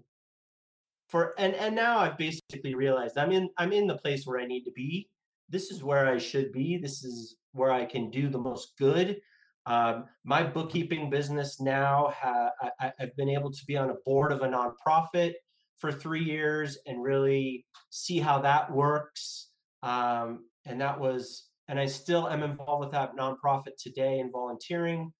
for 1.09 1.35
and 1.39 1.55
and 1.55 1.75
now 1.75 1.99
I've 1.99 2.19
basically 2.19 2.75
realized 2.75 3.19
I'm 3.19 3.33
in 3.33 3.51
I'm 3.59 3.73
in 3.73 3.87
the 3.87 3.99
place 3.99 4.27
where 4.27 4.41
I 4.41 4.47
need 4.47 4.65
to 4.65 4.73
be. 4.73 5.09
This 5.53 5.71
is 5.71 5.85
where 5.85 6.09
I 6.09 6.19
should 6.19 6.51
be. 6.51 6.79
This 6.79 7.05
is 7.05 7.37
where 7.53 7.71
I 7.71 7.85
can 7.85 8.11
do 8.11 8.29
the 8.29 8.39
most 8.39 8.73
good. 8.79 9.21
Um, 9.67 10.07
my 10.25 10.43
bookkeeping 10.43 11.11
business 11.11 11.61
now, 11.61 12.13
ha, 12.17 12.51
I, 12.81 12.93
I've 12.99 13.15
been 13.17 13.29
able 13.29 13.53
to 13.53 13.65
be 13.67 13.77
on 13.77 13.91
a 13.91 13.97
board 14.05 14.33
of 14.33 14.41
a 14.41 14.49
nonprofit 14.49 15.35
for 15.77 15.93
three 15.93 16.25
years 16.25 16.79
and 16.87 17.03
really 17.03 17.67
see 17.91 18.19
how 18.19 18.41
that 18.41 18.73
works. 18.73 19.51
Um, 19.83 20.47
and 20.65 20.81
that 20.81 20.99
was, 20.99 21.49
and 21.69 21.79
I 21.79 21.87
still 21.87 22.29
am 22.29 22.43
involved 22.43 22.81
with 22.81 22.93
that 22.93 23.17
nonprofit 23.17 23.77
today 23.79 24.19
in 24.19 24.33
volunteering. 24.33 25.13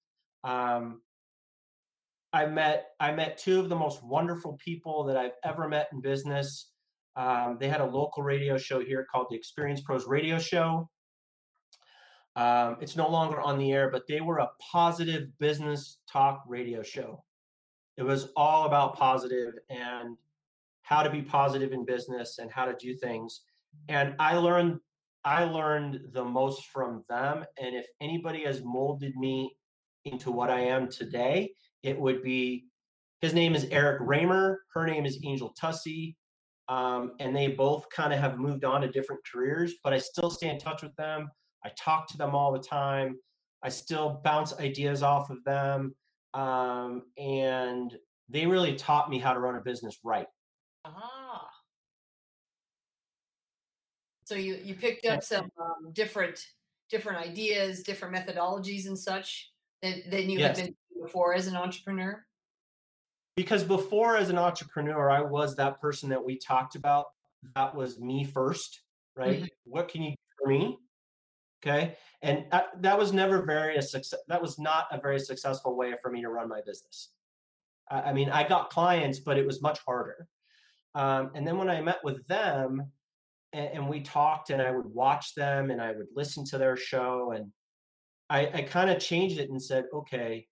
Um, 0.43 1.01
I 2.33 2.47
met 2.47 2.87
I 2.99 3.11
met 3.11 3.37
two 3.37 3.59
of 3.59 3.69
the 3.69 3.75
most 3.75 4.03
wonderful 4.03 4.57
people 4.63 5.03
that 5.05 5.17
I've 5.17 5.37
ever 5.45 5.69
met 5.69 5.89
in 5.93 6.01
business. 6.01 6.71
Um, 7.15 7.57
they 7.59 7.69
had 7.69 7.81
a 7.81 7.85
local 7.85 8.23
radio 8.23 8.57
show 8.57 8.79
here 8.79 9.05
called 9.11 9.27
the 9.29 9.35
Experience 9.35 9.81
Pros 9.81 10.07
Radio 10.07 10.39
Show. 10.39 10.89
Um, 12.35 12.77
it's 12.81 12.95
no 12.95 13.09
longer 13.09 13.39
on 13.39 13.59
the 13.59 13.71
air, 13.71 13.91
but 13.91 14.07
they 14.07 14.21
were 14.21 14.39
a 14.39 14.49
positive 14.71 15.27
business 15.39 15.99
talk 16.11 16.43
radio 16.47 16.81
show. 16.81 17.23
It 17.97 18.03
was 18.03 18.29
all 18.35 18.65
about 18.65 18.95
positive 18.95 19.53
and 19.69 20.17
how 20.81 21.03
to 21.03 21.09
be 21.09 21.21
positive 21.21 21.71
in 21.71 21.85
business 21.85 22.39
and 22.39 22.51
how 22.51 22.65
to 22.65 22.75
do 22.79 22.95
things. 22.95 23.41
And 23.87 24.15
I 24.19 24.35
learned 24.37 24.79
I 25.25 25.45
learned 25.45 26.01
the 26.11 26.25
most 26.25 26.65
from 26.65 27.05
them. 27.07 27.45
And 27.57 27.75
if 27.75 27.85
anybody 28.01 28.43
has 28.43 28.61
molded 28.63 29.15
me 29.15 29.55
into 30.03 30.31
what 30.31 30.49
I 30.49 30.59
am 30.61 30.89
today, 30.89 31.53
it 31.81 31.97
would 31.97 32.21
be 32.23 32.65
his 33.21 33.33
name 33.33 33.55
is 33.55 33.65
Eric 33.71 34.01
Raymer, 34.01 34.57
her 34.73 34.85
name 34.85 35.05
is 35.05 35.19
Angel 35.23 35.53
Tussey. 35.57 36.17
Um, 36.73 37.11
and 37.19 37.35
they 37.35 37.49
both 37.49 37.87
kind 37.89 38.13
of 38.13 38.19
have 38.19 38.39
moved 38.39 38.65
on 38.65 38.81
to 38.81 38.87
different 38.87 39.21
careers, 39.31 39.75
but 39.83 39.93
I 39.93 39.99
still 39.99 40.31
stay 40.31 40.49
in 40.49 40.57
touch 40.57 40.81
with 40.81 40.95
them. 40.95 41.29
I 41.63 41.69
talk 41.77 42.07
to 42.09 42.17
them 42.17 42.33
all 42.33 42.51
the 42.51 42.59
time. 42.59 43.15
I 43.61 43.69
still 43.69 44.21
bounce 44.23 44.57
ideas 44.59 45.03
off 45.03 45.29
of 45.29 45.43
them. 45.43 45.93
Um, 46.33 47.03
and 47.17 47.95
they 48.27 48.47
really 48.47 48.73
taught 48.75 49.09
me 49.09 49.19
how 49.19 49.33
to 49.33 49.39
run 49.39 49.55
a 49.55 49.61
business 49.61 49.99
right. 50.03 50.25
ah. 50.85 51.47
So 54.25 54.35
you 54.35 54.57
you 54.63 54.73
picked 54.73 55.05
up 55.05 55.21
some 55.21 55.49
um, 55.61 55.91
different 55.93 56.39
different 56.89 57.19
ideas, 57.19 57.83
different 57.83 58.15
methodologies, 58.15 58.87
and 58.87 58.97
such 58.97 59.51
than 59.83 60.01
than 60.09 60.29
you 60.29 60.39
had 60.39 60.55
been 60.55 60.75
before 61.03 61.35
as 61.35 61.47
an 61.47 61.55
entrepreneur. 61.55 62.25
Because 63.35 63.63
before 63.63 64.15
as 64.15 64.29
an 64.29 64.37
entrepreneur 64.37 65.09
i 65.09 65.21
was 65.21 65.55
that 65.55 65.79
person 65.81 66.09
that 66.09 66.23
we 66.23 66.37
talked 66.37 66.75
about 66.75 67.05
that 67.55 67.73
was 67.75 67.99
me 67.99 68.23
first 68.23 68.83
right? 69.15 69.43
Mhm. 69.43 69.49
what 69.65 69.87
can 69.87 70.01
you 70.03 70.11
do 70.11 70.17
for 70.39 70.47
me? 70.49 70.77
Okay? 71.61 71.95
And 72.21 72.45
that, 72.51 72.81
that 72.81 72.97
was 72.97 73.13
never 73.13 73.41
very 73.43 73.77
a 73.77 73.81
success 73.81 74.19
that 74.27 74.41
was 74.41 74.59
not 74.59 74.87
a 74.91 74.99
very 74.99 75.19
successful 75.19 75.75
way 75.75 75.93
for 76.01 76.11
me 76.11 76.21
to 76.21 76.29
run 76.29 76.49
my 76.49 76.61
business. 76.65 77.09
I, 77.89 78.01
I 78.01 78.13
mean 78.13 78.29
i 78.29 78.47
got 78.47 78.69
clients 78.69 79.19
but 79.19 79.37
it 79.37 79.45
was 79.45 79.61
much 79.61 79.79
harder. 79.85 80.27
Um, 80.95 81.31
and 81.35 81.47
then 81.47 81.57
when 81.57 81.69
i 81.69 81.81
met 81.81 82.03
with 82.03 82.25
them 82.27 82.91
and, 83.53 83.69
and 83.73 83.89
we 83.89 84.01
talked 84.01 84.49
and 84.49 84.61
i 84.61 84.71
would 84.71 84.85
watch 84.85 85.35
them 85.35 85.71
and 85.71 85.81
i 85.81 85.91
would 85.91 86.07
listen 86.15 86.45
to 86.45 86.57
their 86.57 86.75
show 86.75 87.31
and 87.31 87.51
i, 88.29 88.47
I 88.47 88.61
kind 88.61 88.89
of 88.89 88.99
changed 88.99 89.39
it 89.39 89.49
and 89.49 89.61
said 89.61 89.85
okay 89.93 90.47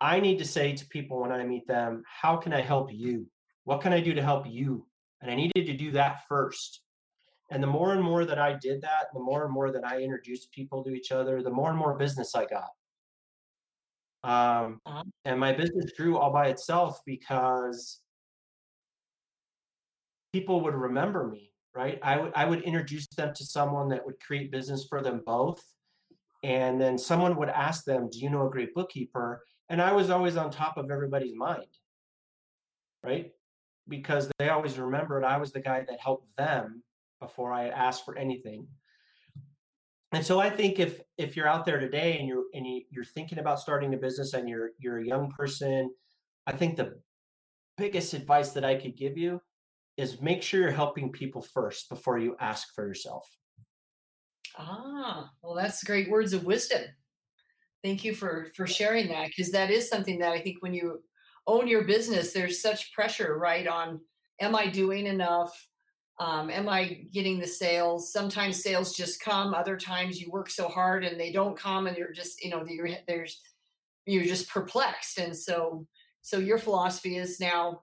I 0.00 0.20
need 0.20 0.38
to 0.38 0.44
say 0.44 0.72
to 0.74 0.86
people 0.88 1.20
when 1.20 1.32
I 1.32 1.44
meet 1.44 1.66
them, 1.66 2.02
how 2.06 2.36
can 2.36 2.52
I 2.52 2.60
help 2.60 2.92
you? 2.92 3.26
What 3.64 3.80
can 3.80 3.92
I 3.92 4.00
do 4.00 4.14
to 4.14 4.22
help 4.22 4.46
you? 4.46 4.86
And 5.20 5.30
I 5.30 5.34
needed 5.34 5.66
to 5.66 5.76
do 5.76 5.90
that 5.92 6.26
first. 6.28 6.82
And 7.50 7.62
the 7.62 7.66
more 7.68 7.92
and 7.92 8.02
more 8.02 8.24
that 8.24 8.38
I 8.38 8.54
did 8.54 8.82
that, 8.82 9.06
the 9.14 9.20
more 9.20 9.44
and 9.44 9.52
more 9.52 9.70
that 9.72 9.84
I 9.84 10.00
introduced 10.02 10.52
people 10.52 10.84
to 10.84 10.90
each 10.90 11.12
other, 11.12 11.42
the 11.42 11.50
more 11.50 11.70
and 11.70 11.78
more 11.78 11.96
business 11.96 12.34
I 12.34 12.46
got. 12.46 12.70
Um, 14.22 14.80
and 15.24 15.38
my 15.38 15.52
business 15.52 15.92
grew 15.96 16.16
all 16.18 16.32
by 16.32 16.48
itself 16.48 17.00
because 17.04 18.00
people 20.32 20.60
would 20.62 20.74
remember 20.74 21.26
me. 21.28 21.52
right? 21.74 21.98
I 22.02 22.18
would 22.18 22.32
I 22.34 22.44
would 22.44 22.62
introduce 22.62 23.06
them 23.08 23.34
to 23.34 23.44
someone 23.44 23.88
that 23.90 24.04
would 24.06 24.20
create 24.20 24.50
business 24.52 24.86
for 24.88 25.02
them 25.02 25.22
both. 25.26 25.62
And 26.44 26.80
then 26.80 26.98
someone 26.98 27.36
would 27.36 27.48
ask 27.50 27.84
them, 27.84 28.08
"Do 28.10 28.20
you 28.20 28.30
know 28.30 28.46
a 28.46 28.50
great 28.50 28.74
bookkeeper?" 28.74 29.42
And 29.68 29.80
I 29.80 29.92
was 29.92 30.10
always 30.10 30.36
on 30.36 30.50
top 30.50 30.76
of 30.76 30.90
everybody's 30.90 31.34
mind. 31.34 31.66
Right? 33.02 33.32
Because 33.88 34.30
they 34.38 34.48
always 34.48 34.78
remembered 34.78 35.24
I 35.24 35.38
was 35.38 35.52
the 35.52 35.60
guy 35.60 35.84
that 35.88 36.00
helped 36.00 36.34
them 36.36 36.82
before 37.20 37.52
I 37.52 37.68
asked 37.68 38.04
for 38.04 38.16
anything. 38.16 38.66
And 40.12 40.24
so 40.24 40.38
I 40.38 40.48
think 40.48 40.78
if 40.78 41.00
if 41.18 41.36
you're 41.36 41.48
out 41.48 41.66
there 41.66 41.80
today 41.80 42.18
and 42.18 42.28
you're 42.28 42.44
and 42.54 42.66
you, 42.66 42.82
you're 42.90 43.04
thinking 43.04 43.38
about 43.38 43.58
starting 43.58 43.92
a 43.94 43.96
business 43.96 44.32
and 44.32 44.48
you're 44.48 44.70
you're 44.78 44.98
a 44.98 45.06
young 45.06 45.30
person, 45.30 45.90
I 46.46 46.52
think 46.52 46.76
the 46.76 47.00
biggest 47.76 48.14
advice 48.14 48.50
that 48.50 48.64
I 48.64 48.76
could 48.76 48.96
give 48.96 49.18
you 49.18 49.40
is 49.96 50.20
make 50.20 50.42
sure 50.42 50.60
you're 50.60 50.70
helping 50.70 51.10
people 51.10 51.42
first 51.42 51.88
before 51.88 52.18
you 52.18 52.36
ask 52.40 52.72
for 52.74 52.86
yourself. 52.86 53.28
Ah, 54.56 55.30
well, 55.42 55.54
that's 55.54 55.82
great 55.82 56.08
words 56.08 56.32
of 56.32 56.44
wisdom. 56.44 56.82
Thank 57.84 58.02
you 58.02 58.14
for 58.14 58.48
for 58.56 58.66
sharing 58.66 59.08
that 59.08 59.28
because 59.28 59.52
that 59.52 59.70
is 59.70 59.90
something 59.90 60.18
that 60.20 60.32
I 60.32 60.40
think 60.40 60.62
when 60.62 60.72
you 60.72 61.02
own 61.46 61.68
your 61.68 61.84
business, 61.84 62.32
there's 62.32 62.62
such 62.62 62.94
pressure, 62.94 63.36
right? 63.36 63.66
On 63.66 64.00
am 64.40 64.56
I 64.56 64.68
doing 64.68 65.06
enough? 65.06 65.52
Um, 66.18 66.48
am 66.48 66.66
I 66.66 67.02
getting 67.12 67.38
the 67.38 67.46
sales? 67.46 68.10
Sometimes 68.10 68.62
sales 68.62 68.96
just 68.96 69.20
come. 69.20 69.52
Other 69.52 69.76
times 69.76 70.18
you 70.18 70.30
work 70.30 70.48
so 70.48 70.66
hard 70.66 71.04
and 71.04 71.20
they 71.20 71.30
don't 71.30 71.58
come, 71.58 71.86
and 71.86 71.94
you're 71.94 72.12
just 72.12 72.42
you 72.42 72.48
know 72.48 72.64
you're 72.66 72.88
there's 73.06 73.42
you're 74.06 74.24
just 74.24 74.48
perplexed. 74.48 75.18
And 75.18 75.36
so 75.36 75.86
so 76.22 76.38
your 76.38 76.58
philosophy 76.58 77.18
is 77.18 77.38
now 77.38 77.82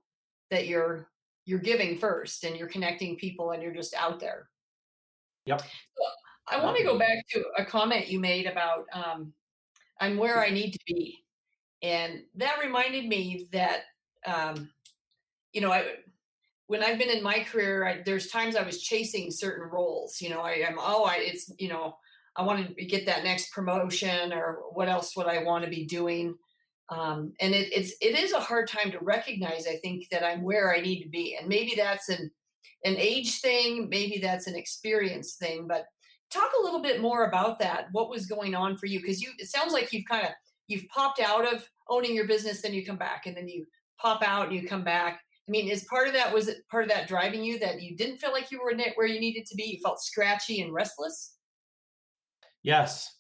that 0.50 0.66
you're 0.66 1.10
you're 1.46 1.60
giving 1.60 2.00
first 2.00 2.44
and 2.44 2.58
you're 2.58 2.68
connecting 2.68 3.18
people 3.18 3.52
and 3.52 3.62
you're 3.62 3.72
just 3.72 3.94
out 3.94 4.20
there. 4.20 4.50
Yep. 5.46 5.62
So 5.62 6.06
I 6.48 6.64
want 6.64 6.78
to 6.78 6.84
go 6.84 6.98
back 6.98 7.28
to 7.34 7.44
a 7.60 7.66
comment 7.66 8.08
you 8.08 8.20
made 8.20 8.48
about 8.48 8.86
um, 8.94 9.34
I'm 10.02 10.18
where 10.18 10.44
I 10.44 10.50
need 10.50 10.72
to 10.72 10.80
be, 10.86 11.24
and 11.82 12.24
that 12.36 12.60
reminded 12.62 13.08
me 13.08 13.48
that 13.54 13.82
um, 14.26 14.70
you 15.54 15.62
know 15.62 15.72
I 15.72 15.86
when 16.68 16.84
I've 16.84 16.98
been 16.98 17.10
in 17.10 17.22
my 17.22 17.40
career, 17.40 17.86
I, 17.86 18.02
there's 18.06 18.28
times 18.28 18.56
I 18.56 18.64
was 18.64 18.82
chasing 18.82 19.30
certain 19.30 19.70
roles. 19.70 20.22
You 20.22 20.30
know, 20.30 20.42
I 20.42 20.64
am 20.68 20.78
oh 20.80 21.04
I 21.04 21.18
it's 21.20 21.52
you 21.60 21.70
know 21.70 21.98
I 22.36 22.44
want 22.44 22.76
to 22.78 22.86
get 22.86 23.06
that 23.06 23.24
next 23.24 23.52
promotion 23.52 24.34
or 24.34 24.60
what 24.72 24.88
else 24.88 25.16
would 25.16 25.28
I 25.28 25.44
want 25.44 25.64
to 25.64 25.70
be 25.70 25.86
doing. 25.86 26.36
Um, 26.90 27.34
and 27.40 27.54
it, 27.54 27.72
it's 27.74 27.94
it 28.02 28.18
is 28.18 28.32
a 28.34 28.40
hard 28.40 28.68
time 28.68 28.92
to 28.92 29.00
recognize. 29.00 29.68
I 29.68 29.78
think 29.78 30.08
that 30.12 30.26
I'm 30.26 30.44
where 30.44 30.74
I 30.74 30.82
need 30.82 31.04
to 31.04 31.10
be, 31.10 31.38
and 31.38 31.48
maybe 31.48 31.74
that's 31.76 32.10
an 32.10 32.32
an 32.84 32.96
age 32.98 33.40
thing, 33.42 33.90
maybe 33.90 34.20
that's 34.20 34.48
an 34.48 34.56
experience 34.56 35.36
thing. 35.36 35.68
But 35.68 35.86
talk 36.32 36.52
a 36.60 36.64
little 36.64 36.82
bit 36.82 37.02
more 37.02 37.26
about 37.26 37.60
that. 37.60 37.88
What 37.92 38.10
was 38.10 38.26
going 38.26 38.56
on 38.56 38.78
for 38.78 38.86
you? 38.86 39.00
Because 39.00 39.22
you 39.22 39.30
it 39.38 39.48
sounds 39.48 39.74
like 39.74 39.92
you've 39.94 40.06
kind 40.10 40.26
of 40.26 40.32
you've 40.68 40.88
popped 40.90 41.20
out 41.20 41.52
of 41.52 41.68
owning 41.90 42.16
your 42.16 42.28
business, 42.28 42.62
then 42.62 42.74
you 42.74 42.86
come 42.86 42.98
back, 42.98 43.26
and 43.26 43.36
then 43.36 43.48
you 43.48 43.66
pop 44.00 44.24
out 44.24 44.48
and 44.48 44.56
you 44.56 44.68
come 44.68 44.84
back. 44.84 45.22
I 45.48 45.52
mean, 45.52 45.70
is 45.70 45.86
part 45.86 46.08
of 46.08 46.14
that 46.14 46.34
was 46.34 46.48
it 46.48 46.68
part 46.70 46.84
of 46.84 46.90
that 46.90 47.08
driving 47.08 47.44
you 47.44 47.60
that 47.60 47.82
you 47.82 47.96
didn't 47.96 48.18
feel 48.18 48.32
like 48.32 48.52
you 48.52 48.62
were 48.64 48.72
in 48.72 48.80
it 48.80 48.94
where 48.96 49.08
you 49.08 49.20
needed 49.20 49.46
to 49.48 49.56
be? 49.56 49.64
You 49.64 49.80
felt 49.84 50.02
scratchy 50.02 50.62
and 50.62 50.74
restless. 50.74 51.36
Yes, 52.64 53.18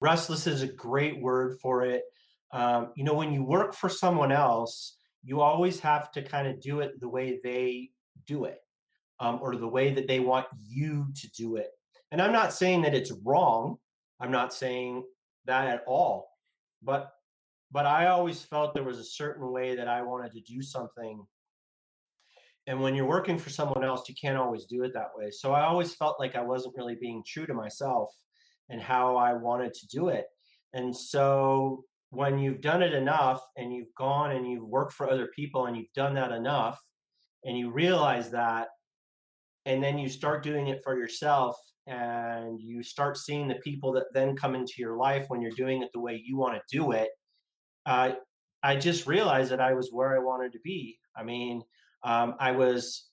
restless 0.00 0.46
is 0.46 0.62
a 0.62 0.66
great 0.66 1.20
word 1.20 1.58
for 1.60 1.84
it 1.84 2.04
um, 2.52 2.92
you 2.94 3.04
know, 3.04 3.14
when 3.14 3.32
you 3.32 3.42
work 3.42 3.74
for 3.74 3.88
someone 3.88 4.30
else, 4.30 4.96
you 5.24 5.40
always 5.40 5.80
have 5.80 6.12
to 6.12 6.22
kind 6.22 6.46
of 6.46 6.60
do 6.60 6.80
it 6.80 7.00
the 7.00 7.08
way 7.08 7.40
they 7.42 7.90
do 8.26 8.44
it 8.44 8.58
um, 9.20 9.38
or 9.42 9.56
the 9.56 9.68
way 9.68 9.92
that 9.94 10.06
they 10.06 10.20
want 10.20 10.46
you 10.60 11.06
to 11.14 11.30
do 11.30 11.56
it. 11.56 11.70
And 12.12 12.20
I'm 12.20 12.32
not 12.32 12.52
saying 12.52 12.82
that 12.82 12.94
it's 12.94 13.10
wrong. 13.24 13.78
I'm 14.20 14.30
not 14.30 14.52
saying 14.52 15.02
that 15.46 15.66
at 15.66 15.82
all. 15.86 16.28
But 16.82 17.10
but 17.72 17.86
I 17.86 18.08
always 18.08 18.42
felt 18.42 18.74
there 18.74 18.84
was 18.84 18.98
a 18.98 19.04
certain 19.04 19.50
way 19.50 19.74
that 19.76 19.88
I 19.88 20.02
wanted 20.02 20.32
to 20.32 20.40
do 20.42 20.60
something. 20.60 21.24
And 22.66 22.82
when 22.82 22.94
you're 22.94 23.06
working 23.06 23.38
for 23.38 23.48
someone 23.48 23.82
else, 23.82 24.06
you 24.10 24.14
can't 24.14 24.36
always 24.36 24.66
do 24.66 24.84
it 24.84 24.92
that 24.92 25.08
way. 25.16 25.30
So 25.30 25.52
I 25.52 25.64
always 25.64 25.94
felt 25.94 26.20
like 26.20 26.36
I 26.36 26.42
wasn't 26.42 26.76
really 26.76 26.96
being 27.00 27.24
true 27.26 27.46
to 27.46 27.54
myself 27.54 28.10
and 28.68 28.80
how 28.80 29.16
I 29.16 29.32
wanted 29.32 29.72
to 29.72 29.86
do 29.88 30.10
it. 30.10 30.26
And 30.74 30.94
so 30.94 31.84
when 32.10 32.38
you've 32.38 32.60
done 32.60 32.82
it 32.82 32.92
enough 32.92 33.40
and 33.56 33.72
you've 33.72 33.94
gone 33.96 34.32
and 34.32 34.46
you've 34.46 34.68
worked 34.68 34.92
for 34.92 35.10
other 35.10 35.30
people 35.34 35.64
and 35.64 35.74
you've 35.74 35.92
done 35.94 36.14
that 36.16 36.30
enough 36.30 36.78
and 37.44 37.56
you 37.56 37.72
realize 37.72 38.30
that 38.32 38.68
and 39.64 39.82
then 39.82 39.98
you 39.98 40.10
start 40.10 40.42
doing 40.42 40.66
it 40.68 40.82
for 40.84 40.96
yourself 40.96 41.56
and 41.86 42.60
you 42.60 42.82
start 42.82 43.16
seeing 43.16 43.48
the 43.48 43.56
people 43.56 43.92
that 43.92 44.04
then 44.14 44.36
come 44.36 44.54
into 44.54 44.74
your 44.78 44.96
life 44.96 45.24
when 45.28 45.40
you're 45.40 45.50
doing 45.52 45.82
it 45.82 45.90
the 45.92 46.00
way 46.00 46.20
you 46.24 46.36
want 46.36 46.54
to 46.54 46.76
do 46.76 46.92
it 46.92 47.08
uh, 47.86 48.12
i 48.62 48.76
just 48.76 49.06
realized 49.06 49.50
that 49.50 49.60
i 49.60 49.72
was 49.72 49.90
where 49.92 50.14
i 50.14 50.18
wanted 50.18 50.52
to 50.52 50.60
be 50.60 50.98
i 51.16 51.22
mean 51.22 51.60
um, 52.04 52.34
i 52.38 52.52
was 52.52 53.08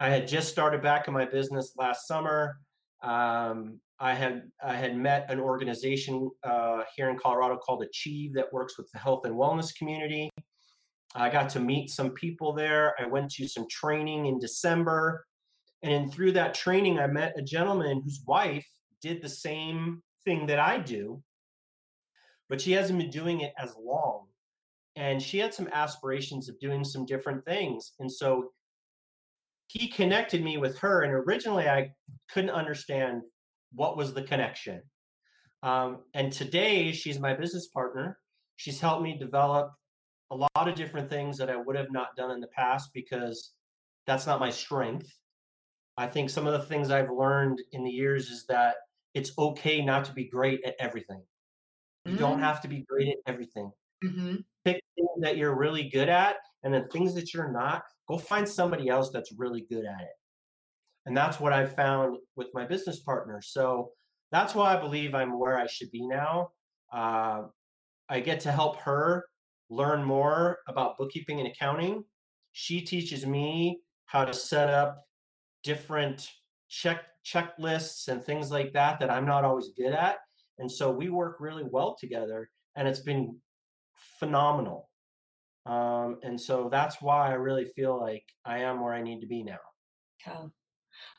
i 0.00 0.08
had 0.08 0.28
just 0.28 0.48
started 0.48 0.82
back 0.82 1.08
in 1.08 1.14
my 1.14 1.24
business 1.24 1.72
last 1.76 2.06
summer 2.06 2.56
um, 3.02 3.80
I 4.02 4.14
had 4.14 4.42
I 4.62 4.74
had 4.74 4.96
met 4.96 5.26
an 5.28 5.38
organization 5.38 6.28
uh, 6.42 6.82
here 6.96 7.08
in 7.08 7.16
Colorado 7.16 7.56
called 7.56 7.82
Achieve 7.82 8.34
that 8.34 8.52
works 8.52 8.76
with 8.76 8.90
the 8.92 8.98
health 8.98 9.24
and 9.24 9.34
wellness 9.34 9.72
community. 9.72 10.28
I 11.14 11.28
got 11.28 11.48
to 11.50 11.60
meet 11.60 11.90
some 11.90 12.10
people 12.10 12.52
there. 12.52 12.94
I 13.00 13.06
went 13.06 13.30
to 13.32 13.46
some 13.46 13.66
training 13.70 14.26
in 14.26 14.40
December, 14.40 15.24
and 15.82 16.12
through 16.12 16.32
that 16.32 16.54
training, 16.54 16.98
I 16.98 17.06
met 17.06 17.38
a 17.38 17.42
gentleman 17.42 18.02
whose 18.02 18.22
wife 18.26 18.66
did 19.00 19.20
the 19.20 19.28
same 19.28 20.02
thing 20.24 20.46
that 20.46 20.58
I 20.58 20.78
do, 20.78 21.22
but 22.48 22.60
she 22.60 22.72
hasn't 22.72 22.98
been 22.98 23.10
doing 23.10 23.40
it 23.40 23.52
as 23.58 23.74
long, 23.78 24.26
and 24.96 25.20
she 25.20 25.38
had 25.38 25.54
some 25.54 25.68
aspirations 25.72 26.48
of 26.48 26.58
doing 26.60 26.84
some 26.84 27.04
different 27.06 27.44
things, 27.44 27.92
and 27.98 28.10
so 28.10 28.50
he 29.72 29.88
connected 29.88 30.44
me 30.44 30.58
with 30.58 30.78
her. 30.80 31.02
And 31.02 31.12
originally, 31.14 31.66
I 31.66 31.92
couldn't 32.30 32.50
understand 32.50 33.22
what 33.72 33.96
was 33.96 34.12
the 34.12 34.22
connection. 34.22 34.82
Um, 35.62 36.00
and 36.12 36.30
today, 36.30 36.92
she's 36.92 37.18
my 37.18 37.32
business 37.32 37.68
partner. 37.68 38.18
She's 38.56 38.80
helped 38.80 39.02
me 39.02 39.16
develop 39.16 39.72
a 40.30 40.36
lot 40.36 40.68
of 40.68 40.74
different 40.74 41.08
things 41.08 41.38
that 41.38 41.48
I 41.48 41.56
would 41.56 41.76
have 41.76 41.90
not 41.90 42.16
done 42.16 42.30
in 42.32 42.40
the 42.40 42.48
past 42.48 42.90
because 42.92 43.52
that's 44.06 44.26
not 44.26 44.40
my 44.40 44.50
strength. 44.50 45.10
I 45.96 46.06
think 46.06 46.30
some 46.30 46.46
of 46.46 46.52
the 46.52 46.66
things 46.66 46.90
I've 46.90 47.10
learned 47.10 47.60
in 47.72 47.84
the 47.84 47.90
years 47.90 48.30
is 48.30 48.46
that 48.48 48.76
it's 49.14 49.32
okay 49.38 49.84
not 49.84 50.04
to 50.06 50.12
be 50.12 50.24
great 50.24 50.60
at 50.64 50.74
everything. 50.80 51.22
You 52.04 52.14
mm 52.14 52.18
don't 52.18 52.40
have 52.40 52.60
to 52.62 52.68
be 52.68 52.84
great 52.88 53.08
at 53.08 53.18
everything. 53.26 53.70
Mm-hmm. 54.04 54.36
Pick 54.64 54.82
things 54.96 55.20
that 55.20 55.36
you're 55.36 55.56
really 55.56 55.88
good 55.88 56.08
at, 56.08 56.36
and 56.64 56.74
then 56.74 56.88
things 56.88 57.14
that 57.14 57.32
you're 57.32 57.52
not, 57.52 57.84
go 58.08 58.18
find 58.18 58.48
somebody 58.48 58.88
else 58.88 59.10
that's 59.10 59.32
really 59.36 59.66
good 59.70 59.84
at 59.84 60.00
it. 60.00 60.16
And 61.06 61.16
that's 61.16 61.38
what 61.38 61.52
I've 61.52 61.74
found 61.74 62.16
with 62.36 62.48
my 62.54 62.64
business 62.64 63.00
partner. 63.00 63.40
So 63.42 63.90
that's 64.32 64.54
why 64.54 64.74
I 64.74 64.80
believe 64.80 65.14
I'm 65.14 65.38
where 65.38 65.58
I 65.58 65.66
should 65.66 65.90
be 65.90 66.06
now. 66.06 66.50
Uh, 66.92 67.42
I 68.08 68.20
get 68.20 68.40
to 68.40 68.52
help 68.52 68.78
her 68.78 69.24
learn 69.70 70.02
more 70.02 70.58
about 70.68 70.98
bookkeeping 70.98 71.38
and 71.38 71.48
accounting. 71.48 72.04
She 72.52 72.80
teaches 72.80 73.26
me 73.26 73.80
how 74.06 74.24
to 74.24 74.34
set 74.34 74.68
up 74.68 75.04
different 75.62 76.28
check 76.68 77.02
checklists 77.24 78.08
and 78.08 78.24
things 78.24 78.50
like 78.50 78.72
that 78.72 78.98
that 79.00 79.10
I'm 79.10 79.26
not 79.26 79.44
always 79.44 79.70
good 79.76 79.92
at. 79.92 80.16
And 80.58 80.70
so 80.70 80.90
we 80.90 81.08
work 81.08 81.36
really 81.40 81.64
well 81.64 81.96
together 81.98 82.50
and 82.76 82.88
it's 82.88 83.00
been 83.00 83.36
phenomenal. 84.18 84.88
Um, 85.66 86.18
and 86.22 86.40
so 86.40 86.68
that's 86.70 87.00
why 87.00 87.28
I 87.30 87.34
really 87.34 87.64
feel 87.64 87.98
like 87.98 88.24
I 88.44 88.58
am 88.58 88.80
where 88.80 88.92
I 88.92 89.02
need 89.02 89.20
to 89.20 89.26
be 89.26 89.42
now. 89.42 89.58
Yeah. 90.26 90.46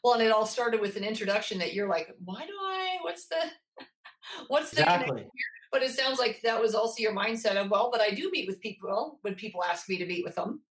Well, 0.04 0.14
and 0.14 0.24
it 0.24 0.32
all 0.32 0.46
started 0.46 0.82
with 0.82 0.98
an 0.98 1.04
introduction 1.04 1.58
that 1.60 1.74
you're 1.74 1.88
like, 1.88 2.14
why 2.24 2.46
do 2.46 2.54
I? 2.62 2.98
What's 3.02 3.28
the 3.28 3.38
what's 4.48 4.72
the 4.72 4.82
exactly. 4.82 5.26
But 5.72 5.82
it 5.82 5.92
sounds 5.92 6.20
like 6.20 6.40
that 6.44 6.62
was 6.62 6.76
also 6.76 7.02
your 7.02 7.16
mindset 7.16 7.56
of 7.56 7.72
well, 7.72 7.90
but 7.92 8.02
I 8.02 8.12
do 8.12 8.30
meet 8.32 8.48
with 8.48 8.62
people 8.62 9.18
when 9.22 9.34
people 9.36 9.64
ask 9.64 9.90
me 9.90 9.98
to 9.98 10.06
meet 10.06 10.24
with 10.24 10.36
them, 10.36 10.62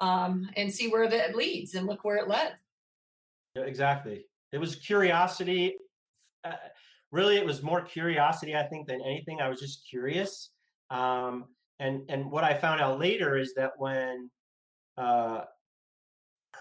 um, 0.00 0.50
and 0.56 0.72
see 0.72 0.88
where 0.88 1.08
that 1.08 1.36
leads, 1.36 1.74
and 1.74 1.86
look 1.86 2.04
where 2.04 2.16
it 2.16 2.28
led. 2.28 2.54
Exactly. 3.56 4.24
It 4.52 4.58
was 4.58 4.76
curiosity. 4.76 5.74
Uh, 6.44 6.52
really, 7.12 7.36
it 7.36 7.44
was 7.44 7.62
more 7.62 7.82
curiosity, 7.82 8.54
I 8.56 8.64
think, 8.64 8.86
than 8.86 9.00
anything. 9.02 9.40
I 9.40 9.48
was 9.48 9.60
just 9.60 9.86
curious. 9.88 10.50
Um, 10.90 11.46
and 11.78 12.02
and 12.08 12.30
what 12.30 12.44
I 12.44 12.54
found 12.54 12.80
out 12.80 12.98
later 12.98 13.36
is 13.36 13.54
that 13.54 13.72
when 13.78 14.30
uh, 14.96 15.42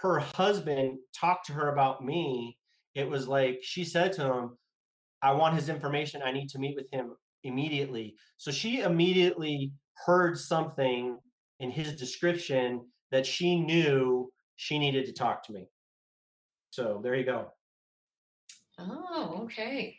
her 0.01 0.19
husband 0.19 0.99
talked 1.13 1.47
to 1.47 1.53
her 1.53 1.71
about 1.71 2.03
me, 2.03 2.57
it 2.95 3.07
was 3.09 3.27
like 3.27 3.59
she 3.61 3.83
said 3.83 4.13
to 4.13 4.33
him, 4.33 4.57
I 5.21 5.31
want 5.33 5.55
his 5.55 5.69
information. 5.69 6.21
I 6.23 6.31
need 6.31 6.49
to 6.49 6.59
meet 6.59 6.75
with 6.75 6.89
him 6.91 7.15
immediately. 7.43 8.15
So 8.37 8.51
she 8.51 8.81
immediately 8.81 9.73
heard 10.05 10.37
something 10.37 11.17
in 11.59 11.71
his 11.71 11.95
description 11.95 12.85
that 13.11 13.25
she 13.25 13.59
knew 13.59 14.31
she 14.55 14.79
needed 14.79 15.05
to 15.07 15.13
talk 15.13 15.43
to 15.45 15.53
me. 15.53 15.67
So 16.71 16.99
there 17.03 17.15
you 17.15 17.25
go. 17.25 17.51
Oh, 18.77 19.41
okay. 19.43 19.97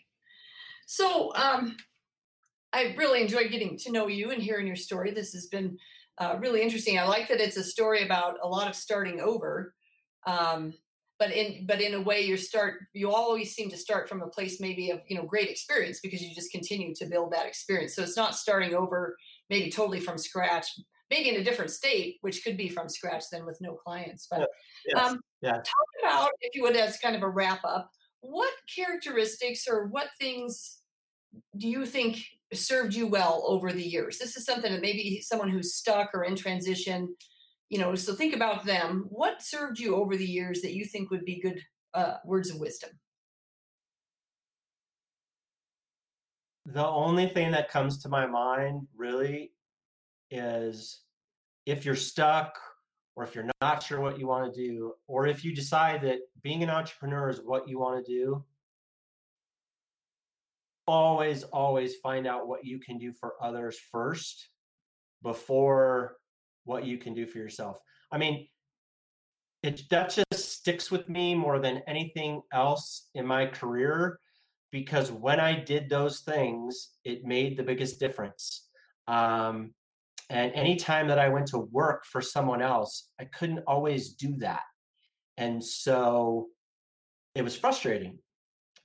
So 0.87 1.35
um, 1.35 1.77
I 2.73 2.95
really 2.97 3.21
enjoyed 3.21 3.51
getting 3.51 3.77
to 3.79 3.93
know 3.93 4.07
you 4.07 4.31
and 4.31 4.43
hearing 4.43 4.67
your 4.67 4.77
story. 4.77 5.11
This 5.11 5.33
has 5.33 5.47
been 5.47 5.79
uh, 6.19 6.37
really 6.39 6.63
interesting. 6.63 6.99
I 6.99 7.05
like 7.05 7.29
that 7.29 7.41
it's 7.41 7.57
a 7.57 7.65
story 7.65 8.05
about 8.05 8.39
a 8.43 8.49
lot 8.49 8.69
of 8.69 8.75
starting 8.75 9.21
over. 9.21 9.75
Um, 10.27 10.75
but 11.21 11.31
in 11.33 11.67
but 11.67 11.81
in 11.81 11.95
a 11.95 12.01
way 12.01 12.23
you 12.23 12.37
start 12.37 12.81
you 12.95 13.13
always 13.13 13.53
seem 13.53 13.71
to 13.71 13.77
start 13.77 14.09
from 14.09 14.23
a 14.23 14.27
place 14.27 14.59
maybe 14.59 14.91
of 14.91 15.01
you 15.07 15.15
know 15.15 15.23
great 15.23 15.49
experience 15.49 16.01
because 16.01 16.21
you 16.21 16.35
just 16.35 16.51
continue 16.51 16.95
to 16.95 17.07
build 17.07 17.31
that 17.31 17.47
experience 17.47 17.95
so 17.95 18.03
it's 18.03 18.17
not 18.17 18.35
starting 18.35 18.75
over 18.75 19.17
maybe 19.51 19.71
totally 19.71 20.01
from 20.01 20.17
scratch 20.17 20.67
maybe 21.11 21.29
in 21.29 21.41
a 21.41 21.45
different 21.45 21.71
state 21.71 22.19
which 22.21 22.43
could 22.45 22.57
be 22.57 22.69
from 22.69 22.89
scratch 22.89 23.25
then 23.31 23.45
with 23.45 23.61
no 23.61 23.75
clients 23.75 24.27
but 24.31 24.49
Yes. 24.87 25.11
um, 25.11 25.21
Yeah. 25.43 25.55
talk 25.55 25.89
about 26.03 26.31
if 26.41 26.55
you 26.55 26.63
would 26.63 26.77
as 26.77 26.99
kind 26.99 27.17
of 27.17 27.23
a 27.23 27.29
wrap 27.29 27.65
up 27.65 27.91
what 28.21 28.53
characteristics 28.75 29.67
or 29.69 29.87
what 29.87 30.09
things 30.19 30.83
do 31.57 31.69
you 31.69 31.87
think 31.87 32.19
served 32.53 32.95
you 32.95 33.07
well 33.07 33.45
over 33.47 33.73
the 33.73 33.83
years 33.83 34.19
this 34.19 34.37
is 34.37 34.45
something 34.45 34.73
that 34.73 34.81
maybe 34.81 35.21
someone 35.21 35.49
who's 35.49 35.75
stuck 35.75 36.11
or 36.15 36.25
in 36.25 36.35
transition 36.37 37.15
you 37.69 37.79
know 37.79 37.95
so 37.95 38.15
think 38.15 38.35
about 38.35 38.65
them 38.65 39.07
what 39.09 39.43
served 39.43 39.79
you 39.79 39.95
over 39.95 40.17
the 40.17 40.27
years 40.27 40.61
that 40.63 40.75
you 40.75 40.85
think 40.85 41.11
would 41.11 41.25
be 41.25 41.41
good 41.41 41.61
uh, 41.95 42.17
words 42.25 42.51
of 42.51 42.59
wisdom 42.59 42.91
The 46.67 46.87
only 46.87 47.29
thing 47.29 47.51
that 47.53 47.69
comes 47.69 47.99
to 48.03 48.09
my 48.09 48.27
mind 48.27 48.87
really 48.97 49.53
is 50.31 51.01
if 51.67 51.85
you're 51.85 51.97
stuck 51.97 52.59
or 53.17 53.25
if 53.25 53.35
you're 53.35 53.51
not 53.61 53.83
sure 53.83 54.01
what 54.01 54.19
you 54.19 54.27
want 54.27 54.53
to 54.53 54.61
do, 54.69 54.95
or 55.07 55.27
if 55.27 55.45
you 55.45 55.55
decide 55.55 56.03
that 56.03 56.21
being 56.43 56.63
an 56.63 56.71
entrepreneur 56.71 57.29
is 57.29 57.41
what 57.45 57.69
you 57.69 57.79
want 57.79 58.05
to 58.05 58.13
do, 58.13 58.45
always, 60.87 61.43
always 61.45 61.97
find 61.97 62.27
out 62.27 62.49
what 62.49 62.65
you 62.65 62.79
can 62.79 62.99
do 62.99 63.13
for 63.13 63.35
others 63.43 63.79
first 63.93 64.49
before 65.23 66.17
what 66.65 66.85
you 66.85 66.99
can 66.99 67.15
do 67.15 67.27
for 67.27 67.39
yourself. 67.39 67.79
I 68.11 68.19
mean, 68.19 68.49
it 69.63 69.83
that 69.91 70.11
just 70.11 70.53
sticks 70.53 70.91
with 70.91 71.09
me 71.09 71.35
more 71.35 71.59
than 71.59 71.83
anything 71.87 72.41
else 72.53 73.09
in 73.15 73.27
my 73.27 73.47
career 73.47 74.19
because 74.71 75.13
when 75.13 75.39
I 75.41 75.61
did 75.61 75.89
those 75.89 76.21
things, 76.21 76.91
it 77.05 77.25
made 77.25 77.57
the 77.57 77.63
biggest 77.63 78.01
difference. 78.01 78.69
Um, 79.07 79.75
and 80.31 80.53
anytime 80.55 81.09
that 81.09 81.19
I 81.19 81.29
went 81.29 81.49
to 81.49 81.59
work 81.59 82.05
for 82.05 82.23
someone 82.23 82.63
else, 82.63 83.11
I 83.21 83.25
couldn't 83.25 83.65
always 83.67 84.15
do 84.15 84.37
that. 84.39 84.63
And 85.37 85.63
so 85.63 86.47
it 87.35 87.43
was 87.43 87.57
frustrating. 87.57 88.19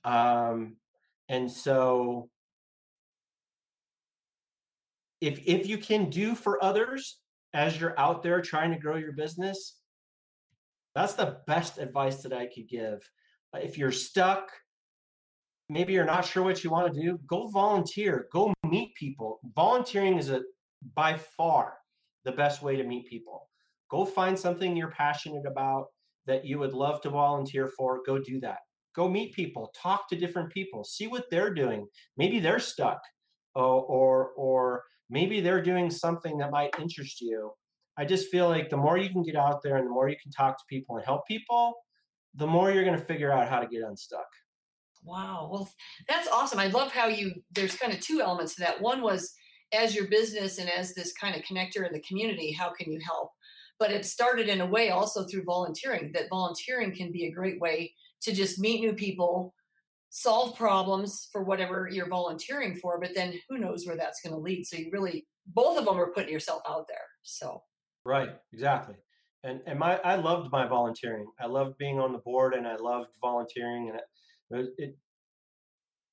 Um, 0.04 0.76
and 1.28 1.50
so 1.50 2.28
if 5.20 5.40
if 5.46 5.68
you 5.68 5.78
can 5.78 6.10
do 6.10 6.34
for 6.34 6.62
others 6.62 7.20
as 7.54 7.80
you're 7.80 7.98
out 7.98 8.22
there 8.24 8.42
trying 8.42 8.72
to 8.72 8.78
grow 8.78 8.96
your 8.96 9.12
business, 9.12 9.78
that's 10.96 11.14
the 11.14 11.38
best 11.46 11.78
advice 11.78 12.22
that 12.22 12.32
I 12.32 12.46
could 12.46 12.68
give. 12.68 13.08
Uh, 13.54 13.58
If 13.58 13.78
you're 13.78 13.92
stuck, 13.92 14.50
maybe 15.68 15.92
you're 15.92 16.04
not 16.04 16.24
sure 16.24 16.42
what 16.42 16.64
you 16.64 16.70
want 16.70 16.92
to 16.92 17.00
do, 17.00 17.18
go 17.26 17.48
volunteer, 17.48 18.26
go 18.32 18.52
meet 18.64 18.94
people. 18.96 19.40
Volunteering 19.54 20.18
is 20.18 20.30
a 20.30 20.42
by 20.94 21.16
far 21.16 21.74
the 22.24 22.32
best 22.32 22.62
way 22.62 22.76
to 22.76 22.84
meet 22.84 23.08
people. 23.08 23.48
Go 23.90 24.04
find 24.04 24.38
something 24.38 24.76
you're 24.76 24.90
passionate 24.90 25.46
about 25.46 25.86
that 26.26 26.44
you 26.44 26.58
would 26.58 26.72
love 26.72 27.00
to 27.02 27.10
volunteer 27.10 27.68
for, 27.68 28.00
go 28.04 28.18
do 28.18 28.40
that. 28.40 28.58
Go 28.94 29.08
meet 29.08 29.34
people, 29.34 29.72
talk 29.80 30.08
to 30.08 30.16
different 30.16 30.50
people, 30.52 30.82
see 30.82 31.06
what 31.06 31.26
they're 31.30 31.54
doing. 31.54 31.86
Maybe 32.16 32.40
they're 32.40 32.58
stuck 32.58 33.00
or 33.54 33.82
or, 33.82 34.30
or 34.36 34.82
maybe 35.08 35.40
they're 35.40 35.62
doing 35.62 35.90
something 35.90 36.38
that 36.38 36.50
might 36.50 36.74
interest 36.80 37.20
you. 37.20 37.52
I 37.98 38.04
just 38.04 38.28
feel 38.28 38.48
like 38.48 38.68
the 38.70 38.76
more 38.76 38.98
you 38.98 39.08
can 39.10 39.22
get 39.22 39.36
out 39.36 39.62
there 39.62 39.76
and 39.76 39.86
the 39.86 39.90
more 39.90 40.08
you 40.08 40.16
can 40.22 40.32
talk 40.32 40.58
to 40.58 40.64
people 40.68 40.96
and 40.96 41.04
help 41.04 41.26
people, 41.26 41.74
the 42.34 42.46
more 42.46 42.70
you're 42.70 42.84
going 42.84 42.98
to 42.98 43.04
figure 43.04 43.32
out 43.32 43.48
how 43.48 43.60
to 43.60 43.66
get 43.66 43.82
unstuck. 43.82 44.26
wow 45.04 45.48
well 45.50 45.68
that's 46.08 46.28
awesome 46.28 46.58
i 46.58 46.66
love 46.66 46.90
how 46.92 47.06
you 47.06 47.32
there's 47.52 47.76
kind 47.76 47.92
of 47.92 48.00
two 48.00 48.20
elements 48.20 48.54
to 48.54 48.60
that 48.60 48.80
one 48.80 49.00
was 49.02 49.32
as 49.72 49.94
your 49.94 50.08
business 50.08 50.58
and 50.58 50.70
as 50.70 50.94
this 50.94 51.12
kind 51.12 51.34
of 51.34 51.42
connector 51.42 51.86
in 51.86 51.92
the 51.92 52.02
community 52.02 52.52
how 52.52 52.70
can 52.70 52.90
you 52.90 53.00
help 53.04 53.30
but 53.78 53.90
it 53.90 54.06
started 54.06 54.48
in 54.48 54.60
a 54.60 54.66
way 54.66 54.90
also 54.90 55.24
through 55.24 55.44
volunteering 55.44 56.10
that 56.12 56.28
volunteering 56.30 56.94
can 56.94 57.10
be 57.12 57.26
a 57.26 57.32
great 57.32 57.60
way 57.60 57.92
to 58.22 58.32
just 58.32 58.58
meet 58.58 58.80
new 58.80 58.92
people 58.92 59.54
solve 60.10 60.56
problems 60.56 61.28
for 61.32 61.42
whatever 61.42 61.88
you're 61.90 62.08
volunteering 62.08 62.76
for 62.76 63.00
but 63.00 63.14
then 63.14 63.34
who 63.48 63.58
knows 63.58 63.86
where 63.86 63.96
that's 63.96 64.20
going 64.20 64.34
to 64.34 64.40
lead 64.40 64.64
so 64.64 64.76
you 64.76 64.88
really 64.92 65.26
both 65.54 65.78
of 65.78 65.84
them 65.84 65.98
are 65.98 66.12
putting 66.12 66.32
yourself 66.32 66.62
out 66.68 66.86
there 66.88 67.06
so 67.22 67.62
Right, 68.06 68.30
exactly. 68.52 68.94
And 69.42 69.60
and 69.66 69.80
my 69.80 69.96
I 69.98 70.14
loved 70.14 70.52
my 70.52 70.66
volunteering. 70.66 71.26
I 71.40 71.46
loved 71.46 71.76
being 71.76 71.98
on 71.98 72.12
the 72.12 72.18
board 72.18 72.54
and 72.54 72.66
I 72.66 72.76
loved 72.76 73.10
volunteering 73.20 73.90
and 73.90 74.60
it 74.60 74.74
it 74.78 74.96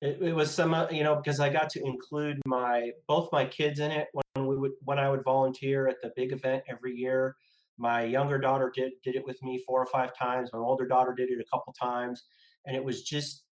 it, 0.04 0.18
it 0.20 0.34
was 0.34 0.54
some 0.54 0.74
uh, 0.74 0.86
you 0.90 1.02
know 1.02 1.16
because 1.16 1.40
I 1.40 1.48
got 1.48 1.70
to 1.70 1.84
include 1.84 2.40
my 2.46 2.90
both 3.08 3.30
my 3.32 3.46
kids 3.46 3.80
in 3.80 3.90
it 3.90 4.08
when 4.12 4.46
we 4.46 4.56
would 4.56 4.72
when 4.82 4.98
I 4.98 5.08
would 5.08 5.24
volunteer 5.24 5.88
at 5.88 5.96
the 6.02 6.12
big 6.14 6.32
event 6.32 6.62
every 6.68 6.94
year. 6.94 7.36
My 7.78 8.04
younger 8.04 8.38
daughter 8.38 8.70
did 8.74 8.92
did 9.02 9.16
it 9.16 9.24
with 9.24 9.42
me 9.42 9.62
four 9.66 9.80
or 9.80 9.86
five 9.86 10.16
times. 10.16 10.50
My 10.52 10.58
older 10.58 10.86
daughter 10.86 11.14
did 11.16 11.30
it 11.30 11.40
a 11.40 11.56
couple 11.56 11.72
times, 11.72 12.24
and 12.66 12.76
it 12.76 12.84
was 12.84 13.02
just 13.02 13.44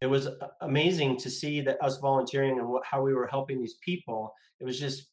it 0.00 0.06
was 0.06 0.28
amazing 0.60 1.16
to 1.18 1.30
see 1.30 1.60
that 1.62 1.82
us 1.82 1.98
volunteering 1.98 2.58
and 2.58 2.68
what, 2.68 2.84
how 2.88 3.02
we 3.02 3.12
were 3.12 3.26
helping 3.26 3.60
these 3.60 3.76
people. 3.84 4.32
It 4.60 4.64
was 4.64 4.78
just 4.78 5.08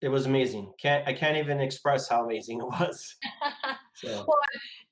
it 0.00 0.08
was 0.08 0.26
amazing. 0.26 0.72
Can't 0.80 1.06
I 1.08 1.14
can't 1.14 1.36
even 1.36 1.60
express 1.60 2.08
how 2.08 2.24
amazing 2.24 2.60
it 2.60 2.66
was. 2.66 3.16
So 3.94 4.24
well, 4.28 4.38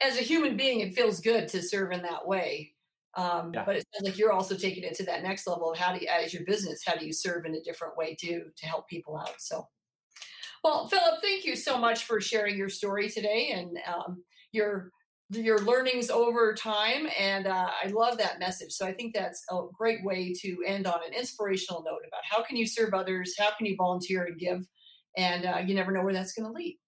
as 0.03 0.18
a 0.18 0.22
human 0.22 0.57
being, 0.57 0.80
it 0.80 0.97
feels 0.97 1.20
good 1.20 1.47
to 1.51 1.62
serve 1.62 1.93
in 1.93 2.03
that 2.03 2.26
way. 2.26 2.72
Um, 3.16 3.52
Yeah. 3.54 3.64
But 3.64 3.76
it 3.76 3.86
sounds 3.92 4.08
like 4.08 4.18
you're 4.18 4.32
also 4.32 4.56
taking 4.56 4.84
it 4.84 4.94
to 4.96 5.04
that 5.06 5.22
next 5.22 5.46
level 5.46 5.72
of 5.72 5.78
how 5.78 5.92
do 5.92 6.00
you, 6.00 6.08
as 6.08 6.34
your 6.34 6.44
business, 6.44 6.82
how 6.86 6.94
do 6.96 7.06
you 7.06 7.12
serve 7.12 7.46
in 7.46 7.54
a 7.54 7.62
different 7.62 7.96
way 7.96 8.14
too 8.14 8.50
to 8.56 8.66
help 8.66 8.88
people 8.88 9.16
out? 9.16 9.40
So, 9.40 9.66
well, 10.62 10.86
Phillip, 10.86 11.20
thank 11.22 11.44
you 11.44 11.56
so 11.56 11.78
much 11.78 12.04
for 12.04 12.20
sharing 12.20 12.56
your 12.56 12.68
story 12.68 13.08
today 13.08 13.52
and 13.52 13.78
um, 13.86 14.22
your 14.52 14.90
your 15.30 15.58
learnings 15.60 16.08
over 16.10 16.54
time. 16.54 17.08
And 17.18 17.46
uh, 17.46 17.68
I 17.82 17.88
love 17.88 18.18
that 18.18 18.38
message. 18.38 18.72
So 18.72 18.86
I 18.86 18.92
think 18.92 19.14
that's 19.14 19.42
a 19.50 19.62
great 19.76 20.04
way 20.04 20.32
to 20.42 20.58
end 20.64 20.86
on 20.86 21.00
an 21.06 21.14
inspirational 21.14 21.82
note 21.82 22.02
about 22.06 22.22
how 22.28 22.42
can 22.42 22.56
you 22.56 22.66
serve 22.66 22.94
others, 22.94 23.34
how 23.38 23.50
can 23.56 23.66
you 23.66 23.74
volunteer 23.76 24.24
and 24.24 24.38
give, 24.38 24.64
and 25.16 25.44
uh, 25.46 25.58
you 25.66 25.74
never 25.74 25.90
know 25.90 26.02
where 26.02 26.12
that's 26.12 26.32
going 26.32 26.46
to 26.46 26.52
lead. 26.52 26.78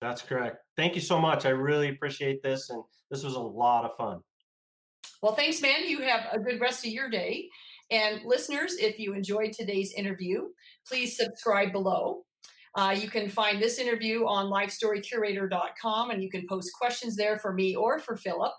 that's 0.00 0.22
correct. 0.22 0.58
Thank 0.76 0.94
you 0.94 1.00
so 1.00 1.18
much. 1.18 1.46
I 1.46 1.50
really 1.50 1.88
appreciate 1.88 2.42
this, 2.42 2.70
and 2.70 2.82
this 3.10 3.24
was 3.24 3.34
a 3.34 3.40
lot 3.40 3.84
of 3.84 3.96
fun. 3.96 4.20
Well, 5.22 5.34
thanks, 5.34 5.60
man. 5.60 5.86
You 5.86 6.00
have 6.00 6.26
a 6.32 6.38
good 6.38 6.60
rest 6.60 6.84
of 6.84 6.92
your 6.92 7.08
day. 7.08 7.48
And 7.90 8.20
listeners, 8.24 8.76
if 8.76 8.98
you 8.98 9.14
enjoyed 9.14 9.52
today's 9.52 9.92
interview, 9.92 10.48
please 10.86 11.16
subscribe 11.16 11.72
below. 11.72 12.24
Uh, 12.74 12.94
you 12.98 13.08
can 13.08 13.28
find 13.28 13.60
this 13.60 13.78
interview 13.78 14.26
on 14.26 14.46
lifestorycurator.com 14.46 16.10
and 16.10 16.22
you 16.22 16.28
can 16.28 16.46
post 16.46 16.70
questions 16.78 17.16
there 17.16 17.38
for 17.38 17.52
me 17.52 17.74
or 17.74 17.98
for 17.98 18.16
Phillip. 18.16 18.52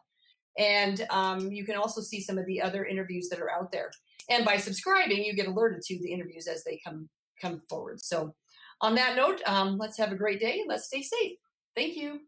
And 0.57 1.05
um, 1.11 1.51
you 1.51 1.65
can 1.65 1.75
also 1.75 2.01
see 2.01 2.19
some 2.19 2.39
of 2.39 2.45
the 2.47 2.61
other 2.61 2.85
interviews 2.85 3.29
that 3.29 3.39
are 3.39 3.51
out 3.51 3.71
there. 3.71 3.91
And 4.29 4.43
by 4.43 4.57
subscribing, 4.57 5.23
you 5.23 5.35
get 5.35 5.47
alerted 5.47 5.83
to 5.83 5.99
the 5.99 6.11
interviews 6.11 6.47
as 6.47 6.63
they 6.63 6.79
come 6.83 7.09
come 7.39 7.61
forward. 7.69 8.01
So, 8.01 8.33
on 8.81 8.95
that 8.95 9.15
note, 9.15 9.41
um, 9.45 9.77
let's 9.77 9.97
have 9.97 10.11
a 10.11 10.15
great 10.15 10.39
day. 10.39 10.63
Let's 10.67 10.85
stay 10.85 11.03
safe. 11.03 11.37
Thank 11.75 11.95
you. 11.95 12.21